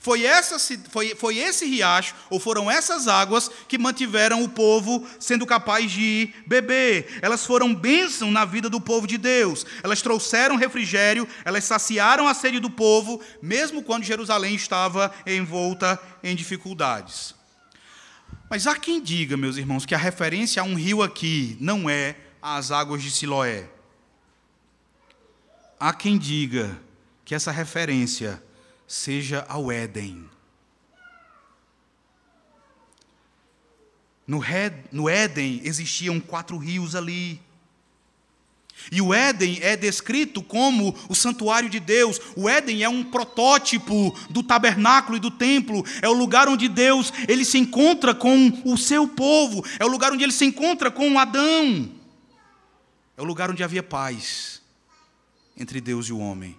Foi, 0.00 0.24
essa, 0.24 0.56
foi, 0.88 1.14
foi 1.14 1.36
esse 1.36 1.66
riacho, 1.66 2.14
ou 2.30 2.40
foram 2.40 2.70
essas 2.70 3.08
águas, 3.08 3.50
que 3.68 3.76
mantiveram 3.76 4.42
o 4.42 4.48
povo 4.48 5.06
sendo 5.20 5.44
capaz 5.44 5.92
de 5.92 6.32
beber. 6.46 7.18
Elas 7.20 7.44
foram 7.44 7.74
bênção 7.74 8.30
na 8.30 8.46
vida 8.46 8.70
do 8.70 8.80
povo 8.80 9.06
de 9.06 9.18
Deus. 9.18 9.66
Elas 9.82 10.00
trouxeram 10.00 10.56
refrigério, 10.56 11.28
elas 11.44 11.64
saciaram 11.64 12.26
a 12.26 12.32
sede 12.32 12.58
do 12.58 12.70
povo, 12.70 13.20
mesmo 13.42 13.82
quando 13.82 14.04
Jerusalém 14.04 14.54
estava 14.54 15.12
envolta 15.26 16.00
em 16.22 16.34
dificuldades. 16.34 17.36
Mas 18.48 18.66
há 18.66 18.78
quem 18.78 19.02
diga, 19.02 19.36
meus 19.36 19.56
irmãos, 19.56 19.84
que 19.84 19.94
a 19.94 19.98
referência 19.98 20.62
a 20.62 20.64
um 20.64 20.74
rio 20.74 21.02
aqui 21.02 21.56
não 21.60 21.90
é 21.90 22.16
as 22.40 22.70
águas 22.70 23.02
de 23.02 23.10
Siloé. 23.10 23.68
Há 25.80 25.92
quem 25.92 26.16
diga 26.16 26.80
que 27.24 27.34
essa 27.34 27.50
referência 27.50 28.42
seja 28.86 29.44
ao 29.48 29.70
Éden. 29.70 30.30
No, 34.26 35.08
Éden 35.08 35.60
existiam 35.64 36.20
quatro 36.20 36.56
rios 36.56 36.94
ali. 36.94 37.40
E 38.90 39.00
o 39.00 39.12
Éden 39.12 39.58
é 39.62 39.76
descrito 39.76 40.42
como 40.42 40.94
o 41.08 41.14
santuário 41.14 41.68
de 41.68 41.80
Deus. 41.80 42.20
O 42.36 42.48
Éden 42.48 42.82
é 42.82 42.88
um 42.88 43.04
protótipo 43.04 44.16
do 44.30 44.42
tabernáculo 44.42 45.16
e 45.16 45.20
do 45.20 45.30
templo. 45.30 45.84
É 46.00 46.08
o 46.08 46.12
lugar 46.12 46.48
onde 46.48 46.68
Deus 46.68 47.12
ele 47.28 47.44
se 47.44 47.58
encontra 47.58 48.14
com 48.14 48.62
o 48.64 48.76
seu 48.76 49.08
povo. 49.08 49.64
É 49.78 49.84
o 49.84 49.88
lugar 49.88 50.12
onde 50.12 50.22
ele 50.22 50.32
se 50.32 50.44
encontra 50.44 50.90
com 50.90 51.18
Adão. 51.18 51.90
É 53.16 53.22
o 53.22 53.24
lugar 53.24 53.50
onde 53.50 53.62
havia 53.62 53.82
paz 53.82 54.60
entre 55.56 55.80
Deus 55.80 56.06
e 56.08 56.12
o 56.12 56.18
homem 56.18 56.56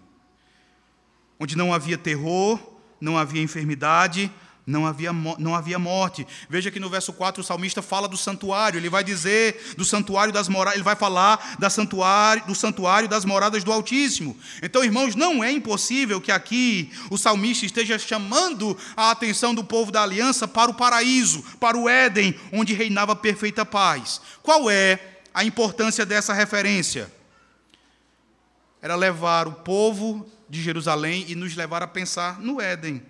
onde 1.40 1.56
não 1.56 1.74
havia 1.74 1.98
terror, 1.98 2.60
não 3.00 3.18
havia 3.18 3.42
enfermidade, 3.42 4.32
não 4.68 4.86
havia, 4.86 5.14
não 5.14 5.56
havia 5.56 5.80
morte. 5.80 6.28
Veja 6.50 6.70
que 6.70 6.80
no 6.80 6.90
verso 6.90 7.14
4 7.14 7.42
o 7.42 7.44
salmista 7.44 7.82
fala 7.82 8.06
do 8.06 8.18
santuário, 8.18 8.78
ele 8.78 8.90
vai 8.90 9.02
dizer 9.02 9.74
do 9.78 9.86
santuário 9.86 10.34
das 10.34 10.50
moradas, 10.50 10.76
ele 10.76 10.84
vai 10.84 10.96
falar 10.96 11.56
da 11.58 11.70
santuário, 11.70 12.46
do 12.46 12.54
santuário 12.54 13.08
das 13.08 13.24
moradas 13.24 13.64
do 13.64 13.72
Altíssimo. 13.72 14.38
Então, 14.62 14.84
irmãos, 14.84 15.16
não 15.16 15.42
é 15.42 15.50
impossível 15.50 16.20
que 16.20 16.34
aqui 16.34 16.92
o 17.10 17.18
salmista 17.18 17.66
esteja 17.66 17.98
chamando 17.98 18.78
a 18.98 19.10
atenção 19.12 19.56
do 19.56 19.64
povo 19.64 19.90
da 19.90 20.04
aliança 20.04 20.46
para 20.46 20.70
o 20.70 20.74
paraíso, 20.74 21.42
para 21.62 21.78
o 21.78 21.88
Éden, 21.88 22.38
onde 22.52 22.74
reinava 22.74 23.16
perfeita 23.16 23.66
paz. 23.66 24.20
Qual 24.44 24.70
é 24.70 25.00
a 25.34 25.46
importância 25.46 26.06
dessa 26.06 26.34
referência? 26.34 27.10
Era 28.82 28.96
levar 28.96 29.48
o 29.48 29.54
povo 29.54 30.30
de 30.50 30.62
Jerusalém 30.62 31.26
e 31.30 31.36
nos 31.36 31.56
levar 31.56 31.82
a 31.82 31.88
pensar 31.88 32.42
no 32.42 32.60
Éden. 32.60 33.02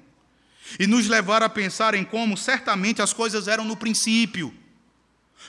E 0.80 0.88
nos 0.88 1.08
levar 1.08 1.42
a 1.44 1.50
pensar 1.50 1.94
em 1.94 2.04
como 2.04 2.38
certamente 2.38 3.02
as 3.02 3.14
coisas 3.14 3.48
eram 3.48 3.64
no 3.64 3.78
princípio, 3.78 4.54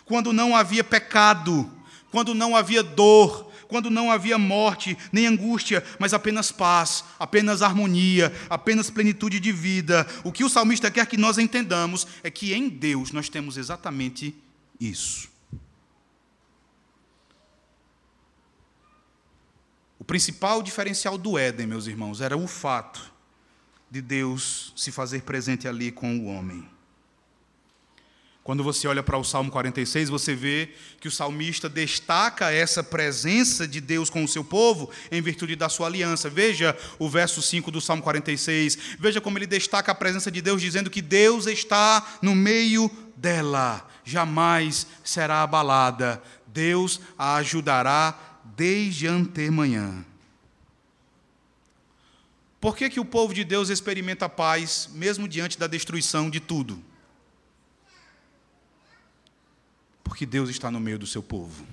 quando 0.04 0.32
não 0.32 0.54
havia 0.54 0.84
pecado, 0.84 1.70
quando 2.10 2.34
não 2.34 2.56
havia 2.56 2.82
dor, 2.82 3.50
quando 3.66 3.90
não 3.90 4.10
havia 4.10 4.38
morte, 4.38 4.96
nem 5.12 5.26
angústia, 5.26 5.84
mas 5.98 6.14
apenas 6.14 6.50
paz, 6.50 7.04
apenas 7.18 7.60
harmonia, 7.62 8.32
apenas 8.48 8.90
plenitude 8.90 9.38
de 9.38 9.52
vida. 9.52 10.06
O 10.24 10.32
que 10.32 10.44
o 10.44 10.48
salmista 10.48 10.90
quer 10.90 11.06
que 11.06 11.16
nós 11.16 11.36
entendamos 11.36 12.06
é 12.22 12.30
que 12.30 12.54
em 12.54 12.68
Deus 12.68 13.12
nós 13.12 13.28
temos 13.28 13.56
exatamente 13.56 14.34
isso. 14.80 15.28
principal 20.08 20.62
diferencial 20.62 21.18
do 21.18 21.36
Éden, 21.36 21.66
meus 21.66 21.86
irmãos, 21.86 22.22
era 22.22 22.34
o 22.34 22.48
fato 22.48 23.12
de 23.91 24.01
Deus 24.01 24.72
se 24.76 24.93
fazer 24.93 25.22
presente 25.22 25.66
ali 25.66 25.91
com 25.91 26.18
o 26.18 26.26
homem. 26.26 26.68
Quando 28.49 28.64
você 28.64 28.89
olha 28.89 29.03
para 29.03 29.18
o 29.18 29.22
Salmo 29.22 29.51
46, 29.51 30.09
você 30.09 30.34
vê 30.34 30.70
que 30.99 31.07
o 31.07 31.11
salmista 31.11 31.68
destaca 31.68 32.51
essa 32.51 32.82
presença 32.82 33.68
de 33.68 33.78
Deus 33.78 34.09
com 34.09 34.24
o 34.24 34.28
seu 34.28 34.43
povo 34.43 34.91
em 35.12 35.20
virtude 35.20 35.55
da 35.55 35.68
sua 35.68 35.86
aliança. 35.86 36.30
Veja 36.30 36.74
o 36.99 37.11
verso 37.11 37.43
5 37.43 37.70
do 37.70 37.78
Salmo 37.78 38.03
46. 38.03 38.78
Veja 38.99 39.20
como 39.20 39.36
ele 39.36 39.47
destaca 39.47 39.93
a 39.93 39.95
presença 39.95 40.30
de 40.30 40.41
Deus, 40.41 40.62
dizendo 40.62 40.89
que 40.89 41.03
Deus 41.03 41.47
está 41.47 42.18
no 42.22 42.34
meio 42.34 42.91
dela, 43.14 43.86
jamais 44.03 44.86
será 45.05 45.43
abalada. 45.43 46.22
Deus 46.47 47.03
a 47.18 47.36
ajudará 47.36 48.18
desde 48.57 49.07
antemanhã. 49.07 50.07
Por 52.61 52.76
que, 52.76 52.90
que 52.90 52.98
o 52.98 53.04
povo 53.04 53.32
de 53.32 53.44
Deus 53.44 53.68
experimenta 53.68 54.28
paz, 54.28 54.88
mesmo 54.92 55.28
diante 55.28 55.59
da 55.59 55.66
destruição 55.66 56.28
de 56.28 56.40
tudo? 56.40 56.82
Porque 60.02 60.26
Deus 60.26 60.50
está 60.50 60.70
no 60.70 60.80
meio 60.80 60.98
do 60.98 61.06
seu 61.06 61.22
povo. 61.22 61.64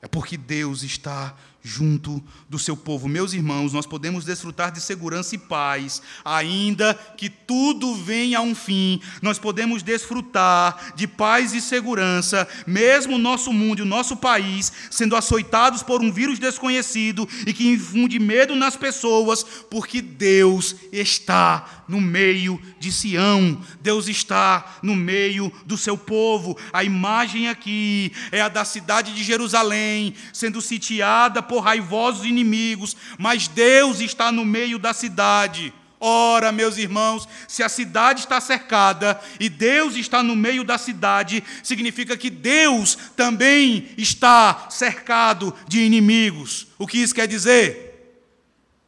É 0.00 0.06
porque 0.06 0.36
Deus 0.36 0.82
está 0.82 1.36
junto 1.62 2.22
do 2.48 2.58
seu 2.58 2.76
povo. 2.76 3.08
Meus 3.08 3.32
irmãos, 3.32 3.72
nós 3.72 3.86
podemos 3.86 4.24
desfrutar 4.24 4.72
de 4.72 4.80
segurança 4.80 5.34
e 5.34 5.38
paz, 5.38 6.02
ainda 6.24 6.94
que 7.16 7.30
tudo 7.30 7.94
venha 7.94 8.38
a 8.38 8.42
um 8.42 8.54
fim. 8.54 9.00
Nós 9.20 9.38
podemos 9.38 9.82
desfrutar 9.82 10.92
de 10.96 11.06
paz 11.06 11.54
e 11.54 11.60
segurança, 11.60 12.48
mesmo 12.66 13.14
o 13.14 13.18
nosso 13.18 13.52
mundo 13.52 13.78
e 13.78 13.82
o 13.82 13.86
nosso 13.86 14.16
país 14.16 14.72
sendo 14.90 15.14
açoitados 15.14 15.82
por 15.82 16.02
um 16.02 16.10
vírus 16.10 16.38
desconhecido 16.38 17.28
e 17.46 17.52
que 17.52 17.68
infunde 17.68 18.18
medo 18.18 18.56
nas 18.56 18.76
pessoas, 18.76 19.44
porque 19.70 20.00
Deus 20.00 20.74
está 20.90 21.82
no 21.86 22.00
meio 22.00 22.60
de 22.80 22.90
Sião. 22.90 23.60
Deus 23.80 24.08
está 24.08 24.78
no 24.82 24.96
meio 24.96 25.52
do 25.66 25.76
seu 25.76 25.96
povo. 25.96 26.56
A 26.72 26.82
imagem 26.82 27.48
aqui 27.48 28.12
é 28.32 28.40
a 28.40 28.48
da 28.48 28.64
cidade 28.64 29.14
de 29.14 29.22
Jerusalém 29.22 30.14
sendo 30.32 30.60
sitiada 30.60 31.42
por 31.52 31.60
raivosos 31.60 32.24
inimigos, 32.24 32.96
mas 33.18 33.46
Deus 33.46 34.00
está 34.00 34.32
no 34.32 34.42
meio 34.42 34.78
da 34.78 34.94
cidade. 34.94 35.70
Ora, 36.00 36.50
meus 36.50 36.78
irmãos, 36.78 37.28
se 37.46 37.62
a 37.62 37.68
cidade 37.68 38.20
está 38.20 38.40
cercada 38.40 39.20
e 39.38 39.50
Deus 39.50 39.94
está 39.94 40.22
no 40.22 40.34
meio 40.34 40.64
da 40.64 40.78
cidade, 40.78 41.44
significa 41.62 42.16
que 42.16 42.30
Deus 42.30 42.96
também 43.14 43.90
está 43.98 44.70
cercado 44.70 45.54
de 45.68 45.80
inimigos. 45.80 46.68
O 46.78 46.86
que 46.86 46.96
isso 46.96 47.14
quer 47.14 47.28
dizer? 47.28 48.16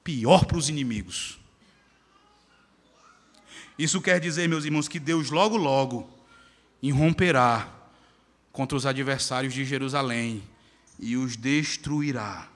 Pior 0.03 0.47
para 0.47 0.57
os 0.57 0.71
inimigos. 0.71 1.39
Isso 3.79 4.01
quer 4.01 4.21
dizer, 4.21 4.49
meus 4.49 4.65
irmãos, 4.65 4.89
que 4.89 4.99
Deus 4.99 5.29
logo, 5.29 5.59
logo 5.59 6.09
irromperá 6.83 7.69
contra 8.51 8.75
os 8.75 8.87
adversários 8.87 9.53
de 9.53 9.67
Jerusalém 9.67 10.43
e 10.99 11.17
os 11.17 11.37
destruirá. 11.37 12.54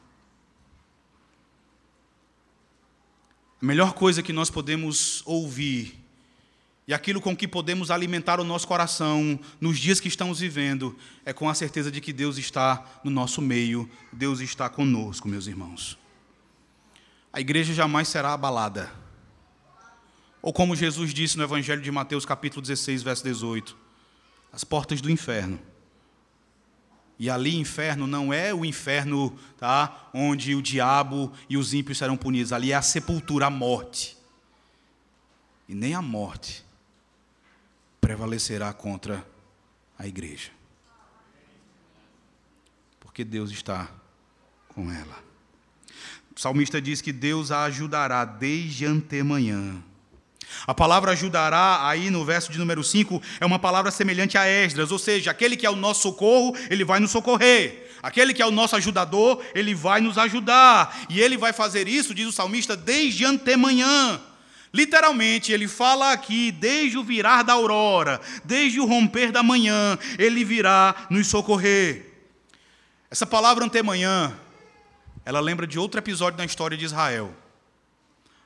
A 3.60 3.66
melhor 3.66 3.92
coisa 3.92 4.22
que 4.22 4.32
nós 4.32 4.50
podemos 4.50 5.22
ouvir 5.26 5.98
e 6.86 6.94
aquilo 6.94 7.20
com 7.20 7.36
que 7.36 7.46
podemos 7.46 7.90
alimentar 7.90 8.40
o 8.40 8.44
nosso 8.44 8.66
coração 8.66 9.38
nos 9.60 9.78
dias 9.78 10.00
que 10.00 10.08
estamos 10.08 10.40
vivendo 10.40 10.96
é 11.24 11.32
com 11.32 11.48
a 11.48 11.54
certeza 11.54 11.90
de 11.90 12.00
que 12.00 12.12
Deus 12.12 12.38
está 12.38 13.00
no 13.04 13.10
nosso 13.10 13.42
meio, 13.42 13.90
Deus 14.12 14.40
está 14.40 14.68
conosco, 14.70 15.28
meus 15.28 15.46
irmãos. 15.46 15.98
A 17.32 17.40
igreja 17.40 17.74
jamais 17.74 18.08
será 18.08 18.32
abalada. 18.32 18.90
Ou 20.40 20.52
como 20.52 20.76
Jesus 20.76 21.12
disse 21.12 21.36
no 21.36 21.42
Evangelho 21.42 21.82
de 21.82 21.90
Mateus, 21.90 22.24
capítulo 22.24 22.62
16, 22.62 23.02
verso 23.02 23.24
18: 23.24 23.76
as 24.52 24.64
portas 24.64 25.00
do 25.00 25.10
inferno 25.10 25.58
e 27.18 27.28
ali, 27.28 27.56
inferno 27.56 28.06
não 28.06 28.32
é 28.32 28.54
o 28.54 28.64
inferno 28.64 29.36
tá, 29.58 30.08
onde 30.14 30.54
o 30.54 30.62
diabo 30.62 31.32
e 31.48 31.56
os 31.56 31.74
ímpios 31.74 31.98
serão 31.98 32.16
punidos. 32.16 32.52
Ali 32.52 32.70
é 32.70 32.76
a 32.76 32.82
sepultura, 32.82 33.46
a 33.46 33.50
morte. 33.50 34.16
E 35.68 35.74
nem 35.74 35.94
a 35.94 36.00
morte 36.00 36.64
prevalecerá 38.00 38.72
contra 38.72 39.26
a 39.98 40.06
igreja. 40.06 40.50
Porque 43.00 43.24
Deus 43.24 43.50
está 43.50 43.90
com 44.68 44.90
ela. 44.92 45.24
O 46.36 46.40
salmista 46.40 46.80
diz 46.80 47.00
que 47.00 47.12
Deus 47.12 47.50
a 47.50 47.64
ajudará 47.64 48.24
desde 48.24 48.86
antemanhã. 48.86 49.82
A 50.66 50.74
palavra 50.74 51.12
ajudará, 51.12 51.86
aí 51.88 52.10
no 52.10 52.24
verso 52.24 52.52
de 52.52 52.58
número 52.58 52.82
5, 52.82 53.22
é 53.40 53.46
uma 53.46 53.58
palavra 53.58 53.90
semelhante 53.90 54.36
a 54.36 54.46
Esdras, 54.46 54.90
ou 54.90 54.98
seja, 54.98 55.30
aquele 55.30 55.56
que 55.56 55.66
é 55.66 55.70
o 55.70 55.76
nosso 55.76 56.02
socorro, 56.02 56.56
ele 56.70 56.84
vai 56.84 57.00
nos 57.00 57.10
socorrer. 57.10 57.88
Aquele 58.02 58.32
que 58.32 58.42
é 58.42 58.46
o 58.46 58.50
nosso 58.50 58.76
ajudador, 58.76 59.42
ele 59.54 59.74
vai 59.74 60.00
nos 60.00 60.18
ajudar. 60.18 61.06
E 61.08 61.20
ele 61.20 61.36
vai 61.36 61.52
fazer 61.52 61.88
isso, 61.88 62.14
diz 62.14 62.26
o 62.28 62.32
salmista, 62.32 62.76
desde 62.76 63.24
antemanhã. 63.24 64.20
Literalmente, 64.72 65.52
ele 65.52 65.66
fala 65.66 66.12
aqui, 66.12 66.52
desde 66.52 66.98
o 66.98 67.02
virar 67.02 67.42
da 67.42 67.54
aurora, 67.54 68.20
desde 68.44 68.78
o 68.78 68.86
romper 68.86 69.32
da 69.32 69.42
manhã, 69.42 69.98
ele 70.18 70.44
virá 70.44 70.94
nos 71.10 71.26
socorrer. 71.26 72.06
Essa 73.10 73.26
palavra 73.26 73.64
antemanhã, 73.64 74.38
ela 75.24 75.40
lembra 75.40 75.66
de 75.66 75.78
outro 75.78 75.98
episódio 75.98 76.38
na 76.38 76.44
história 76.44 76.76
de 76.76 76.84
Israel. 76.84 77.34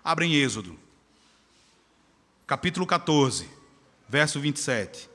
Abrem 0.05 0.35
Êxodo 0.35 0.82
capítulo 2.47 2.87
14, 2.87 3.49
verso 4.09 4.41
27. 4.41 5.09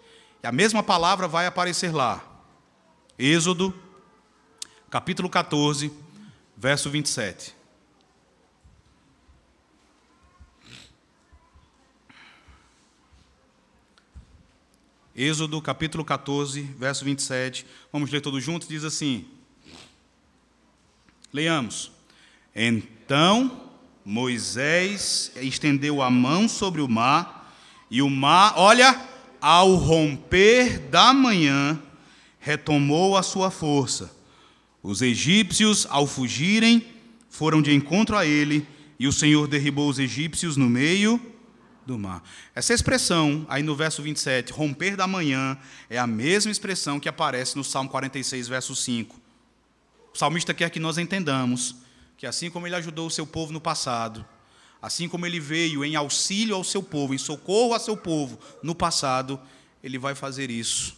E 0.43 0.47
a 0.47 0.51
mesma 0.51 0.81
palavra 0.81 1.27
vai 1.27 1.45
aparecer 1.45 1.93
lá. 1.93 2.23
Êxodo, 3.17 3.73
capítulo 4.89 5.29
14, 5.29 5.91
verso 6.55 6.89
27. 6.89 7.55
Êxodo 15.15 15.59
capítulo 15.63 16.05
14, 16.05 16.61
verso 16.61 17.03
27. 17.03 17.65
Vamos 17.91 18.11
ler 18.11 18.21
todos 18.21 18.43
juntos? 18.43 18.67
Diz 18.67 18.83
assim: 18.83 19.27
Leiamos. 21.33 21.91
Então 22.55 23.66
Moisés 24.09 25.33
estendeu 25.35 26.01
a 26.01 26.09
mão 26.09 26.47
sobre 26.47 26.79
o 26.79 26.87
mar, 26.87 27.53
e 27.91 28.01
o 28.01 28.09
mar, 28.09 28.53
olha, 28.55 28.97
ao 29.41 29.75
romper 29.75 30.79
da 30.79 31.13
manhã, 31.13 31.77
retomou 32.39 33.17
a 33.17 33.21
sua 33.21 33.51
força. 33.51 34.09
Os 34.81 35.01
egípcios, 35.01 35.85
ao 35.89 36.07
fugirem, 36.07 36.87
foram 37.29 37.61
de 37.61 37.73
encontro 37.73 38.15
a 38.15 38.25
ele, 38.25 38.65
e 38.97 39.09
o 39.09 39.11
Senhor 39.11 39.45
derribou 39.45 39.89
os 39.89 39.99
egípcios 39.99 40.55
no 40.55 40.69
meio 40.69 41.21
do 41.85 41.99
mar. 41.99 42.23
Essa 42.55 42.73
expressão, 42.73 43.45
aí 43.49 43.61
no 43.61 43.75
verso 43.75 44.01
27, 44.01 44.53
romper 44.53 44.95
da 44.95 45.05
manhã, 45.05 45.57
é 45.89 45.97
a 45.97 46.07
mesma 46.07 46.49
expressão 46.49 46.97
que 46.97 47.09
aparece 47.09 47.57
no 47.57 47.63
Salmo 47.63 47.89
46, 47.89 48.47
verso 48.47 48.73
5. 48.73 49.19
O 50.13 50.17
salmista 50.17 50.53
quer 50.53 50.69
que 50.69 50.79
nós 50.79 50.97
entendamos 50.97 51.85
que 52.17 52.25
assim 52.25 52.49
como 52.49 52.67
ele 52.67 52.75
ajudou 52.75 53.07
o 53.07 53.11
seu 53.11 53.25
povo 53.27 53.53
no 53.53 53.61
passado, 53.61 54.25
assim 54.81 55.07
como 55.07 55.25
ele 55.25 55.39
veio 55.39 55.85
em 55.85 55.95
auxílio 55.95 56.55
ao 56.55 56.63
seu 56.63 56.81
povo, 56.81 57.13
em 57.13 57.17
socorro 57.17 57.73
ao 57.73 57.79
seu 57.79 57.95
povo 57.95 58.39
no 58.63 58.73
passado, 58.73 59.39
ele 59.83 59.97
vai 59.97 60.15
fazer 60.15 60.49
isso 60.49 60.97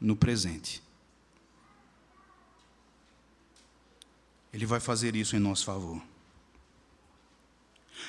no 0.00 0.14
presente. 0.14 0.82
Ele 4.52 4.66
vai 4.66 4.80
fazer 4.80 5.16
isso 5.16 5.36
em 5.36 5.38
nosso 5.38 5.64
favor. 5.64 6.02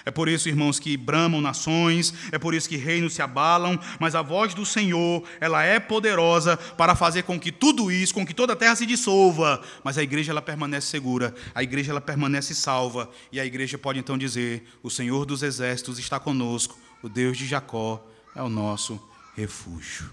É 0.06 0.12
por 0.12 0.30
isso, 0.30 0.48
irmãos, 0.48 0.80
que 0.80 0.96
bramam 0.96 1.42
nações, 1.42 2.14
é 2.32 2.40
por 2.40 2.54
isso 2.54 2.70
que 2.70 2.78
reinos 2.78 3.14
se 3.14 3.22
abalam, 3.22 3.80
mas 4.00 4.16
a 4.16 4.22
voz 4.22 4.54
do 4.54 4.66
Senhor, 4.66 5.24
ela 5.40 5.64
é 5.64 5.80
poderosa 5.80 6.58
para 6.58 6.96
fazer 6.96 7.24
com 7.24 7.40
que 7.40 7.52
tudo 7.52 7.92
isso, 7.92 8.14
com 8.14 8.26
que 8.26 8.34
toda 8.34 8.54
a 8.54 8.56
terra 8.56 8.76
se 8.76 8.86
dissolva, 8.86 9.62
mas 9.84 9.98
a 9.98 10.04
igreja 10.04 10.32
ela 10.32 10.42
permanece 10.42 10.88
segura, 10.88 11.34
a 11.54 11.62
igreja 11.62 11.92
ela 11.92 12.02
permanece 12.02 12.56
salva, 12.56 13.10
e 13.32 13.40
a 13.40 13.46
igreja 13.46 13.78
pode 13.78 14.00
então 14.00 14.18
dizer: 14.18 14.64
"O 14.82 14.90
Senhor 14.90 15.26
dos 15.26 15.44
exércitos 15.44 16.00
está 16.00 16.20
conosco, 16.20 16.78
o 17.04 17.10
Deus 17.10 17.38
de 17.38 17.46
Jacó 17.46 18.06
é 18.36 18.42
o 18.42 18.50
nosso 18.50 19.02
refúgio". 19.36 20.12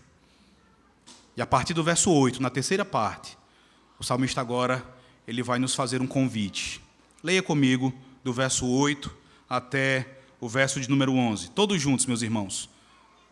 E 1.36 1.42
a 1.42 1.46
partir 1.46 1.74
do 1.74 1.84
verso 1.84 2.10
8, 2.10 2.42
na 2.42 2.50
terceira 2.50 2.84
parte, 2.84 3.36
o 3.98 4.04
salmista 4.04 4.40
agora 4.40 4.84
ele 5.28 5.42
vai 5.42 5.58
nos 5.58 5.74
fazer 5.74 6.00
um 6.00 6.06
convite. 6.06 6.80
Leia 7.22 7.42
comigo 7.42 7.92
do 8.24 8.32
verso 8.32 8.66
8 8.66 9.25
até 9.48 10.06
o 10.40 10.48
verso 10.48 10.80
de 10.80 10.88
número 10.88 11.12
11. 11.12 11.50
Todos 11.50 11.80
juntos, 11.80 12.06
meus 12.06 12.22
irmãos. 12.22 12.68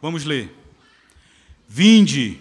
Vamos 0.01 0.25
ler. 0.25 0.55
Vinde, 1.69 2.41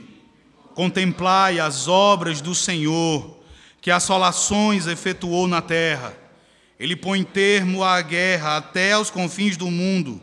contemplai 0.75 1.59
as 1.59 1.87
obras 1.87 2.41
do 2.41 2.53
Senhor, 2.53 3.39
que 3.81 3.91
assolações 3.91 4.87
efetuou 4.87 5.47
na 5.47 5.61
terra. 5.61 6.15
Ele 6.79 6.95
põe 6.95 7.23
termo 7.23 7.83
à 7.83 8.01
guerra 8.01 8.57
até 8.57 8.93
aos 8.93 9.09
confins 9.09 9.57
do 9.57 9.69
mundo, 9.69 10.21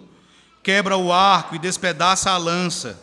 quebra 0.63 0.97
o 0.97 1.13
arco 1.13 1.55
e 1.55 1.59
despedaça 1.59 2.31
a 2.31 2.37
lança, 2.37 3.01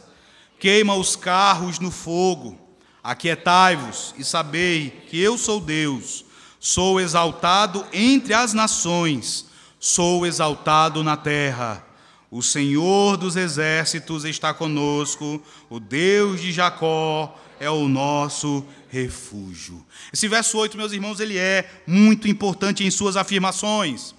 queima 0.59 0.95
os 0.95 1.15
carros 1.15 1.79
no 1.79 1.91
fogo. 1.91 2.59
Aquietai-vos 3.03 4.13
e 4.17 4.23
sabei 4.23 4.89
que 5.09 5.17
eu 5.17 5.37
sou 5.37 5.61
Deus, 5.61 6.25
sou 6.59 6.99
exaltado 6.99 7.85
entre 7.93 8.33
as 8.33 8.53
nações 8.53 9.47
Sou 9.79 10.25
exaltado 10.25 11.03
na 11.03 11.15
terra. 11.15 11.85
O 12.29 12.41
Senhor 12.41 13.15
dos 13.15 13.35
exércitos 13.35 14.25
está 14.25 14.53
conosco, 14.53 15.41
o 15.69 15.79
Deus 15.79 16.41
de 16.41 16.51
Jacó 16.51 17.39
é 17.59 17.69
o 17.69 17.87
nosso 17.87 18.65
refúgio. 18.89 19.85
Esse 20.11 20.27
verso 20.27 20.57
8, 20.57 20.77
meus 20.77 20.91
irmãos, 20.91 21.19
ele 21.19 21.37
é 21.37 21.69
muito 21.85 22.27
importante 22.27 22.83
em 22.83 22.91
suas 22.91 23.15
afirmações. 23.15 24.15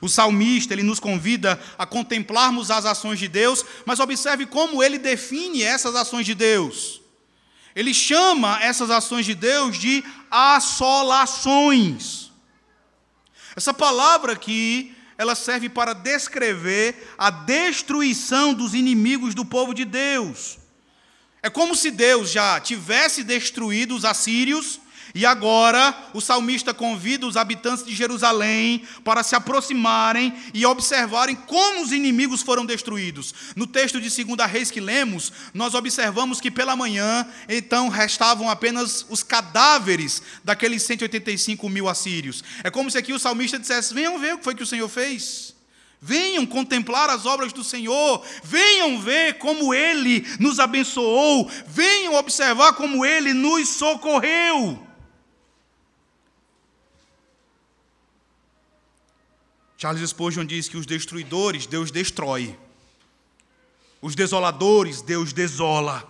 O 0.00 0.08
salmista, 0.08 0.72
ele 0.72 0.82
nos 0.82 1.00
convida 1.00 1.60
a 1.76 1.84
contemplarmos 1.84 2.70
as 2.70 2.86
ações 2.86 3.18
de 3.18 3.28
Deus, 3.28 3.64
mas 3.84 3.98
observe 3.98 4.46
como 4.46 4.82
ele 4.82 4.98
define 4.98 5.62
essas 5.62 5.96
ações 5.96 6.24
de 6.24 6.34
Deus. 6.34 7.00
Ele 7.74 7.94
chama 7.94 8.62
essas 8.62 8.90
ações 8.90 9.26
de 9.26 9.34
Deus 9.34 9.78
de 9.78 10.04
assolações. 10.30 12.31
Essa 13.54 13.72
palavra 13.74 14.32
aqui, 14.32 14.94
ela 15.16 15.34
serve 15.34 15.68
para 15.68 15.92
descrever 15.92 17.14
a 17.16 17.30
destruição 17.30 18.52
dos 18.52 18.74
inimigos 18.74 19.34
do 19.34 19.44
povo 19.44 19.72
de 19.74 19.84
Deus. 19.84 20.58
É 21.42 21.50
como 21.50 21.74
se 21.74 21.90
Deus 21.90 22.30
já 22.30 22.60
tivesse 22.60 23.24
destruído 23.24 23.94
os 23.94 24.04
assírios 24.04 24.80
E 25.14 25.26
agora 25.26 25.94
o 26.14 26.20
salmista 26.20 26.72
convida 26.72 27.26
os 27.26 27.36
habitantes 27.36 27.84
de 27.84 27.94
Jerusalém 27.94 28.82
para 29.04 29.22
se 29.22 29.34
aproximarem 29.34 30.32
e 30.54 30.64
observarem 30.64 31.36
como 31.36 31.82
os 31.82 31.92
inimigos 31.92 32.40
foram 32.40 32.64
destruídos. 32.64 33.34
No 33.54 33.66
texto 33.66 34.00
de 34.00 34.24
2 34.24 34.50
Reis 34.50 34.70
que 34.70 34.80
lemos, 34.80 35.32
nós 35.52 35.74
observamos 35.74 36.40
que 36.40 36.50
pela 36.50 36.74
manhã, 36.74 37.26
então, 37.48 37.88
restavam 37.88 38.48
apenas 38.48 39.04
os 39.08 39.22
cadáveres 39.22 40.22
daqueles 40.42 40.82
185 40.82 41.68
mil 41.68 41.88
assírios. 41.88 42.42
É 42.64 42.70
como 42.70 42.90
se 42.90 42.96
aqui 42.96 43.12
o 43.12 43.18
salmista 43.18 43.58
dissesse: 43.58 43.92
Venham 43.92 44.18
ver 44.18 44.34
o 44.34 44.38
que 44.38 44.44
foi 44.44 44.54
que 44.54 44.62
o 44.62 44.66
Senhor 44.66 44.88
fez. 44.88 45.54
Venham 46.04 46.44
contemplar 46.44 47.08
as 47.10 47.26
obras 47.26 47.52
do 47.52 47.62
Senhor, 47.62 48.24
venham 48.42 49.00
ver 49.00 49.34
como 49.34 49.72
Ele 49.72 50.26
nos 50.40 50.58
abençoou, 50.58 51.48
venham 51.68 52.14
observar 52.14 52.72
como 52.72 53.06
Ele 53.06 53.32
nos 53.32 53.68
socorreu. 53.68 54.91
Charles 59.82 60.08
Spurgeon 60.10 60.44
diz 60.44 60.68
que 60.68 60.76
os 60.76 60.86
destruidores 60.86 61.66
Deus 61.66 61.90
destrói, 61.90 62.56
os 64.00 64.14
desoladores 64.14 65.02
Deus 65.02 65.32
desola, 65.32 66.08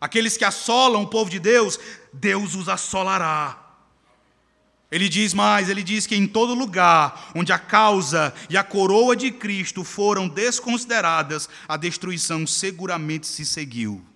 aqueles 0.00 0.36
que 0.36 0.44
assolam 0.44 1.02
o 1.02 1.08
povo 1.08 1.28
de 1.28 1.40
Deus, 1.40 1.76
Deus 2.12 2.54
os 2.54 2.68
assolará. 2.68 3.58
Ele 4.92 5.08
diz 5.08 5.34
mais, 5.34 5.68
ele 5.68 5.82
diz 5.82 6.06
que 6.06 6.14
em 6.14 6.24
todo 6.24 6.54
lugar 6.54 7.32
onde 7.34 7.52
a 7.52 7.58
causa 7.58 8.32
e 8.48 8.56
a 8.56 8.62
coroa 8.62 9.16
de 9.16 9.32
Cristo 9.32 9.82
foram 9.82 10.28
desconsideradas, 10.28 11.48
a 11.66 11.76
destruição 11.76 12.46
seguramente 12.46 13.26
se 13.26 13.44
seguiu. 13.44 14.06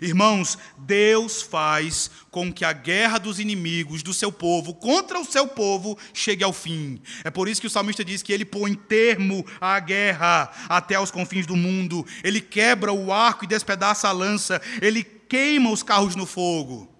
Irmãos, 0.00 0.58
Deus 0.78 1.42
faz 1.42 2.10
com 2.30 2.52
que 2.52 2.64
a 2.64 2.72
guerra 2.72 3.18
dos 3.18 3.40
inimigos 3.40 4.02
do 4.02 4.12
seu 4.12 4.30
povo 4.30 4.74
contra 4.74 5.18
o 5.18 5.24
seu 5.24 5.48
povo 5.48 5.98
chegue 6.12 6.44
ao 6.44 6.52
fim. 6.52 7.00
É 7.24 7.30
por 7.30 7.48
isso 7.48 7.60
que 7.60 7.66
o 7.66 7.70
salmista 7.70 8.04
diz 8.04 8.22
que 8.22 8.32
ele 8.32 8.44
põe 8.44 8.74
termo 8.74 9.44
à 9.60 9.78
guerra 9.80 10.50
até 10.68 10.94
aos 10.94 11.10
confins 11.10 11.46
do 11.46 11.56
mundo. 11.56 12.06
Ele 12.22 12.40
quebra 12.40 12.92
o 12.92 13.12
arco 13.12 13.44
e 13.44 13.48
despedaça 13.48 14.08
a 14.08 14.12
lança. 14.12 14.60
Ele 14.80 15.02
queima 15.02 15.70
os 15.70 15.82
carros 15.82 16.14
no 16.14 16.26
fogo. 16.26 16.92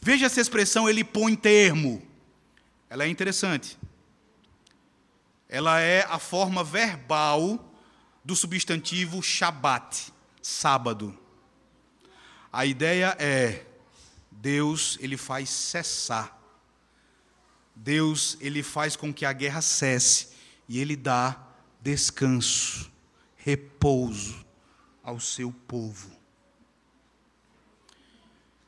Veja 0.00 0.26
essa 0.26 0.40
expressão, 0.40 0.88
ele 0.88 1.04
põe 1.04 1.34
termo. 1.34 2.02
Ela 2.90 3.04
é 3.04 3.08
interessante. 3.08 3.78
Ela 5.48 5.80
é 5.80 6.04
a 6.08 6.18
forma 6.18 6.64
verbal 6.64 7.72
do 8.24 8.34
substantivo 8.34 9.22
Shabat, 9.22 10.12
sábado. 10.40 11.21
A 12.52 12.66
ideia 12.66 13.16
é 13.18 13.64
Deus, 14.30 14.98
ele 15.00 15.16
faz 15.16 15.48
cessar. 15.48 16.38
Deus, 17.74 18.36
ele 18.40 18.62
faz 18.62 18.94
com 18.94 19.12
que 19.12 19.24
a 19.24 19.32
guerra 19.32 19.62
cesse 19.62 20.28
e 20.68 20.78
ele 20.78 20.94
dá 20.94 21.40
descanso, 21.80 22.90
repouso 23.36 24.44
ao 25.02 25.18
seu 25.18 25.50
povo. 25.66 26.10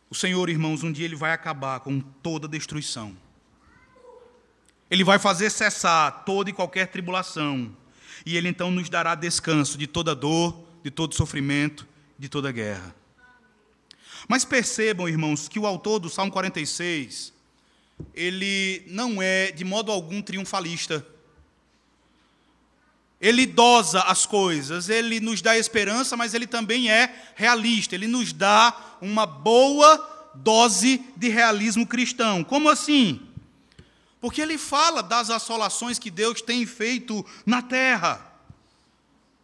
O 0.08 0.14
Senhor, 0.14 0.48
irmãos, 0.48 0.82
um 0.82 0.90
dia 0.90 1.04
ele 1.04 1.16
vai 1.16 1.32
acabar 1.32 1.80
com 1.80 2.00
toda 2.00 2.48
destruição. 2.48 3.16
Ele 4.90 5.04
vai 5.04 5.18
fazer 5.18 5.50
cessar 5.50 6.24
toda 6.24 6.48
e 6.48 6.52
qualquer 6.52 6.86
tribulação. 6.86 7.76
E 8.24 8.36
ele 8.36 8.48
então 8.48 8.70
nos 8.70 8.88
dará 8.88 9.14
descanso 9.14 9.76
de 9.76 9.86
toda 9.86 10.14
dor, 10.14 10.64
de 10.82 10.90
todo 10.90 11.14
sofrimento, 11.14 11.86
de 12.18 12.28
toda 12.28 12.52
guerra. 12.52 12.94
Mas 14.28 14.44
percebam, 14.44 15.08
irmãos, 15.08 15.48
que 15.48 15.58
o 15.58 15.66
autor 15.66 15.98
do 15.98 16.08
Salmo 16.08 16.32
46, 16.32 17.32
ele 18.14 18.82
não 18.86 19.22
é 19.22 19.50
de 19.50 19.64
modo 19.64 19.92
algum 19.92 20.22
triunfalista. 20.22 21.06
Ele 23.20 23.46
dosa 23.46 24.00
as 24.02 24.26
coisas, 24.26 24.88
ele 24.88 25.20
nos 25.20 25.40
dá 25.40 25.56
esperança, 25.56 26.16
mas 26.16 26.34
ele 26.34 26.46
também 26.46 26.90
é 26.90 27.14
realista, 27.34 27.94
ele 27.94 28.06
nos 28.06 28.32
dá 28.32 28.96
uma 29.00 29.24
boa 29.24 30.32
dose 30.34 31.02
de 31.16 31.28
realismo 31.28 31.86
cristão. 31.86 32.42
Como 32.42 32.68
assim? 32.68 33.20
Porque 34.20 34.40
ele 34.40 34.58
fala 34.58 35.02
das 35.02 35.30
assolações 35.30 35.98
que 35.98 36.10
Deus 36.10 36.40
tem 36.40 36.66
feito 36.66 37.24
na 37.46 37.62
terra. 37.62 38.32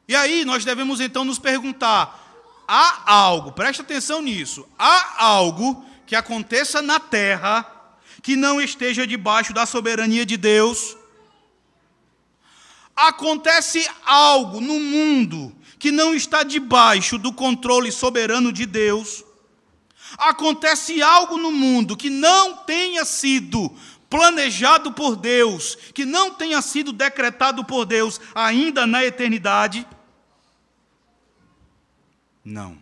E 0.09 0.15
aí 0.17 0.45
nós 0.45 0.65
devemos 0.65 1.01
então 1.01 1.25
nos 1.25 1.39
perguntar: 1.39 2.30
há 2.73 3.13
algo, 3.13 3.51
presta 3.51 3.83
atenção 3.83 4.23
nisso, 4.23 4.65
há 4.79 5.25
algo 5.25 5.85
que 6.07 6.15
aconteça 6.15 6.81
na 6.81 7.01
terra 7.01 7.67
que 8.23 8.37
não 8.37 8.61
esteja 8.61 9.05
debaixo 9.05 9.53
da 9.53 9.67
soberania 9.67 10.25
de 10.25 10.37
Deus? 10.37 10.97
Acontece 12.95 13.85
algo 14.07 14.61
no 14.61 14.79
mundo 14.79 15.53
que 15.81 15.91
não 15.91 16.15
está 16.15 16.45
debaixo 16.45 17.19
do 17.19 17.33
controle 17.33 17.91
soberano 17.91 18.53
de 18.53 18.67
Deus? 18.67 19.25
Acontece 20.17 21.03
algo 21.03 21.37
no 21.39 21.51
mundo 21.51 21.97
que 21.97 22.09
não 22.09 22.59
tenha 22.59 23.05
sido 23.05 23.75
planejado 24.09 24.93
por 24.93 25.17
Deus, 25.17 25.77
que 25.93 26.05
não 26.05 26.35
tenha 26.35 26.63
sido 26.63 26.93
decretado 26.93 27.65
por 27.65 27.85
Deus 27.85 28.21
ainda 28.33 28.87
na 28.87 29.05
eternidade? 29.05 29.85
Não. 32.45 32.79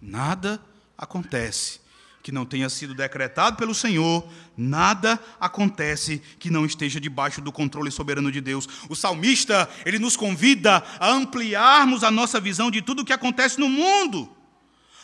Nada 0.00 0.60
acontece 0.96 1.80
que 2.22 2.32
não 2.32 2.44
tenha 2.44 2.68
sido 2.68 2.94
decretado 2.94 3.56
pelo 3.56 3.74
Senhor, 3.74 4.28
nada 4.54 5.18
acontece 5.40 6.20
que 6.38 6.50
não 6.50 6.66
esteja 6.66 7.00
debaixo 7.00 7.40
do 7.40 7.50
controle 7.50 7.90
soberano 7.90 8.30
de 8.30 8.40
Deus. 8.40 8.68
O 8.88 8.94
salmista, 8.94 9.68
ele 9.86 9.98
nos 9.98 10.14
convida 10.16 10.84
a 11.00 11.08
ampliarmos 11.08 12.04
a 12.04 12.10
nossa 12.10 12.38
visão 12.38 12.70
de 12.70 12.82
tudo 12.82 13.00
o 13.00 13.04
que 13.04 13.14
acontece 13.14 13.58
no 13.58 13.68
mundo, 13.68 14.30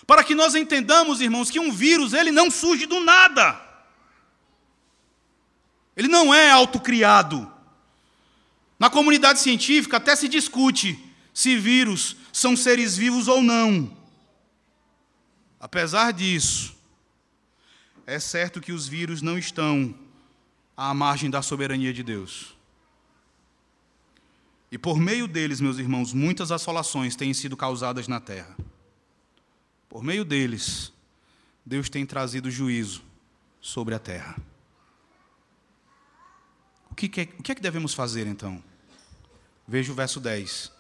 para 0.06 0.22
que 0.22 0.34
nós 0.34 0.54
entendamos, 0.54 1.22
irmãos, 1.22 1.50
que 1.50 1.58
um 1.58 1.72
vírus, 1.72 2.12
ele 2.12 2.30
não 2.30 2.50
surge 2.50 2.84
do 2.84 3.00
nada. 3.00 3.58
Ele 5.96 6.08
não 6.08 6.34
é 6.34 6.50
autocriado. 6.50 7.50
Na 8.78 8.90
comunidade 8.90 9.40
científica 9.40 9.96
até 9.96 10.14
se 10.14 10.28
discute 10.28 11.13
se 11.34 11.58
vírus 11.58 12.16
são 12.32 12.56
seres 12.56 12.96
vivos 12.96 13.26
ou 13.26 13.42
não. 13.42 13.94
Apesar 15.58 16.12
disso, 16.12 16.76
é 18.06 18.20
certo 18.20 18.60
que 18.60 18.72
os 18.72 18.86
vírus 18.86 19.20
não 19.20 19.36
estão 19.36 19.92
à 20.76 20.94
margem 20.94 21.28
da 21.28 21.42
soberania 21.42 21.92
de 21.92 22.04
Deus. 22.04 22.54
E 24.70 24.78
por 24.78 24.98
meio 24.98 25.26
deles, 25.26 25.60
meus 25.60 25.78
irmãos, 25.78 26.12
muitas 26.12 26.52
assolações 26.52 27.16
têm 27.16 27.34
sido 27.34 27.56
causadas 27.56 28.06
na 28.06 28.20
terra. 28.20 28.56
Por 29.88 30.02
meio 30.02 30.24
deles, 30.24 30.92
Deus 31.64 31.88
tem 31.88 32.06
trazido 32.06 32.50
juízo 32.50 33.02
sobre 33.60 33.94
a 33.94 33.98
terra. 33.98 34.36
O 36.90 36.94
que, 36.94 37.06
é, 37.20 37.24
o 37.38 37.42
que 37.42 37.52
é 37.52 37.54
que 37.54 37.62
devemos 37.62 37.94
fazer 37.94 38.26
então? 38.26 38.62
Veja 39.66 39.90
o 39.90 39.94
verso 39.94 40.20
10. 40.20 40.73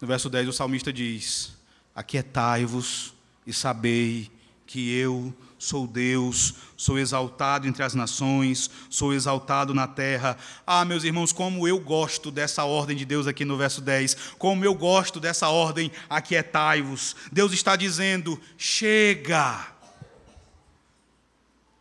No 0.00 0.06
verso 0.06 0.28
10, 0.28 0.48
o 0.48 0.52
salmista 0.52 0.92
diz: 0.92 1.52
Aquietai-vos 1.94 3.14
e 3.46 3.52
sabei 3.52 4.30
que 4.66 4.92
eu 4.92 5.34
sou 5.58 5.86
Deus, 5.86 6.54
sou 6.76 6.98
exaltado 6.98 7.66
entre 7.66 7.82
as 7.82 7.94
nações, 7.94 8.70
sou 8.90 9.14
exaltado 9.14 9.72
na 9.72 9.86
terra. 9.86 10.36
Ah, 10.66 10.84
meus 10.84 11.04
irmãos, 11.04 11.32
como 11.32 11.66
eu 11.66 11.80
gosto 11.80 12.30
dessa 12.30 12.64
ordem 12.64 12.96
de 12.96 13.04
Deus 13.04 13.26
aqui 13.26 13.44
no 13.44 13.56
verso 13.56 13.80
10, 13.80 14.34
como 14.38 14.64
eu 14.64 14.74
gosto 14.74 15.18
dessa 15.18 15.48
ordem, 15.48 15.90
aquietai-vos. 16.10 17.16
Deus 17.32 17.52
está 17.52 17.74
dizendo: 17.74 18.38
chega. 18.58 19.66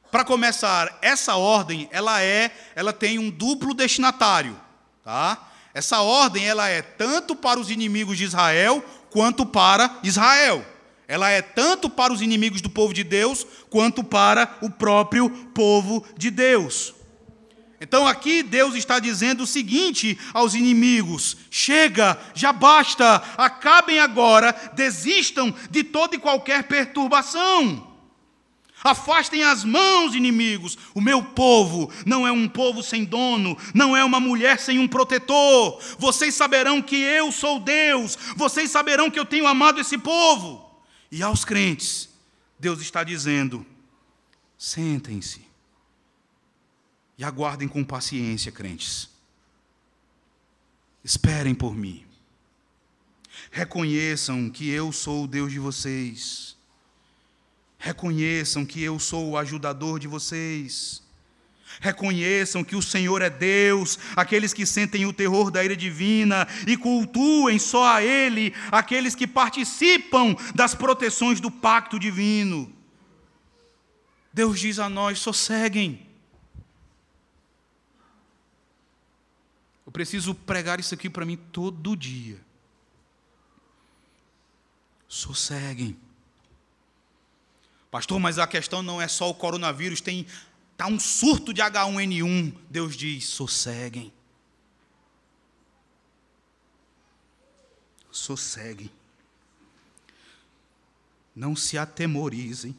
Para 0.10 0.24
começar, 0.24 0.98
essa 1.02 1.36
ordem, 1.36 1.90
ela 1.92 2.22
é, 2.22 2.50
ela 2.74 2.94
tem 2.94 3.20
um 3.20 3.30
duplo 3.30 3.74
destinatário, 3.74 4.56
tá? 5.04 5.52
Essa 5.76 6.00
ordem 6.00 6.48
ela 6.48 6.70
é 6.70 6.82
tanto 6.82 7.36
para 7.36 7.60
os 7.60 7.70
inimigos 7.70 8.18
de 8.18 8.24
Israel 8.24 8.82
quanto 9.10 9.46
para 9.46 10.00
Israel. 10.04 10.66
Ela 11.06 11.30
é 11.30 11.42
tanto 11.42 11.90
para 11.90 12.14
os 12.14 12.22
inimigos 12.22 12.62
do 12.62 12.70
povo 12.70 12.94
de 12.94 13.04
Deus 13.04 13.46
quanto 13.70 14.02
para 14.02 14.58
o 14.62 14.70
próprio 14.70 15.30
povo 15.54 16.06
de 16.18 16.32
Deus. 16.32 16.96
Então 17.82 18.08
aqui 18.08 18.42
Deus 18.42 18.74
está 18.74 19.00
dizendo 19.00 19.44
o 19.44 19.48
seguinte 19.48 20.18
aos 20.34 20.54
inimigos: 20.54 21.36
chega, 21.52 22.18
já 22.34 22.54
basta, 22.54 23.22
acabem 23.38 24.00
agora, 24.00 24.56
desistam 24.76 25.54
de 25.70 25.84
toda 25.84 26.16
e 26.16 26.20
qualquer 26.20 26.64
perturbação. 26.64 27.95
Afastem 28.86 29.44
as 29.44 29.64
mãos, 29.64 30.14
inimigos. 30.14 30.78
O 30.94 31.02
meu 31.02 31.24
povo 31.24 31.92
não 32.06 32.28
é 32.28 32.32
um 32.32 32.48
povo 32.48 32.84
sem 32.84 33.04
dono, 33.04 33.58
não 33.74 33.98
é 33.98 34.06
uma 34.06 34.20
mulher 34.20 34.60
sem 34.60 34.78
um 34.78 34.88
protetor. 34.88 35.82
Vocês 35.98 36.36
saberão 36.36 36.84
que 36.84 36.96
eu 36.96 37.32
sou 37.32 37.60
Deus, 37.60 38.16
vocês 38.36 38.70
saberão 38.70 39.10
que 39.10 39.20
eu 39.20 39.26
tenho 39.26 39.48
amado 39.48 39.82
esse 39.82 39.98
povo. 39.98 40.64
E 41.12 41.24
aos 41.24 41.44
crentes, 41.44 42.08
Deus 42.60 42.80
está 42.80 43.04
dizendo: 43.04 43.66
sentem-se 44.56 45.42
e 47.18 47.24
aguardem 47.24 47.68
com 47.68 47.84
paciência, 47.84 48.52
crentes. 48.52 49.10
Esperem 51.04 51.56
por 51.56 51.76
mim. 51.76 52.06
Reconheçam 53.50 54.48
que 54.48 54.70
eu 54.70 54.92
sou 54.92 55.24
o 55.24 55.28
Deus 55.28 55.52
de 55.52 55.58
vocês. 55.58 56.55
Reconheçam 57.86 58.66
que 58.66 58.82
eu 58.82 58.98
sou 58.98 59.30
o 59.30 59.38
ajudador 59.38 60.00
de 60.00 60.08
vocês. 60.08 61.04
Reconheçam 61.80 62.64
que 62.64 62.76
o 62.76 62.82
Senhor 62.82 63.22
é 63.22 63.30
Deus, 63.30 64.00
aqueles 64.16 64.54
que 64.54 64.66
sentem 64.66 65.06
o 65.06 65.14
terror 65.14 65.52
da 65.52 65.64
ira 65.64 65.78
divina 65.78 66.48
e 66.66 66.76
cultuem 66.78 67.60
só 67.60 67.98
a 67.98 68.04
Ele, 68.04 68.56
aqueles 68.72 69.14
que 69.14 69.28
participam 69.28 70.36
das 70.56 70.74
proteções 70.74 71.40
do 71.40 71.52
pacto 71.52 72.00
divino. 72.00 72.74
Deus 74.34 74.60
diz 74.60 74.80
a 74.80 74.90
nós: 74.90 75.20
sosseguem. 75.20 76.10
Eu 79.86 79.92
preciso 79.92 80.34
pregar 80.34 80.80
isso 80.80 80.96
aqui 80.96 81.08
para 81.08 81.24
mim 81.24 81.38
todo 81.38 81.96
dia. 81.96 82.40
Sosseguem. 85.08 85.96
Pastor, 87.96 88.20
mas 88.20 88.38
a 88.38 88.46
questão 88.46 88.84
não 88.84 89.02
é 89.02 89.08
só 89.08 89.30
o 89.30 89.34
coronavírus, 89.34 90.02
tem 90.02 90.28
Está 90.74 90.86
um 90.86 91.00
surto 91.00 91.54
de 91.54 91.62
H1N1. 91.62 92.54
Deus 92.70 92.98
diz: 92.98 93.24
sosseguem. 93.24 94.12
Sosseguem. 98.12 98.92
Não 101.34 101.56
se 101.56 101.78
atemorizem. 101.78 102.76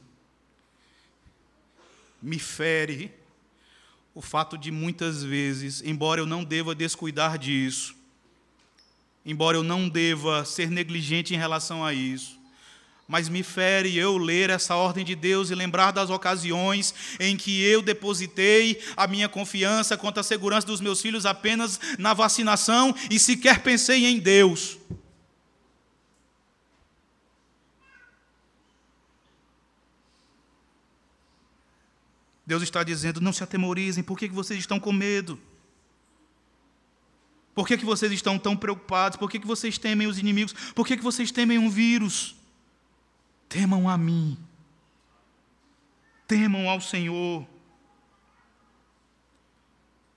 Me 2.20 2.38
fere 2.38 3.10
o 4.14 4.20
fato 4.20 4.58
de 4.58 4.70
muitas 4.70 5.22
vezes, 5.22 5.80
embora 5.80 6.20
eu 6.20 6.26
não 6.26 6.44
deva 6.44 6.74
descuidar 6.74 7.38
disso, 7.38 7.96
embora 9.24 9.56
eu 9.56 9.62
não 9.62 9.88
deva 9.88 10.44
ser 10.44 10.70
negligente 10.70 11.32
em 11.32 11.38
relação 11.38 11.82
a 11.82 11.94
isso, 11.94 12.38
mas 13.08 13.28
me 13.28 13.42
fere 13.42 13.96
eu 13.96 14.18
ler 14.18 14.50
essa 14.50 14.74
ordem 14.74 15.04
de 15.04 15.14
Deus 15.14 15.50
e 15.50 15.54
lembrar 15.54 15.92
das 15.92 16.10
ocasiões 16.10 16.94
em 17.20 17.36
que 17.36 17.62
eu 17.62 17.80
depositei 17.80 18.82
a 18.96 19.06
minha 19.06 19.28
confiança 19.28 19.96
quanto 19.96 20.18
à 20.18 20.22
segurança 20.22 20.66
dos 20.66 20.80
meus 20.80 21.00
filhos 21.00 21.24
apenas 21.24 21.78
na 21.98 22.12
vacinação 22.12 22.94
e 23.10 23.18
sequer 23.18 23.60
pensei 23.60 24.06
em 24.06 24.18
Deus. 24.18 24.78
Deus 32.46 32.62
está 32.62 32.84
dizendo: 32.84 33.20
não 33.20 33.32
se 33.32 33.42
atemorizem, 33.42 34.04
por 34.04 34.16
que 34.16 34.28
vocês 34.28 34.58
estão 34.60 34.78
com 34.78 34.92
medo? 34.92 35.38
Por 37.54 37.66
que 37.66 37.76
vocês 37.78 38.12
estão 38.12 38.38
tão 38.38 38.54
preocupados? 38.54 39.16
Por 39.16 39.30
que 39.30 39.38
vocês 39.38 39.78
temem 39.78 40.06
os 40.06 40.18
inimigos? 40.18 40.52
Por 40.74 40.86
que 40.86 40.96
vocês 40.96 41.32
temem 41.32 41.58
um 41.58 41.70
vírus? 41.70 42.35
Temam 43.48 43.88
a 43.88 43.96
mim. 43.96 44.38
Temam 46.26 46.68
ao 46.68 46.80
Senhor. 46.80 47.46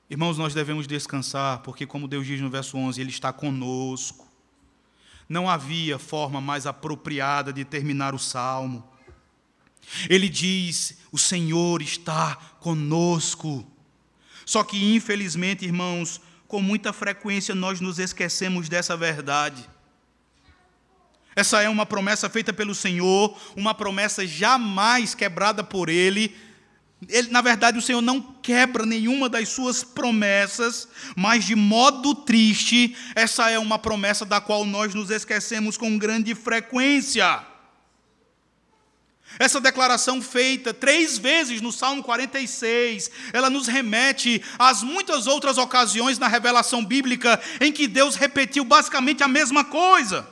Irmãos, 0.10 0.38
nós 0.38 0.54
devemos 0.54 0.88
descansar, 0.88 1.60
porque, 1.60 1.86
como 1.86 2.08
Deus 2.08 2.26
diz 2.26 2.42
no 2.42 2.50
verso 2.50 2.78
11, 2.78 3.00
Ele 3.00 3.12
está 3.12 3.32
conosco. 3.32 4.28
Não 5.28 5.48
havia 5.48 6.00
forma 6.00 6.42
mais 6.42 6.66
apropriada 6.66 7.54
de 7.54 7.64
terminar 7.64 8.16
o 8.16 8.20
salmo. 8.20 8.84
Ele 10.10 10.28
diz: 10.28 10.98
O 11.12 11.18
Senhor 11.18 11.82
está 11.84 12.36
conosco. 12.60 13.66
Só 14.46 14.64
que, 14.64 14.96
infelizmente, 14.96 15.64
irmãos, 15.64 16.20
com 16.48 16.60
muita 16.60 16.92
frequência 16.92 17.54
nós 17.54 17.80
nos 17.80 18.00
esquecemos 18.00 18.68
dessa 18.68 18.98
verdade. 18.98 19.70
Essa 21.36 21.62
é 21.62 21.70
uma 21.70 21.86
promessa 21.86 22.30
feita 22.30 22.52
pelo 22.52 22.76
Senhor, 22.76 23.38
uma 23.56 23.74
promessa 23.74 24.26
jamais 24.26 25.16
quebrada 25.16 25.64
por 25.64 25.90
Ele. 25.90 26.36
Ele, 27.08 27.30
na 27.30 27.42
verdade, 27.42 27.78
o 27.78 27.82
Senhor 27.82 28.02
não 28.02 28.20
quebra 28.22 28.86
nenhuma 28.86 29.30
das 29.30 29.50
suas 29.50 29.84
promessas, 29.84 30.88
mas 31.16 31.46
de 31.46 31.56
modo 31.56 32.14
triste, 32.14 32.96
essa 33.16 33.50
é 33.50 33.58
uma 33.58 33.80
promessa 33.80 34.26
da 34.26 34.42
qual 34.42 34.66
nós 34.66 34.94
nos 34.94 35.10
esquecemos 35.10 35.78
com 35.78 35.98
grande 35.98 36.36
frequência. 36.36 37.46
Essa 39.38 39.62
declaração 39.62 40.22
feita 40.22 40.74
três 40.74 41.18
vezes 41.18 41.62
no 41.62 41.72
Salmo 41.72 42.04
46, 42.04 43.12
ela 43.32 43.50
nos 43.50 43.68
remete 43.68 44.42
às 44.58 44.82
muitas 44.82 45.28
outras 45.28 45.58
ocasiões 45.58 46.18
na 46.18 46.28
revelação 46.28 46.84
bíblica 46.84 47.40
em 47.62 47.72
que 47.72 47.88
Deus 47.88 48.16
repetiu 48.16 48.66
basicamente 48.66 49.24
a 49.24 49.28
mesma 49.28 49.64
coisa. 49.64 50.28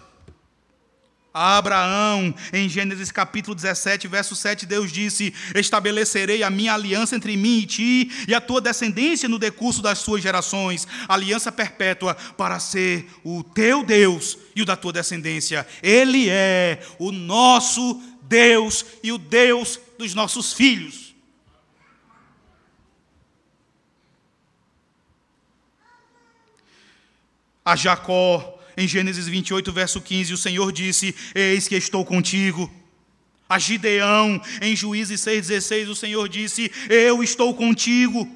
A 1.39 1.57
Abraão, 1.59 2.33
em 2.51 2.67
Gênesis 2.67 3.11
capítulo 3.11 3.53
17, 3.53 4.07
verso 4.07 4.35
7, 4.35 4.65
Deus 4.65 4.91
disse: 4.91 5.31
Estabelecerei 5.53 6.41
a 6.41 6.49
minha 6.49 6.73
aliança 6.73 7.15
entre 7.15 7.37
mim 7.37 7.59
e 7.59 7.65
ti 7.67 8.11
e 8.27 8.33
a 8.33 8.41
tua 8.41 8.59
descendência 8.59 9.29
no 9.29 9.37
decurso 9.37 9.79
das 9.79 9.99
suas 9.99 10.23
gerações, 10.23 10.87
aliança 11.07 11.51
perpétua 11.51 12.15
para 12.15 12.59
ser 12.59 13.07
o 13.23 13.43
teu 13.43 13.83
Deus 13.83 14.35
e 14.55 14.63
o 14.63 14.65
da 14.65 14.75
tua 14.75 14.91
descendência. 14.91 15.67
Ele 15.83 16.27
é 16.27 16.81
o 16.97 17.11
nosso 17.11 18.01
Deus 18.23 18.83
e 19.03 19.11
o 19.11 19.19
Deus 19.19 19.79
dos 19.95 20.15
nossos 20.15 20.53
filhos. 20.53 21.13
A 27.63 27.75
Jacó 27.75 28.56
em 28.77 28.87
Gênesis 28.87 29.27
28, 29.27 29.73
verso 29.73 29.99
15, 29.99 30.33
o 30.33 30.37
Senhor 30.37 30.71
disse: 30.71 31.13
Eis 31.33 31.67
que 31.67 31.75
estou 31.75 32.05
contigo. 32.05 32.71
A 33.49 33.57
Gideão, 33.57 34.39
em 34.61 34.75
Juízes 34.75 35.21
6,16, 35.21 35.89
o 35.89 35.95
Senhor 35.95 36.29
disse: 36.29 36.71
Eu 36.87 37.23
estou 37.23 37.53
contigo. 37.55 38.29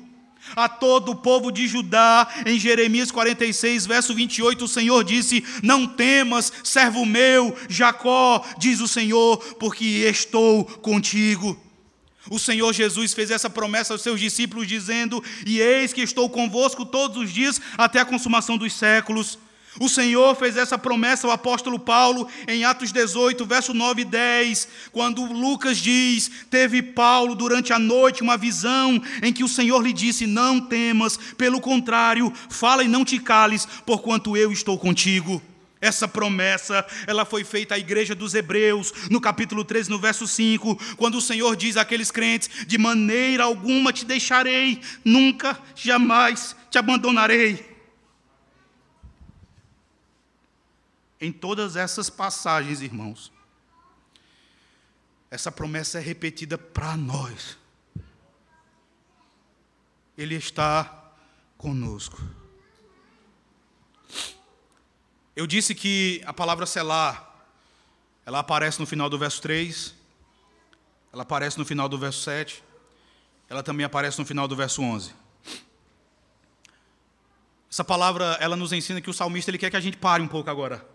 A 0.55 0.67
todo 0.67 1.11
o 1.11 1.15
povo 1.15 1.51
de 1.51 1.67
Judá, 1.67 2.27
em 2.47 2.59
Jeremias 2.59 3.11
46, 3.11 3.85
verso 3.85 4.15
28, 4.15 4.65
o 4.65 4.67
Senhor 4.67 5.03
disse: 5.03 5.45
Não 5.61 5.85
temas, 5.85 6.51
servo 6.63 7.05
meu, 7.05 7.55
Jacó, 7.69 8.43
diz 8.57 8.79
o 8.79 8.87
Senhor, 8.87 9.37
porque 9.59 9.85
estou 9.85 10.65
contigo. 10.65 11.59
O 12.29 12.39
Senhor 12.39 12.73
Jesus 12.73 13.13
fez 13.13 13.29
essa 13.29 13.49
promessa 13.49 13.93
aos 13.93 14.01
seus 14.01 14.19
discípulos, 14.19 14.67
dizendo: 14.67 15.23
E 15.45 15.59
eis 15.59 15.93
que 15.93 16.01
estou 16.01 16.27
convosco 16.29 16.85
todos 16.85 17.17
os 17.17 17.31
dias 17.31 17.61
até 17.77 17.99
a 17.99 18.05
consumação 18.05 18.57
dos 18.57 18.73
séculos. 18.73 19.37
O 19.79 19.87
Senhor 19.87 20.35
fez 20.35 20.57
essa 20.57 20.77
promessa 20.77 21.25
ao 21.25 21.31
apóstolo 21.31 21.79
Paulo 21.79 22.27
em 22.45 22.65
Atos 22.65 22.91
18, 22.91 23.45
verso 23.45 23.73
9 23.73 24.01
e 24.01 24.05
10, 24.05 24.67
quando 24.91 25.23
Lucas 25.23 25.77
diz: 25.77 26.29
Teve 26.49 26.81
Paulo 26.81 27.35
durante 27.35 27.71
a 27.71 27.79
noite 27.79 28.21
uma 28.21 28.35
visão 28.35 29.01
em 29.23 29.31
que 29.31 29.45
o 29.45 29.47
Senhor 29.47 29.81
lhe 29.81 29.93
disse: 29.93 30.27
Não 30.27 30.59
temas, 30.59 31.17
pelo 31.37 31.61
contrário, 31.61 32.33
fala 32.49 32.83
e 32.83 32.87
não 32.87 33.05
te 33.05 33.17
cales, 33.17 33.65
porquanto 33.85 34.35
eu 34.35 34.51
estou 34.51 34.77
contigo. 34.77 35.41
Essa 35.79 36.07
promessa, 36.07 36.85
ela 37.07 37.25
foi 37.25 37.43
feita 37.43 37.73
à 37.73 37.79
igreja 37.79 38.13
dos 38.13 38.35
Hebreus, 38.35 38.93
no 39.09 39.21
capítulo 39.21 39.63
13, 39.63 39.89
no 39.89 39.97
verso 39.97 40.27
5, 40.27 40.95
quando 40.97 41.15
o 41.15 41.21
Senhor 41.21 41.55
diz 41.55 41.77
àqueles 41.77 42.11
crentes: 42.11 42.49
De 42.67 42.77
maneira 42.77 43.45
alguma 43.45 43.93
te 43.93 44.03
deixarei, 44.03 44.81
nunca, 45.03 45.57
jamais 45.75 46.57
te 46.69 46.77
abandonarei. 46.77 47.70
Em 51.21 51.31
todas 51.31 51.75
essas 51.75 52.09
passagens, 52.09 52.81
irmãos, 52.81 53.31
essa 55.29 55.51
promessa 55.51 55.99
é 55.99 56.01
repetida 56.01 56.57
para 56.57 56.97
nós. 56.97 57.59
Ele 60.17 60.33
está 60.33 61.13
conosco. 61.59 62.19
Eu 65.35 65.45
disse 65.45 65.75
que 65.75 66.23
a 66.25 66.33
palavra 66.33 66.65
selar, 66.65 67.45
ela 68.25 68.39
aparece 68.39 68.79
no 68.79 68.87
final 68.87 69.07
do 69.07 69.17
verso 69.17 69.39
3, 69.43 69.93
ela 71.13 71.21
aparece 71.21 71.57
no 71.59 71.65
final 71.65 71.87
do 71.87 71.99
verso 71.99 72.21
7, 72.23 72.63
ela 73.47 73.61
também 73.61 73.85
aparece 73.85 74.17
no 74.17 74.25
final 74.25 74.47
do 74.47 74.55
verso 74.55 74.81
11. 74.81 75.13
Essa 77.69 77.83
palavra, 77.83 78.37
ela 78.41 78.55
nos 78.55 78.73
ensina 78.73 78.99
que 78.99 79.09
o 79.09 79.13
salmista 79.13 79.51
ele 79.51 79.59
quer 79.59 79.69
que 79.69 79.77
a 79.77 79.81
gente 79.81 79.97
pare 79.97 80.23
um 80.23 80.27
pouco 80.27 80.49
agora. 80.49 80.85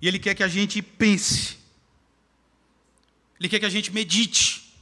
E 0.00 0.08
Ele 0.08 0.18
quer 0.18 0.34
que 0.34 0.42
a 0.42 0.48
gente 0.48 0.80
pense. 0.82 1.56
Ele 3.38 3.48
quer 3.48 3.58
que 3.58 3.66
a 3.66 3.70
gente 3.70 3.92
medite 3.92 4.74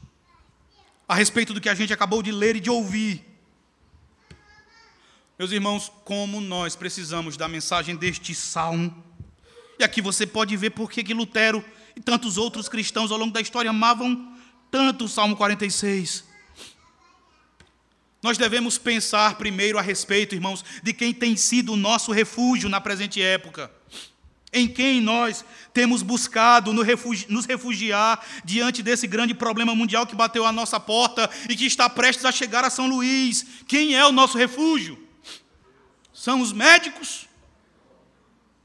a 1.09 1.15
respeito 1.15 1.53
do 1.53 1.61
que 1.61 1.69
a 1.69 1.75
gente 1.75 1.93
acabou 1.93 2.23
de 2.23 2.33
ler 2.33 2.57
e 2.57 2.61
de 2.61 2.71
ouvir. 2.71 3.25
Meus 5.39 5.51
irmãos, 5.51 5.91
como 6.05 6.41
nós 6.41 6.77
precisamos 6.77 7.37
da 7.37 7.49
mensagem 7.49 7.97
deste 7.97 8.35
salmo. 8.35 9.05
E 9.79 9.85
aqui 9.85 10.01
você 10.01 10.27
pode 10.27 10.57
ver 10.57 10.71
por 10.71 10.91
que 10.91 11.13
Lutero 11.13 11.65
e 11.97 12.01
tantos 12.01 12.39
outros 12.39 12.69
cristãos 12.69 13.11
ao 13.11 13.19
longo 13.19 13.33
da 13.33 13.41
história 13.41 13.71
amavam 13.71 14.33
tanto 14.71 15.05
o 15.05 15.09
Salmo 15.09 15.37
46. 15.37 16.25
Nós 18.23 18.39
devemos 18.39 18.79
pensar 18.79 19.37
primeiro 19.37 19.79
a 19.79 19.83
respeito, 19.83 20.35
irmãos, 20.35 20.65
de 20.83 20.93
quem 20.93 21.13
tem 21.13 21.37
sido 21.37 21.73
o 21.73 21.77
nosso 21.77 22.11
refúgio 22.13 22.69
na 22.69 22.81
presente 22.81 23.21
época. 23.21 23.71
Em 24.55 24.69
quem 24.69 25.01
nós 25.01 25.45
temos 25.73 26.01
buscado 26.01 26.73
nos 26.73 27.45
refugiar 27.45 28.25
diante 28.45 28.85
desse 28.85 29.09
grande 29.09 29.35
problema 29.35 29.75
mundial 29.75 30.07
que 30.07 30.15
bateu 30.15 30.47
à 30.47 30.53
nossa 30.53 30.79
porta 30.79 31.29
e 31.51 31.57
que 31.57 31.67
está 31.67 31.91
prestes 31.91 32.25
a 32.25 32.31
chegar 32.31 32.65
a 32.65 32.71
São 32.71 32.87
Luís. 32.87 33.45
Quem 33.67 33.97
é 33.97 34.07
o 34.07 34.13
nosso 34.13 34.39
refúgio? 34.39 34.97
São 36.13 36.41
os 36.41 36.53
médicos? 36.53 37.27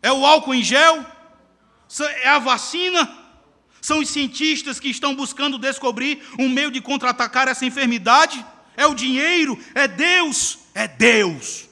É 0.03 0.11
o 0.11 0.23
álcool 0.23 0.53
em 0.53 0.63
gel? 0.63 1.03
É 2.21 2.29
a 2.29 2.37
vacina? 2.37 3.17
São 3.81 3.99
os 3.99 4.09
cientistas 4.09 4.79
que 4.79 4.89
estão 4.89 5.15
buscando 5.15 5.57
descobrir 5.57 6.21
um 6.37 6.47
meio 6.47 6.69
de 6.69 6.79
contra-atacar 6.81 7.47
essa 7.47 7.65
enfermidade? 7.65 8.45
É 8.77 8.85
o 8.85 8.93
dinheiro? 8.93 9.57
É 9.73 9.87
Deus? 9.87 10.59
É 10.75 10.87
Deus. 10.87 11.68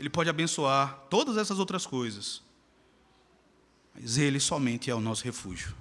Ele 0.00 0.08
pode 0.08 0.30
abençoar 0.30 0.98
todas 1.10 1.36
essas 1.36 1.58
outras 1.58 1.84
coisas, 1.84 2.42
mas 3.94 4.16
Ele 4.16 4.40
somente 4.40 4.90
é 4.90 4.94
o 4.94 5.00
nosso 5.00 5.22
refúgio. 5.22 5.74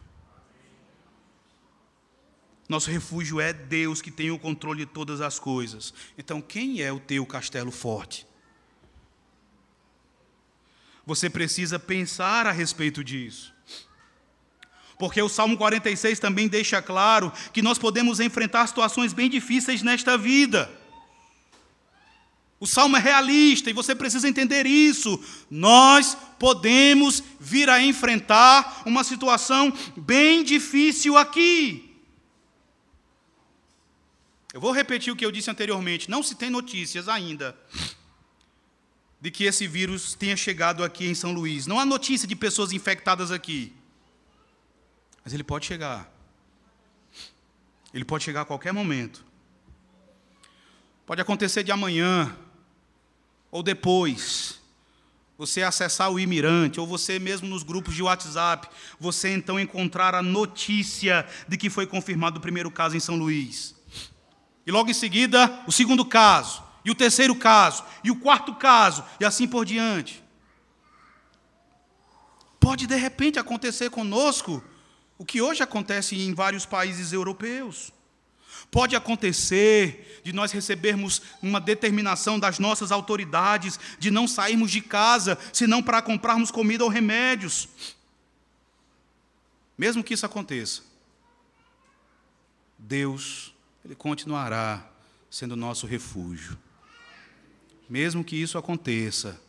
Nosso 2.68 2.92
refúgio 2.92 3.40
é 3.40 3.54
Deus 3.54 4.02
que 4.02 4.12
tem 4.12 4.30
o 4.30 4.38
controle 4.38 4.86
de 4.86 4.92
todas 4.92 5.22
as 5.22 5.40
coisas. 5.40 5.94
Então, 6.18 6.42
quem 6.42 6.82
é 6.82 6.92
o 6.92 7.00
teu 7.00 7.26
castelo 7.26 7.72
forte? 7.72 8.28
Você 11.06 11.30
precisa 11.30 11.80
pensar 11.80 12.46
a 12.46 12.52
respeito 12.52 13.02
disso. 13.02 13.54
Porque 15.00 15.22
o 15.22 15.30
Salmo 15.30 15.58
46 15.58 16.20
também 16.20 16.50
deixa 16.50 16.82
claro 16.82 17.32
que 17.54 17.62
nós 17.62 17.78
podemos 17.78 18.20
enfrentar 18.20 18.68
situações 18.68 19.14
bem 19.14 19.30
difíceis 19.30 19.82
nesta 19.82 20.18
vida. 20.18 20.70
O 22.60 22.68
salmo 22.68 22.98
é 22.98 23.00
realista 23.00 23.70
e 23.70 23.74
você 23.74 23.96
precisa 23.96 24.28
entender 24.28 24.66
isso. 24.66 25.24
Nós 25.50 26.18
podemos 26.38 27.24
vir 27.40 27.70
a 27.70 27.82
enfrentar 27.82 28.84
uma 28.86 29.04
situação 29.04 29.72
bem 29.96 30.44
difícil 30.44 31.18
aqui. 31.18 31.86
Eu 34.54 34.60
vou 34.60 34.72
repetir 34.72 35.14
o 35.14 35.16
que 35.16 35.26
eu 35.26 35.32
disse 35.32 35.50
anteriormente. 35.50 36.10
Não 36.10 36.22
se 36.22 36.36
tem 36.36 36.50
notícias 36.50 37.08
ainda 37.08 37.56
de 39.22 39.30
que 39.32 39.44
esse 39.44 39.68
vírus 39.68 40.14
tenha 40.14 40.36
chegado 40.36 40.84
aqui 40.84 41.06
em 41.06 41.16
São 41.16 41.32
Luís. 41.32 41.68
Não 41.68 41.80
há 41.80 41.86
notícia 41.86 42.28
de 42.28 42.36
pessoas 42.36 42.74
infectadas 42.74 43.32
aqui. 43.32 43.74
Mas 45.24 45.34
ele 45.34 45.44
pode 45.44 45.66
chegar. 45.66 46.12
Ele 47.94 48.06
pode 48.06 48.24
chegar 48.24 48.42
a 48.42 48.46
qualquer 48.46 48.74
momento. 48.74 49.24
Pode 51.06 51.22
acontecer 51.22 51.64
de 51.64 51.72
amanhã, 51.72 52.36
ou 53.52 53.64
depois. 53.64 54.60
Você 55.38 55.64
acessar 55.64 56.12
o 56.12 56.20
Imirante, 56.20 56.80
ou 56.80 56.88
você 56.88 57.18
mesmo 57.18 57.48
nos 57.48 57.64
grupos 57.64 57.96
de 57.96 58.04
WhatsApp, 58.04 58.68
você 59.00 59.34
então 59.34 59.60
encontrar 59.60 60.14
a 60.14 60.22
notícia 60.22 61.26
de 61.48 61.58
que 61.58 61.70
foi 61.70 61.88
confirmado 61.88 62.40
o 62.40 62.42
primeiro 62.42 62.70
caso 62.70 62.98
em 62.98 63.00
São 63.00 63.16
Luís. 63.16 63.74
E 64.68 64.72
logo 64.72 64.90
em 64.90 64.94
seguida, 64.94 65.64
o 65.66 65.72
segundo 65.72 66.04
caso 66.04 66.70
e 66.84 66.92
o 66.92 66.96
terceiro 66.96 67.36
caso, 67.36 67.84
e 68.04 68.12
o 68.12 68.16
quarto 68.16 68.56
caso, 68.56 69.04
e 69.20 69.26
assim 69.26 69.48
por 69.48 69.66
diante. 69.66 70.24
Pode 72.60 72.88
de 72.88 72.96
repente 72.96 73.40
acontecer 73.40 73.90
conosco 73.90 74.64
o 75.18 75.26
que 75.26 75.42
hoje 75.42 75.62
acontece 75.62 76.18
em 76.20 76.34
vários 76.34 76.66
países 76.66 77.14
europeus. 77.14 77.92
Pode 78.72 78.96
acontecer 78.96 80.22
de 80.24 80.34
nós 80.34 80.52
recebermos 80.52 81.22
uma 81.42 81.60
determinação 81.60 82.40
das 82.40 82.60
nossas 82.60 82.92
autoridades 82.92 83.80
de 83.98 84.12
não 84.12 84.28
sairmos 84.28 84.72
de 84.72 84.82
casa 84.82 85.38
senão 85.52 85.82
para 85.82 86.02
comprarmos 86.02 86.52
comida 86.52 86.84
ou 86.84 86.90
remédios. 86.90 87.68
Mesmo 89.78 90.04
que 90.04 90.14
isso 90.14 90.26
aconteça, 90.26 90.84
Deus, 92.78 93.54
Ele 93.84 93.96
continuará 93.96 94.86
sendo 95.30 95.56
nosso 95.56 95.88
refúgio. 95.88 96.58
Mesmo 97.90 98.24
que 98.24 98.36
isso 98.36 98.58
aconteça, 98.58 99.40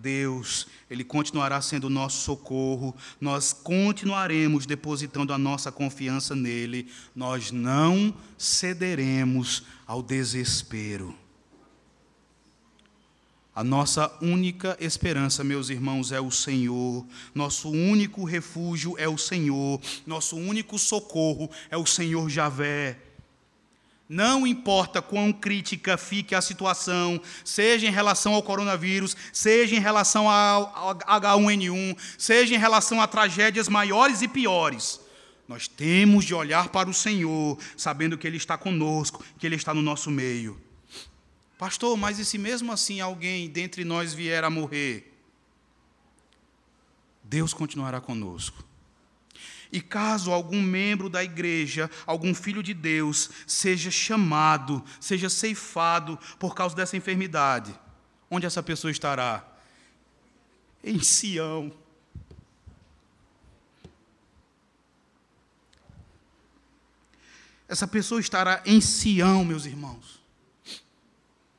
Deus, 0.00 0.66
Ele 0.90 1.04
continuará 1.04 1.60
sendo 1.60 1.84
o 1.84 1.90
nosso 1.90 2.22
socorro, 2.22 2.94
nós 3.20 3.52
continuaremos 3.52 4.66
depositando 4.66 5.32
a 5.32 5.38
nossa 5.38 5.70
confiança 5.70 6.34
nele, 6.34 6.90
nós 7.14 7.50
não 7.50 8.14
cederemos 8.36 9.64
ao 9.86 10.02
desespero. 10.02 11.16
A 13.54 13.62
nossa 13.62 14.12
única 14.20 14.76
esperança, 14.80 15.44
meus 15.44 15.70
irmãos, 15.70 16.10
é 16.10 16.20
o 16.20 16.28
Senhor. 16.28 17.06
Nosso 17.32 17.70
único 17.70 18.24
refúgio 18.24 18.98
é 18.98 19.08
o 19.08 19.16
Senhor. 19.16 19.80
Nosso 20.04 20.36
único 20.36 20.76
socorro 20.76 21.48
é 21.70 21.76
o 21.76 21.86
Senhor 21.86 22.28
Javé. 22.28 22.98
Não 24.08 24.46
importa 24.46 25.00
quão 25.00 25.32
crítica 25.32 25.96
fique 25.96 26.34
a 26.34 26.42
situação, 26.42 27.20
seja 27.42 27.86
em 27.86 27.90
relação 27.90 28.34
ao 28.34 28.42
coronavírus, 28.42 29.16
seja 29.32 29.74
em 29.74 29.80
relação 29.80 30.28
ao 30.28 30.94
H1N1, 30.98 31.96
seja 32.18 32.54
em 32.54 32.58
relação 32.58 33.00
a 33.00 33.06
tragédias 33.06 33.68
maiores 33.68 34.20
e 34.20 34.28
piores, 34.28 35.00
nós 35.46 35.68
temos 35.68 36.24
de 36.24 36.34
olhar 36.34 36.68
para 36.68 36.88
o 36.88 36.94
Senhor, 36.94 37.58
sabendo 37.76 38.16
que 38.16 38.26
Ele 38.26 38.36
está 38.36 38.56
conosco, 38.56 39.22
que 39.38 39.46
Ele 39.46 39.56
está 39.56 39.74
no 39.74 39.82
nosso 39.82 40.10
meio. 40.10 40.60
Pastor, 41.58 41.96
mas 41.96 42.18
e 42.18 42.24
se 42.24 42.38
mesmo 42.38 42.72
assim 42.72 43.00
alguém 43.00 43.48
dentre 43.48 43.84
nós 43.84 44.14
vier 44.14 44.42
a 44.42 44.50
morrer? 44.50 45.12
Deus 47.22 47.54
continuará 47.54 48.00
conosco. 48.00 48.64
E 49.74 49.80
caso 49.80 50.30
algum 50.30 50.62
membro 50.62 51.10
da 51.10 51.24
igreja, 51.24 51.90
algum 52.06 52.32
filho 52.32 52.62
de 52.62 52.72
Deus, 52.72 53.28
seja 53.44 53.90
chamado, 53.90 54.84
seja 55.00 55.28
ceifado 55.28 56.16
por 56.38 56.54
causa 56.54 56.76
dessa 56.76 56.96
enfermidade, 56.96 57.76
onde 58.30 58.46
essa 58.46 58.62
pessoa 58.62 58.92
estará? 58.92 59.44
Em 60.80 61.02
Sião. 61.02 61.72
Essa 67.66 67.88
pessoa 67.88 68.20
estará 68.20 68.62
em 68.64 68.80
Sião, 68.80 69.44
meus 69.44 69.66
irmãos, 69.66 70.22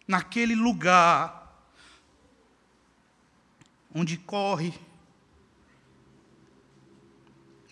naquele 0.07 0.55
lugar 0.55 1.67
onde 3.93 4.15
corre 4.15 4.73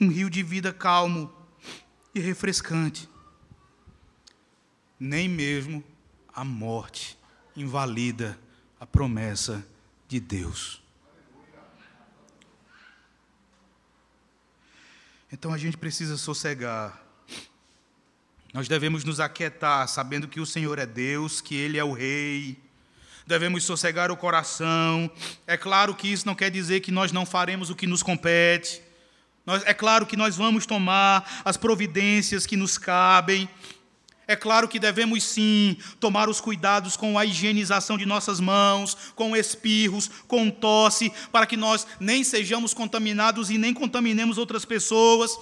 um 0.03 0.09
rio 0.09 0.29
de 0.29 0.43
vida 0.43 0.73
calmo 0.73 1.33
e 2.13 2.19
refrescante. 2.19 3.09
Nem 4.99 5.29
mesmo 5.29 5.83
a 6.33 6.43
morte 6.43 7.17
invalida 7.55 8.37
a 8.79 8.85
promessa 8.85 9.65
de 10.07 10.19
Deus. 10.19 10.81
Então 15.31 15.53
a 15.53 15.57
gente 15.57 15.77
precisa 15.77 16.17
sossegar. 16.17 17.01
Nós 18.53 18.67
devemos 18.67 19.03
nos 19.03 19.19
aquietar, 19.19 19.87
sabendo 19.87 20.27
que 20.27 20.39
o 20.39 20.45
Senhor 20.45 20.77
é 20.77 20.85
Deus, 20.85 21.41
que 21.41 21.55
Ele 21.55 21.77
é 21.77 21.83
o 21.83 21.93
Rei. 21.93 22.61
Devemos 23.25 23.63
sossegar 23.63 24.11
o 24.11 24.17
coração. 24.17 25.09
É 25.47 25.57
claro 25.57 25.95
que 25.95 26.07
isso 26.07 26.27
não 26.27 26.35
quer 26.35 26.51
dizer 26.51 26.81
que 26.81 26.91
nós 26.91 27.11
não 27.11 27.25
faremos 27.25 27.69
o 27.69 27.75
que 27.75 27.87
nos 27.87 28.03
compete. 28.03 28.82
Nós, 29.45 29.63
é 29.65 29.73
claro 29.73 30.05
que 30.05 30.15
nós 30.15 30.37
vamos 30.37 30.65
tomar 30.65 31.41
as 31.43 31.57
providências 31.57 32.45
que 32.45 32.55
nos 32.55 32.77
cabem. 32.77 33.49
É 34.25 34.37
claro 34.37 34.69
que 34.69 34.79
devemos 34.79 35.23
sim 35.23 35.75
tomar 35.99 36.29
os 36.29 36.39
cuidados 36.39 36.95
com 36.95 37.19
a 37.19 37.25
higienização 37.25 37.97
de 37.97 38.05
nossas 38.05 38.39
mãos, 38.39 38.95
com 39.15 39.35
espirros, 39.35 40.09
com 40.27 40.49
tosse, 40.49 41.11
para 41.29 41.45
que 41.45 41.57
nós 41.57 41.85
nem 41.99 42.23
sejamos 42.23 42.73
contaminados 42.73 43.49
e 43.49 43.57
nem 43.57 43.73
contaminemos 43.73 44.37
outras 44.37 44.63
pessoas. 44.63 45.37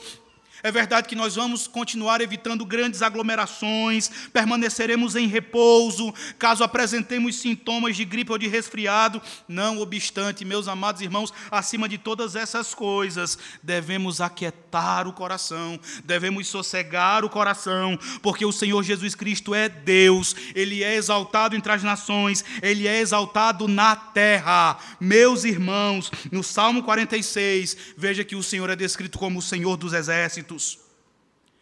É 0.63 0.71
verdade 0.71 1.07
que 1.07 1.15
nós 1.15 1.35
vamos 1.35 1.67
continuar 1.67 2.21
evitando 2.21 2.65
grandes 2.65 3.01
aglomerações, 3.01 4.09
permaneceremos 4.31 5.15
em 5.15 5.27
repouso, 5.27 6.13
caso 6.37 6.63
apresentemos 6.63 7.37
sintomas 7.37 7.95
de 7.95 8.05
gripe 8.05 8.31
ou 8.31 8.37
de 8.37 8.47
resfriado. 8.47 9.21
Não 9.47 9.79
obstante, 9.79 10.45
meus 10.45 10.67
amados 10.67 11.01
irmãos, 11.01 11.33
acima 11.49 11.89
de 11.89 11.97
todas 11.97 12.35
essas 12.35 12.75
coisas, 12.75 13.37
devemos 13.63 14.21
aquietar 14.21 15.07
o 15.07 15.13
coração, 15.13 15.79
devemos 16.03 16.47
sossegar 16.47 17.25
o 17.25 17.29
coração, 17.29 17.97
porque 18.21 18.45
o 18.45 18.51
Senhor 18.51 18.83
Jesus 18.83 19.15
Cristo 19.15 19.55
é 19.55 19.67
Deus, 19.67 20.35
Ele 20.53 20.83
é 20.83 20.95
exaltado 20.95 21.55
entre 21.55 21.71
as 21.71 21.81
nações, 21.81 22.45
Ele 22.61 22.87
é 22.87 22.99
exaltado 22.99 23.67
na 23.67 23.95
terra. 23.95 24.77
Meus 24.99 25.43
irmãos, 25.43 26.11
no 26.31 26.43
Salmo 26.43 26.83
46, 26.83 27.75
veja 27.97 28.23
que 28.23 28.35
o 28.35 28.43
Senhor 28.43 28.69
é 28.69 28.75
descrito 28.75 29.17
como 29.17 29.39
o 29.39 29.41
Senhor 29.41 29.75
dos 29.75 29.93
exércitos 29.93 30.50
exércitos. 30.51 30.79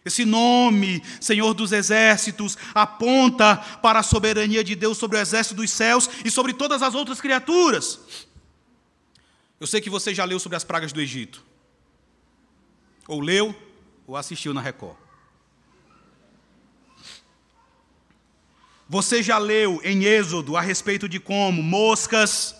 Esse 0.03 0.25
nome, 0.25 1.03
Senhor 1.19 1.53
dos 1.53 1.71
Exércitos, 1.71 2.57
aponta 2.73 3.57
para 3.81 3.99
a 3.99 4.03
soberania 4.03 4.63
de 4.63 4.73
Deus 4.73 4.97
sobre 4.97 5.17
o 5.17 5.19
exército 5.19 5.55
dos 5.55 5.69
céus 5.69 6.09
e 6.23 6.31
sobre 6.31 6.53
todas 6.53 6.81
as 6.81 6.95
outras 6.95 7.19
criaturas. 7.19 7.99
Eu 9.59 9.67
sei 9.67 9.81
que 9.81 9.89
você 9.89 10.13
já 10.15 10.23
leu 10.23 10.39
sobre 10.39 10.55
as 10.55 10.63
pragas 10.63 10.93
do 10.93 11.01
Egito. 11.01 11.43
Ou 13.07 13.19
leu, 13.19 13.53
ou 14.07 14.15
assistiu 14.15 14.53
na 14.53 14.61
Record. 14.61 14.95
Você 18.87 19.21
já 19.21 19.37
leu 19.37 19.81
em 19.83 20.05
Êxodo 20.05 20.55
a 20.55 20.61
respeito 20.61 21.07
de 21.07 21.19
como 21.19 21.61
moscas, 21.61 22.55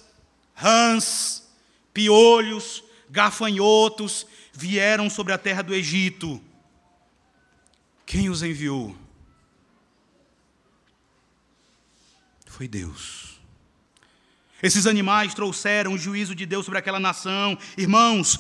rãs, 0.54 1.50
piolhos, 1.94 2.84
gafanhotos 3.10 4.28
vieram 4.60 5.10
sobre 5.10 5.32
a 5.32 5.38
terra 5.38 5.62
do 5.62 5.74
Egito. 5.74 6.42
Quem 8.06 8.30
os 8.30 8.44
enviou? 8.44 8.96
Foi 12.46 12.68
Deus. 12.68 13.40
Esses 14.62 14.86
animais 14.86 15.34
trouxeram 15.34 15.94
o 15.94 15.98
juízo 15.98 16.36
de 16.36 16.46
Deus 16.46 16.66
sobre 16.66 16.80
aquela 16.80 17.00
nação. 17.00 17.58
Irmãos, 17.78 18.38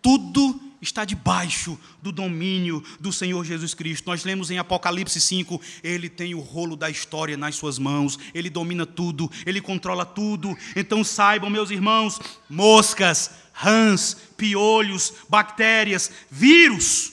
tudo 0.00 0.58
está 0.80 1.04
debaixo 1.04 1.78
do 2.00 2.10
domínio 2.10 2.82
do 2.98 3.12
Senhor 3.12 3.44
Jesus 3.44 3.74
Cristo. 3.74 4.06
Nós 4.06 4.24
lemos 4.24 4.50
em 4.50 4.58
Apocalipse 4.58 5.20
5: 5.20 5.60
Ele 5.82 6.08
tem 6.08 6.34
o 6.34 6.40
rolo 6.40 6.76
da 6.76 6.88
história 6.88 7.36
nas 7.36 7.56
suas 7.56 7.78
mãos, 7.78 8.18
Ele 8.34 8.48
domina 8.48 8.86
tudo, 8.86 9.30
Ele 9.44 9.60
controla 9.60 10.06
tudo. 10.06 10.56
Então 10.74 11.04
saibam, 11.04 11.50
meus 11.50 11.70
irmãos, 11.70 12.18
moscas, 12.48 13.30
rãs, 13.52 14.16
piolhos, 14.36 15.12
bactérias, 15.28 16.10
vírus, 16.30 17.12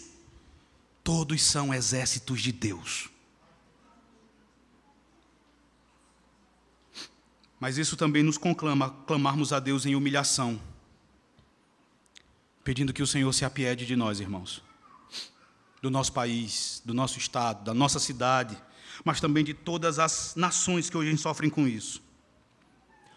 todos 1.04 1.42
são 1.42 1.74
exércitos 1.74 2.42
de 2.42 2.52
Deus. 2.52 3.10
Mas 7.60 7.78
isso 7.78 7.98
também 7.98 8.24
nos 8.24 8.38
conclama 8.38 8.92
clamarmos 9.08 9.52
a 9.52 9.60
Deus 9.60 9.86
em 9.86 9.96
humilhação, 9.96 10.62
pedindo 12.68 12.92
que 12.92 13.02
o 13.02 13.08
Senhor 13.08 13.32
se 13.32 13.46
apiede 13.46 13.86
de 13.86 13.96
nós, 13.96 14.20
irmãos, 14.20 14.62
do 15.82 15.90
nosso 15.90 16.12
país, 16.12 16.82
do 16.84 16.94
nosso 16.94 17.18
estado, 17.18 17.64
da 17.64 17.74
nossa 17.74 17.98
cidade, 17.98 18.62
mas 19.06 19.22
também 19.22 19.42
de 19.42 19.54
todas 19.54 20.00
as 20.00 20.34
nações 20.36 20.90
que 20.90 20.98
hoje 20.98 21.18
sofrem 21.18 21.50
com 21.50 21.66
isso. 21.66 22.02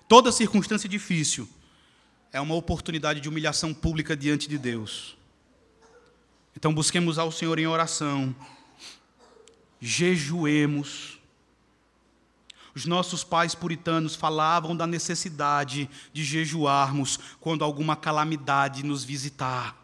Toda 0.07 0.31
circunstância 0.31 0.89
difícil 0.89 1.49
é 2.33 2.41
uma 2.41 2.55
oportunidade 2.55 3.21
de 3.21 3.29
humilhação 3.29 3.75
pública 3.75 4.17
diante 4.17 4.49
de 4.49 4.57
Deus. 4.57 5.17
Então 6.57 6.73
busquemos 6.73 7.19
ao 7.19 7.33
Senhor 7.33 7.59
em 7.59 7.67
oração, 7.67 8.33
jejuemos. 9.81 11.20
Os 12.75 12.87
nossos 12.87 13.25
pais 13.25 13.55
puritanos 13.55 14.15
falavam 14.15 14.77
da 14.77 14.87
necessidade 14.87 15.91
de 16.13 16.25
jejuarmos 16.25 17.19
quando 17.41 17.65
alguma 17.65 17.97
calamidade 17.97 18.85
nos 18.85 19.03
visitar. 19.03 19.77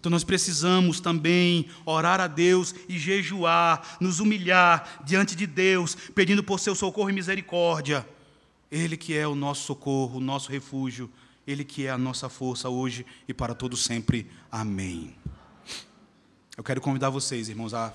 Então 0.00 0.10
nós 0.10 0.24
precisamos 0.24 1.00
também 1.00 1.68
orar 1.84 2.20
a 2.20 2.26
Deus 2.28 2.74
e 2.88 2.98
jejuar, 2.98 3.96
nos 4.00 4.20
humilhar 4.20 5.02
diante 5.04 5.34
de 5.34 5.46
Deus, 5.46 5.96
pedindo 6.14 6.44
por 6.44 6.60
seu 6.60 6.74
socorro 6.74 7.10
e 7.10 7.12
misericórdia. 7.12 8.08
Ele 8.70 8.96
que 8.96 9.16
é 9.16 9.26
o 9.26 9.34
nosso 9.34 9.64
socorro, 9.64 10.18
o 10.18 10.20
nosso 10.20 10.50
refúgio, 10.50 11.10
Ele 11.46 11.64
que 11.64 11.86
é 11.86 11.90
a 11.90 11.98
nossa 11.98 12.28
força 12.28 12.68
hoje 12.68 13.04
e 13.26 13.34
para 13.34 13.54
todo 13.54 13.76
sempre. 13.76 14.30
Amém. 14.50 15.14
Eu 16.56 16.62
quero 16.62 16.80
convidar 16.80 17.10
vocês, 17.10 17.48
irmãos, 17.48 17.74
a 17.74 17.92